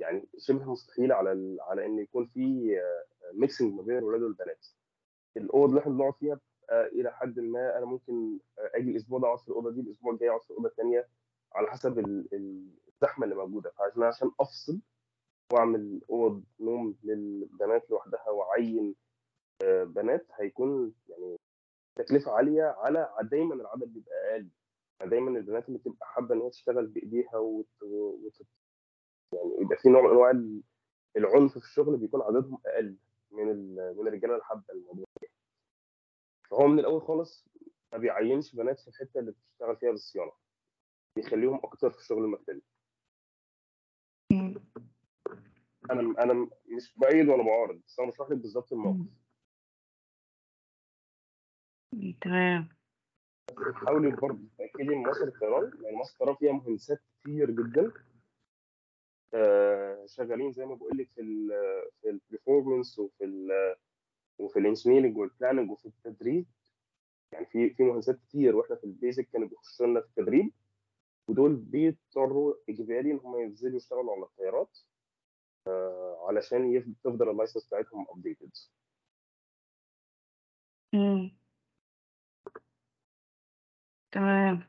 يعني 0.00 0.28
شبه 0.38 0.72
مستحيلة 0.72 1.14
على 1.14 1.56
على 1.60 1.86
إن 1.86 1.98
يكون 1.98 2.26
في 2.26 2.76
mixing 3.34 3.74
ما 3.74 3.82
بين 3.82 3.98
الولاد 3.98 4.22
والبنات. 4.22 4.66
الاوض 5.36 5.68
اللي 5.68 5.80
إحنا 5.80 5.92
بنقعد 5.92 6.14
فيها 6.14 6.40
إلى 6.70 7.12
حد 7.12 7.40
ما 7.40 7.78
أنا 7.78 7.86
ممكن 7.86 8.38
أجي 8.58 8.90
الأسبوع 8.90 9.18
ده 9.20 9.36
في 9.36 9.48
الأوضة 9.48 9.70
دي 9.70 9.80
الأسبوع 9.80 10.12
الجاي 10.12 10.40
في 10.40 10.50
الأوضة 10.50 10.68
الثانية 10.68 11.08
على 11.52 11.68
حسب 11.70 11.98
ال- 11.98 12.28
ال- 12.34 12.70
الزحمة 12.88 13.24
اللي 13.24 13.34
موجودة. 13.36 13.70
فعشان 13.70 14.02
عشان 14.02 14.30
أفصل 14.40 14.80
وأعمل 15.52 16.00
أوض 16.10 16.44
نوم 16.60 16.96
للبنات 17.04 17.90
لوحدها 17.90 18.30
وأعين 18.30 18.94
آه، 19.64 19.84
بنات 19.84 20.26
هيكون 20.34 20.94
يعني 21.08 21.36
تكلفة 21.96 22.32
عالية 22.32 22.62
على 22.64 23.14
دايما 23.22 23.54
العدد 23.54 23.88
بيبقى 23.92 24.32
أقل. 24.34 24.48
دايما 25.10 25.38
البنات 25.38 25.68
اللي 25.68 25.78
بتبقى 25.78 26.06
حابة 26.06 26.34
إن 26.34 26.40
هي 26.40 26.50
تشتغل 26.50 26.86
بإيديها 26.86 27.36
وت... 27.36 27.68
وت... 27.82 28.40
يعني 29.32 29.56
يبقى 29.60 29.76
في 29.76 29.88
نوع 29.88 30.02
من 30.02 30.10
أنواع 30.10 30.30
ال- 30.30 30.62
العنف 31.16 31.50
في 31.50 31.56
الشغل 31.64 31.96
بيكون 31.96 32.22
عددهم 32.22 32.58
أقل 32.66 32.96
من 33.30 33.50
ال... 33.50 33.94
من 33.98 34.08
الرجالة 34.08 34.32
اللي 34.34 34.44
حابه 34.44 34.64
الموضوع 34.72 35.05
فهو 36.50 36.66
من 36.66 36.78
الأول 36.78 37.02
خالص 37.02 37.48
ما 37.92 37.98
بيعينش 37.98 38.54
بنات 38.54 38.80
في 38.80 38.88
الحتة 38.88 39.20
اللي 39.20 39.32
بتشتغل 39.32 39.76
فيها 39.76 39.90
بالصيانة. 39.90 40.32
بيخليهم 41.16 41.60
أكتر 41.64 41.90
في 41.90 41.98
الشغل 41.98 42.24
المكتبي. 42.24 42.62
أنا 45.90 46.22
أنا 46.22 46.50
مش 46.76 46.94
بايد 46.96 47.28
ولا 47.28 47.42
بعارض 47.42 47.80
بس 47.86 48.00
أنا 48.00 48.10
بشرح 48.10 48.30
لك 48.30 48.36
بالظبط 48.38 48.72
الموقف. 48.72 49.06
تمام. 52.20 52.68
حاولي 53.74 54.10
برضه 54.10 54.44
تاكدي 54.58 54.94
ان 54.94 55.08
مصر 55.08 55.24
الطيران 55.24 55.72
يعني 55.84 55.96
مصر 55.96 56.12
الطيران 56.12 56.36
فيها 56.36 56.52
مهندسات 56.52 57.02
كتير 57.20 57.50
جدا. 57.50 57.92
آه، 59.34 60.06
شغالين 60.06 60.52
زي 60.52 60.66
ما 60.66 60.74
بقول 60.74 60.98
لك 60.98 61.08
في 61.14 61.20
ال 61.20 61.48
في 62.00 62.10
البرفورمانس 62.10 62.98
وفي 62.98 63.24
ال 63.24 63.76
وفي 64.38 64.58
ال 64.58 64.63
engineering 64.63 65.16
وال 65.16 65.27
planning 65.27 65.70
وفي 65.70 65.86
التدريب. 65.86 66.46
يعني 67.32 67.46
في 67.46 67.74
في 67.74 67.82
مهندسات 67.82 68.20
كتير 68.28 68.56
وإحنا 68.56 68.76
في 68.76 68.84
ال 68.84 68.91
basic 68.91 69.28
كانوا 69.32 69.48
بيخشوا 69.48 69.86
لنا 69.86 70.00
في 70.00 70.06
التدريب. 70.06 70.52
ودول 71.28 71.56
بيضطروا 71.56 72.54
إجباري 72.68 73.10
إن 73.12 73.18
هم 73.24 73.40
ينزلوا 73.40 73.76
يشتغلوا 73.76 74.12
على 74.14 74.22
الطيارات 74.22 74.78
آه، 75.68 76.26
علشان 76.28 76.94
تفضل 77.04 77.30
ال 77.30 77.35
license 77.35 77.66
بتاعتهم 77.66 78.06
updated. 78.10 78.50
تمام. 84.12 84.60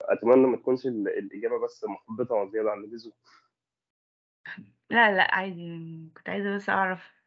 أتمنى 0.00 0.46
ما 0.46 0.56
تكونش 0.56 0.86
ال- 0.86 1.08
الإجابة 1.08 1.58
بس 1.64 1.84
محبطة 1.84 2.34
وزيادة 2.34 2.70
عن 2.70 2.84
اللزوم. 2.84 3.12
لا 4.90 5.16
لا 5.16 5.34
عادي 5.34 6.10
كنت 6.16 6.28
عايزة 6.28 6.56
بس 6.56 6.68
أعرف. 6.68 7.21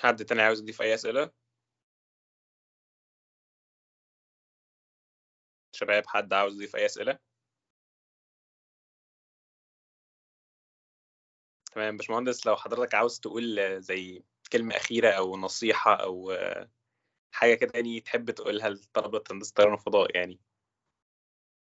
حد 0.00 0.24
تاني 0.24 0.42
عاوز 0.42 0.60
يضيف 0.60 0.82
أي 0.82 0.94
أسئلة؟ 0.94 1.30
شباب 5.72 6.06
حد 6.06 6.32
عاوز 6.32 6.54
يضيف 6.54 6.76
أي 6.76 6.86
أسئلة؟ 6.86 7.18
تمام 11.72 11.96
باشمهندس 11.96 12.46
لو 12.46 12.56
حضرتك 12.56 12.94
عاوز 12.94 13.20
تقول 13.20 13.80
زي 13.82 14.24
كلمة 14.52 14.76
أخيرة 14.76 15.10
أو 15.10 15.36
نصيحة 15.36 15.94
أو 15.94 16.36
حاجة 17.32 17.54
كده 17.54 17.72
يعني 17.74 18.00
تحب 18.00 18.30
تقولها 18.30 18.70
لطلبة 18.70 19.24
هندسة 19.30 19.48
الطيران 19.48 19.72
والفضاء 19.72 20.16
يعني. 20.16 20.40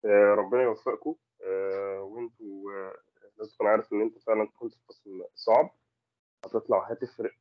آه، 0.05 0.35
ربنا 0.37 0.61
يوفقكم. 0.63 1.15
وانتوا 2.01 2.71
آه، 2.71 2.95
لازم 3.37 3.51
تكون 3.53 3.67
عارف 3.67 3.93
إن 3.93 4.01
انت 4.01 4.17
فعلا 4.19 4.47
كنت 4.59 4.73
في 4.73 4.79
قسم 4.87 5.23
صعب 5.35 5.69
هتطلع 6.45 6.91
هتفرق 6.91 7.31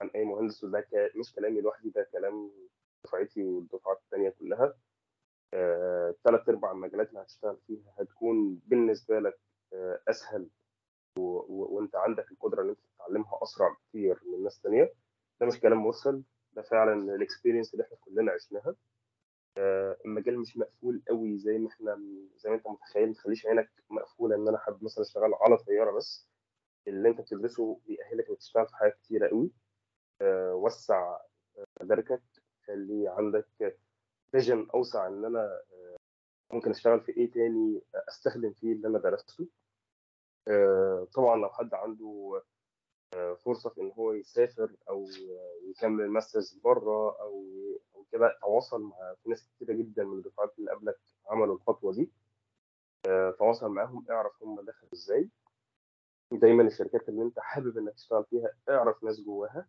عن 0.00 0.08
أي 0.14 0.24
مهندس 0.24 0.64
وده 0.64 0.80
ك- 0.80 1.12
مش 1.16 1.34
كلامي 1.34 1.60
لوحدي 1.60 1.90
ده 1.90 2.08
كلام 2.12 2.50
دفعتي 3.04 3.42
والدفعات 3.44 3.98
التانية 4.04 4.30
كلها. 4.30 4.74
آه، 5.54 6.14
تلات 6.24 6.48
ارباع 6.48 6.72
المجالات 6.72 7.08
اللي 7.08 7.20
هتشتغل 7.20 7.56
فيها 7.66 7.94
هتكون 7.98 8.60
بالنسبة 8.66 9.18
لك 9.18 9.38
آه، 9.72 10.00
أسهل 10.08 10.48
و... 11.18 11.22
و... 11.22 11.76
وانت 11.76 11.96
عندك 11.96 12.30
القدرة 12.32 12.62
إن 12.62 12.68
انت 12.68 12.78
تتعلمها 12.96 13.38
أسرع 13.42 13.68
بكتير 13.68 14.20
من 14.32 14.42
ناس 14.44 14.60
تانية. 14.60 14.92
ده 15.40 15.46
مش 15.46 15.60
كلام 15.60 15.78
مرسل 15.78 16.22
ده 16.52 16.62
فعلا 16.62 17.14
ال 17.14 17.19
experience 17.19 17.72
اللي 17.74 17.84
إحنا 17.84 17.96
كلنا 17.96 18.32
عشناها. 18.32 18.68
آه، 18.68 18.74
المجال 19.58 20.38
مش 20.38 20.56
مقفول 20.56 21.02
قوي 21.08 21.38
زي 21.38 21.58
ما 21.58 21.68
إحنا 21.68 22.00
زي 22.36 22.50
ما 22.50 22.56
انت 22.56 22.66
متخيل. 22.68 23.08
ما 23.08 23.14
تخليش 23.14 23.46
عينك 23.46 23.70
مقفولة 23.90 24.36
إن 24.36 24.48
أنا 24.48 24.58
حابب 24.58 24.84
مثلا 24.84 25.04
اشتغل 25.04 25.34
على 25.34 25.56
طيارة 25.56 25.90
بس 25.96 26.28
اللي 26.88 27.08
أنت 27.08 27.20
بتدرسه 27.20 27.80
بيأهلك 27.86 28.28
إنك 28.28 28.38
تشتغل 28.38 28.66
في 28.68 28.76
حاجات 28.76 28.94
كتيرة 29.04 29.28
قوي. 29.28 29.50
آه، 30.22 30.54
وسع 30.54 31.18
مداركك 31.82 32.22
خلي 32.66 33.08
عندك 33.08 33.48
vision 34.32 34.68
أوسع 34.74 35.06
إن 35.06 35.24
أنا 35.24 35.40
آه، 35.72 35.96
ممكن 36.54 36.70
أشتغل 36.70 37.00
في 37.00 37.16
إيه 37.16 37.30
تاني 37.30 37.82
آه، 37.94 38.04
أستخدم 38.08 38.52
فيه 38.52 38.72
اللي 38.72 38.88
أنا 38.88 38.98
درسته. 38.98 39.48
آه، 40.48 41.08
طبعا 41.14 41.36
لو 41.36 41.48
حد 41.48 41.74
عنده 41.74 42.42
آه، 43.14 43.34
فرصة 43.34 43.70
في 43.70 43.80
إن 43.80 43.92
هو 43.98 44.12
يسافر 44.12 44.76
أو 44.88 45.04
آه، 45.04 45.70
يكمل 45.70 46.08
ماسترز 46.10 46.54
بره 46.64 47.20
أو 47.20 47.44
كده 48.12 48.38
تواصل 48.40 48.82
مع 48.82 49.14
ناس 49.26 49.48
كتيرة 49.48 49.72
جدا 49.76 50.04
من 50.04 50.18
الدفعات 50.18 50.58
اللي 50.58 50.70
قبلك 50.70 50.98
عملوا 51.26 51.54
الخطوة 51.56 51.92
دي. 51.92 52.10
آه، 53.08 53.30
تواصل 53.30 53.68
معاهم 53.70 54.06
اعرف 54.10 54.42
هم 54.42 54.60
دخلوا 54.60 54.92
إزاي. 54.94 55.28
دايما 56.32 56.62
الشركات 56.62 57.08
اللي 57.08 57.22
أنت 57.22 57.38
حابب 57.38 57.78
إنك 57.78 57.94
تشتغل 57.94 58.24
فيها 58.24 58.50
اعرف 58.68 59.04
ناس 59.04 59.20
جواها. 59.20 59.68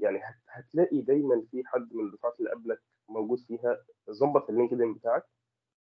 يعني 0.00 0.18
هت- 0.18 0.42
هتلاقي 0.48 1.00
دايما 1.00 1.46
في 1.50 1.62
حد 1.66 1.94
من 1.94 2.04
الدفعات 2.06 2.38
اللي 2.40 2.50
قبلك 2.50 2.82
موجود 3.08 3.38
فيها. 3.40 3.84
ظبط 4.10 4.50
ال 4.50 4.55
LinkedIn 4.55 4.94
بتاعك. 4.94 5.24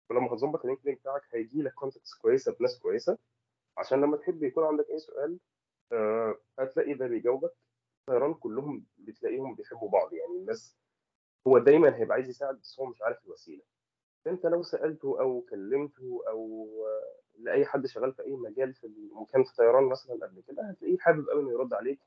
ولما 0.09 0.27
هتظبط 0.33 0.61
ال 0.61 0.65
LinkedIn 0.65 0.95
بتاعك 0.95 1.21
هيجي 1.33 1.61
لك 1.61 1.73
contacts 1.73 2.13
كويسة 2.13 2.55
بناس 2.59 2.79
كويسة. 2.79 3.17
عشان 3.77 4.01
لما 4.01 4.17
تحب 4.17 4.43
يكون 4.43 4.63
عندك 4.63 4.89
أي 4.89 4.99
سؤال 4.99 5.39
آه، 5.91 6.35
هتلاقي 6.59 6.93
ده 6.93 7.07
بيجاوبك. 7.07 7.53
الطيران 8.09 8.33
كلهم 8.33 8.85
بتلاقيهم 8.97 9.55
بيحبوا 9.55 9.89
بعض 9.89 10.13
يعني 10.13 10.35
الناس 10.39 10.75
هو 11.47 11.57
دايما 11.57 11.95
هيبقى 11.97 12.15
عايز 12.15 12.29
يساعد 12.29 12.59
بس 12.59 12.79
هو 12.79 12.85
مش 12.85 13.01
عارف 13.01 13.25
الوسيلة. 13.25 13.61
أنت 14.27 14.45
لو 14.45 14.63
سألته 14.63 15.19
أو 15.21 15.41
كلمته 15.41 16.23
أو 16.27 16.67
لأي 17.39 17.65
حد 17.65 17.85
شغال 17.85 18.13
في 18.13 18.21
أي 18.23 18.35
مجال 18.35 18.73
في 18.73 19.09
مكان 19.13 19.43
في 19.43 19.55
طيران 19.55 19.83
مثلا 19.83 20.25
قبل 20.27 20.41
كده 20.41 20.63
هتلاقيه 20.69 20.97
حابب 20.97 21.29
قوي 21.29 21.41
إنه 21.41 21.51
يرد 21.51 21.73
عليك 21.73 21.99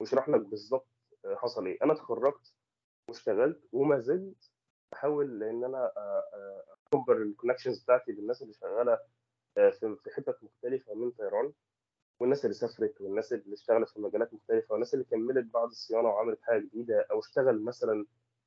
ويشرح 0.00 0.28
لك 0.28 0.40
بالظبط 0.40 0.86
حصل 1.34 1.66
إيه. 1.66 1.78
أنا 1.82 1.92
اتخرجت 1.92 2.54
واشتغلت 3.08 3.60
وما 3.72 3.98
زلت 4.00 4.50
بحاول 4.92 5.42
إن 5.42 5.64
أنا 5.64 5.92
أكبر 6.92 7.16
الكونكشنز 7.22 7.82
بتاعتي 7.82 8.12
بالناس 8.12 8.42
اللي 8.42 8.54
شغالة 8.54 8.98
في 9.80 10.10
حتت 10.16 10.38
مختلفة 10.42 10.94
من 10.94 11.10
طيران. 11.10 11.52
والناس 12.20 12.44
اللي 12.44 12.54
سافرت 12.54 13.00
والناس 13.00 13.32
اللي 13.32 13.54
اشتغلت 13.54 13.88
في 13.88 14.00
مجالات 14.00 14.34
مختلفة 14.34 14.72
والناس 14.72 14.94
اللي 14.94 15.04
كملت 15.04 15.46
بعد 15.54 15.68
الصيانة 15.68 16.08
وعملت 16.08 16.42
حاجة 16.42 16.58
جديدة 16.60 17.06
أو 17.10 17.18
اشتغل 17.18 17.64
مثلا 17.64 18.06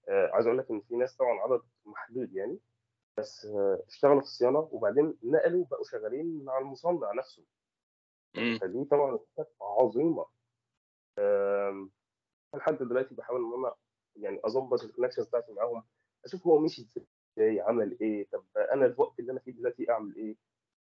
آه، 0.10 0.30
عايز 0.34 0.46
أقول 0.46 0.58
لك 0.58 0.72
إن 0.72 0.82
في 0.82 0.96
ناس 0.96 1.16
طبعا 1.16 1.40
عدد 1.40 1.62
محدود 1.86 2.34
يعني 2.34 2.60
بس 3.18 3.46
آه، 3.46 3.84
اشتغلوا 3.88 4.20
في 4.20 4.26
الصيانة 4.26 4.60
وبعدين 4.72 5.18
نقلوا 5.24 5.66
بقوا 5.66 5.84
شغالين 5.84 6.44
مع 6.46 6.58
المصنع 6.60 7.12
نفسه. 7.14 7.44
فدي 8.60 8.86
طبعا 8.86 9.20
عظيمة. 9.62 10.26
آم، 11.20 11.92
لحد 12.56 12.78
دلوقتي 12.78 13.16
بحاول 13.16 13.42
إن 13.46 13.54
أنا 13.60 13.76
يعني 14.16 14.42
أظبط 14.46 14.84
الكونكشنز 14.84 15.28
بتاعتي 15.28 15.54
معاهم 15.54 15.84
أشوف 16.26 16.48
هو 16.48 16.60
مشي 16.60 16.88
إزاي 17.38 17.60
عمل 17.62 17.98
إيه 18.02 18.28
طب 18.32 18.44
أنا 18.58 18.86
الوقت 18.86 19.20
اللي 19.20 19.32
أنا 19.32 19.40
فيه 19.40 19.52
دلوقتي 19.52 19.92
أعمل 19.92 20.16
إيه؟ 20.16 20.36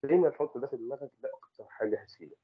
دايما 0.04 0.30
تحط 0.30 0.58
ده 0.58 0.66
في 0.66 0.76
دماغك 0.76 1.10
ده 1.20 1.30
أكتر 1.34 1.64
حاجة 1.68 2.00
هتفيدك. 2.02 2.38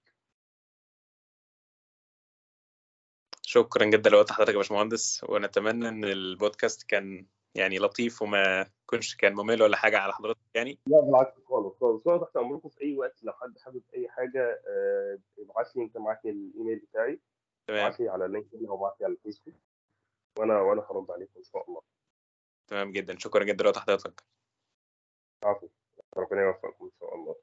شكرا 3.55 3.85
جدا 3.85 4.11
لوقت 4.11 4.33
حضرتك 4.33 4.53
يا 4.53 4.59
باشمهندس 4.59 5.25
ونتمنى 5.29 5.89
إن 5.89 6.05
البودكاست 6.05 6.83
كان 6.83 7.27
يعني 7.55 7.79
لطيف 7.79 8.23
وما 8.23 8.71
يكونش 8.85 9.17
كان 9.17 9.35
ممل 9.35 9.63
ولا 9.63 9.77
حاجة 9.77 9.99
على 9.99 10.13
حضرتك 10.13 10.41
يعني. 10.55 10.79
لا 10.87 11.01
بالعكس 11.01 11.41
خالص 11.49 11.75
خالص. 11.81 12.05
تحت 12.05 12.37
أمركم 12.37 12.69
في 12.69 12.83
أي 12.83 12.97
وقت 12.97 13.25
لو 13.25 13.33
حد 13.33 13.59
حابب 13.59 13.83
أي 13.95 14.09
حاجة 14.09 14.63
آه، 14.69 15.19
ابعت 15.39 15.77
لي 15.77 15.83
أنت 15.83 15.99
معاك 15.99 16.21
الإيميل 16.25 16.79
بتاعي. 16.79 17.21
تمام. 17.67 17.81
ابعت 17.81 18.01
لي 18.01 18.09
على 18.09 18.29
LinkedIn 18.29 18.69
أو 18.69 18.75
ابعت 18.75 19.01
لي 19.01 19.07
على 19.07 19.15
الفيسبوك 19.15 19.55
وأنا 20.39 20.61
وأنا 20.61 20.87
هرد 20.91 21.11
عليكم 21.11 21.33
إن 21.37 21.45
شاء 21.45 21.69
الله. 21.69 21.81
تمام 22.67 22.93
جدا. 22.93 23.19
شكرا 23.19 23.45
جدا 23.45 23.65
لوقت 23.65 23.79
حضرتك. 23.79 24.23
عفوا 25.45 25.69
ربنا 26.17 26.43
يوفقكم 26.43 26.85
إن 26.85 26.91
شاء 27.01 27.15
الله. 27.15 27.37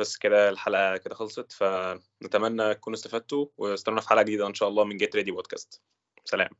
بس 0.00 0.16
كده 0.16 0.48
الحلقة 0.48 0.96
كده 0.96 1.14
خلصت 1.14 1.52
فنتمنى 1.52 2.74
تكونوا 2.74 2.98
استفدتوا 2.98 3.46
وأستنونا 3.58 4.00
في 4.00 4.08
حلقة 4.08 4.22
جديدة 4.22 4.46
إن 4.46 4.54
شاء 4.54 4.68
الله 4.68 4.84
من 4.84 4.96
Get 4.96 5.16
Ready 5.16 5.30
Podcast 5.30 5.82
سلام. 6.24 6.50